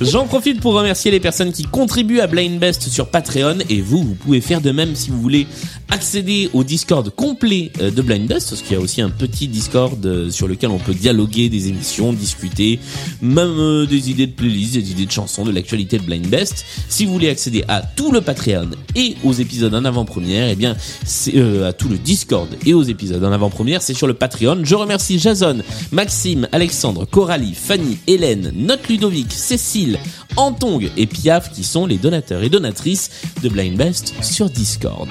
J'en 0.01 0.27
profite 0.27 0.61
pour 0.61 0.75
remercier 0.75 1.11
les 1.11 1.21
personnes 1.21 1.53
qui 1.53 1.63
contribuent 1.63 2.21
à 2.21 2.27
Blind 2.27 2.59
Best 2.59 2.89
sur 2.89 3.09
Patreon 3.09 3.59
et 3.71 3.81
vous, 3.81 4.03
vous 4.03 4.15
pouvez 4.15 4.41
faire 4.43 4.61
de 4.61 4.71
même 4.73 4.95
si 4.95 5.11
vous 5.11 5.21
voulez 5.21 5.47
accéder 5.91 6.51
au 6.53 6.65
Discord 6.65 7.09
complet 7.15 7.71
euh, 7.81 7.91
de 7.91 8.03
Blind 8.03 8.27
Best, 8.27 8.36
parce 8.45 8.63
qu'il 8.63 8.73
y 8.73 8.79
a 8.79 8.81
aussi 8.81 9.01
un 9.01 9.09
petit 9.09 9.49
Discord 9.49 10.05
euh, 10.05 10.31
sur 10.31 10.47
lequel 10.47 10.71
on 10.71 10.79
peut 10.79 10.95
dialoguer 10.95 11.49
des 11.49 11.69
émissions, 11.69 12.13
discuter, 12.13 12.79
même 13.23 13.59
euh, 13.59 13.87
des 13.87 14.11
idées 14.11 14.27
de 14.27 14.33
playlist, 14.33 14.75
des 14.75 14.91
idées 14.91 15.07
de 15.07 15.11
chansons, 15.11 15.45
de 15.45 15.51
l'actualité 15.53 15.99
de 15.99 16.03
Blind 16.03 16.27
Best. 16.27 16.67
Si 16.89 17.07
vous 17.07 17.13
voulez 17.13 17.31
accéder 17.31 17.65
à 17.69 17.81
tout 17.81 18.13
le 18.13 18.21
Patreon 18.21 18.71
et 18.95 19.17
aux 19.25 19.33
épisodes 19.33 19.75
en 19.75 19.85
avant-première, 19.85 20.49
eh 20.51 20.55
bien, 20.55 20.77
c'est 21.05 21.37
euh, 21.37 21.69
à 21.69 21.73
tout 21.73 21.89
le 21.89 21.97
Discord 21.97 22.49
et 22.67 22.75
aux 22.75 22.83
épisodes 22.83 23.25
en 23.25 23.33
avant-première, 23.33 23.81
c'est 23.81 23.95
sur 23.95 24.07
le 24.07 24.15
Patreon. 24.15 24.61
Je 24.65 24.75
remercie 24.75 25.19
Jason, 25.19 25.59
Maxime, 25.91 26.47
Alexandre, 26.53 27.07
Coralie, 27.07 27.55
Fanny, 27.55 27.99
Hélène, 28.07 28.53
Note 28.55 28.87
Ludovic, 28.89 29.33
Cécile, 29.33 29.99
Antong 30.37 30.91
et 30.97 31.07
Piaf 31.07 31.51
qui 31.53 31.65
sont 31.65 31.87
les 31.87 31.97
donateurs 31.97 32.43
et 32.43 32.51
donatrices 32.51 33.11
de 33.43 33.49
Blind 33.49 33.77
Best 33.77 34.15
sur 34.23 34.51
Discord. 34.51 35.09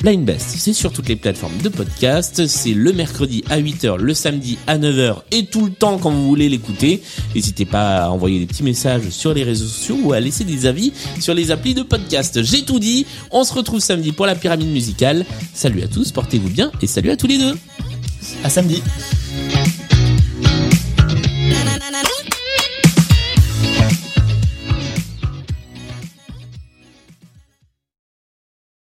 Blind 0.00 0.24
Best, 0.24 0.54
c'est 0.58 0.72
sur 0.72 0.92
toutes 0.92 1.08
les 1.08 1.16
plateformes 1.16 1.58
de 1.58 1.68
podcast. 1.68 2.46
C'est 2.46 2.72
le 2.72 2.92
mercredi 2.92 3.42
à 3.50 3.60
8h, 3.60 3.96
le 3.96 4.14
samedi 4.14 4.58
à 4.66 4.78
9h 4.78 5.22
et 5.32 5.46
tout 5.46 5.66
le 5.66 5.72
temps 5.72 5.98
quand 5.98 6.10
vous 6.10 6.26
voulez 6.26 6.48
l'écouter. 6.48 7.02
N'hésitez 7.34 7.64
pas 7.64 8.04
à 8.04 8.08
envoyer 8.10 8.38
des 8.38 8.46
petits 8.46 8.62
messages 8.62 9.08
sur 9.10 9.34
les 9.34 9.42
réseaux 9.42 9.66
sociaux 9.66 9.98
ou 10.02 10.12
à 10.12 10.20
laisser 10.20 10.44
des 10.44 10.66
avis 10.66 10.92
sur 11.20 11.34
les 11.34 11.50
applis 11.50 11.74
de 11.74 11.82
podcast. 11.82 12.42
J'ai 12.42 12.62
tout 12.62 12.78
dit. 12.78 13.06
On 13.30 13.42
se 13.44 13.52
retrouve 13.52 13.80
samedi 13.80 14.12
pour 14.12 14.26
la 14.26 14.34
pyramide 14.34 14.72
musicale. 14.72 15.26
Salut 15.52 15.82
à 15.82 15.88
tous, 15.88 16.12
portez-vous 16.12 16.50
bien 16.50 16.70
et 16.80 16.86
salut 16.86 17.10
à 17.10 17.16
tous 17.16 17.26
les 17.26 17.38
deux. 17.38 17.58
À 18.44 18.50
samedi. 18.50 18.82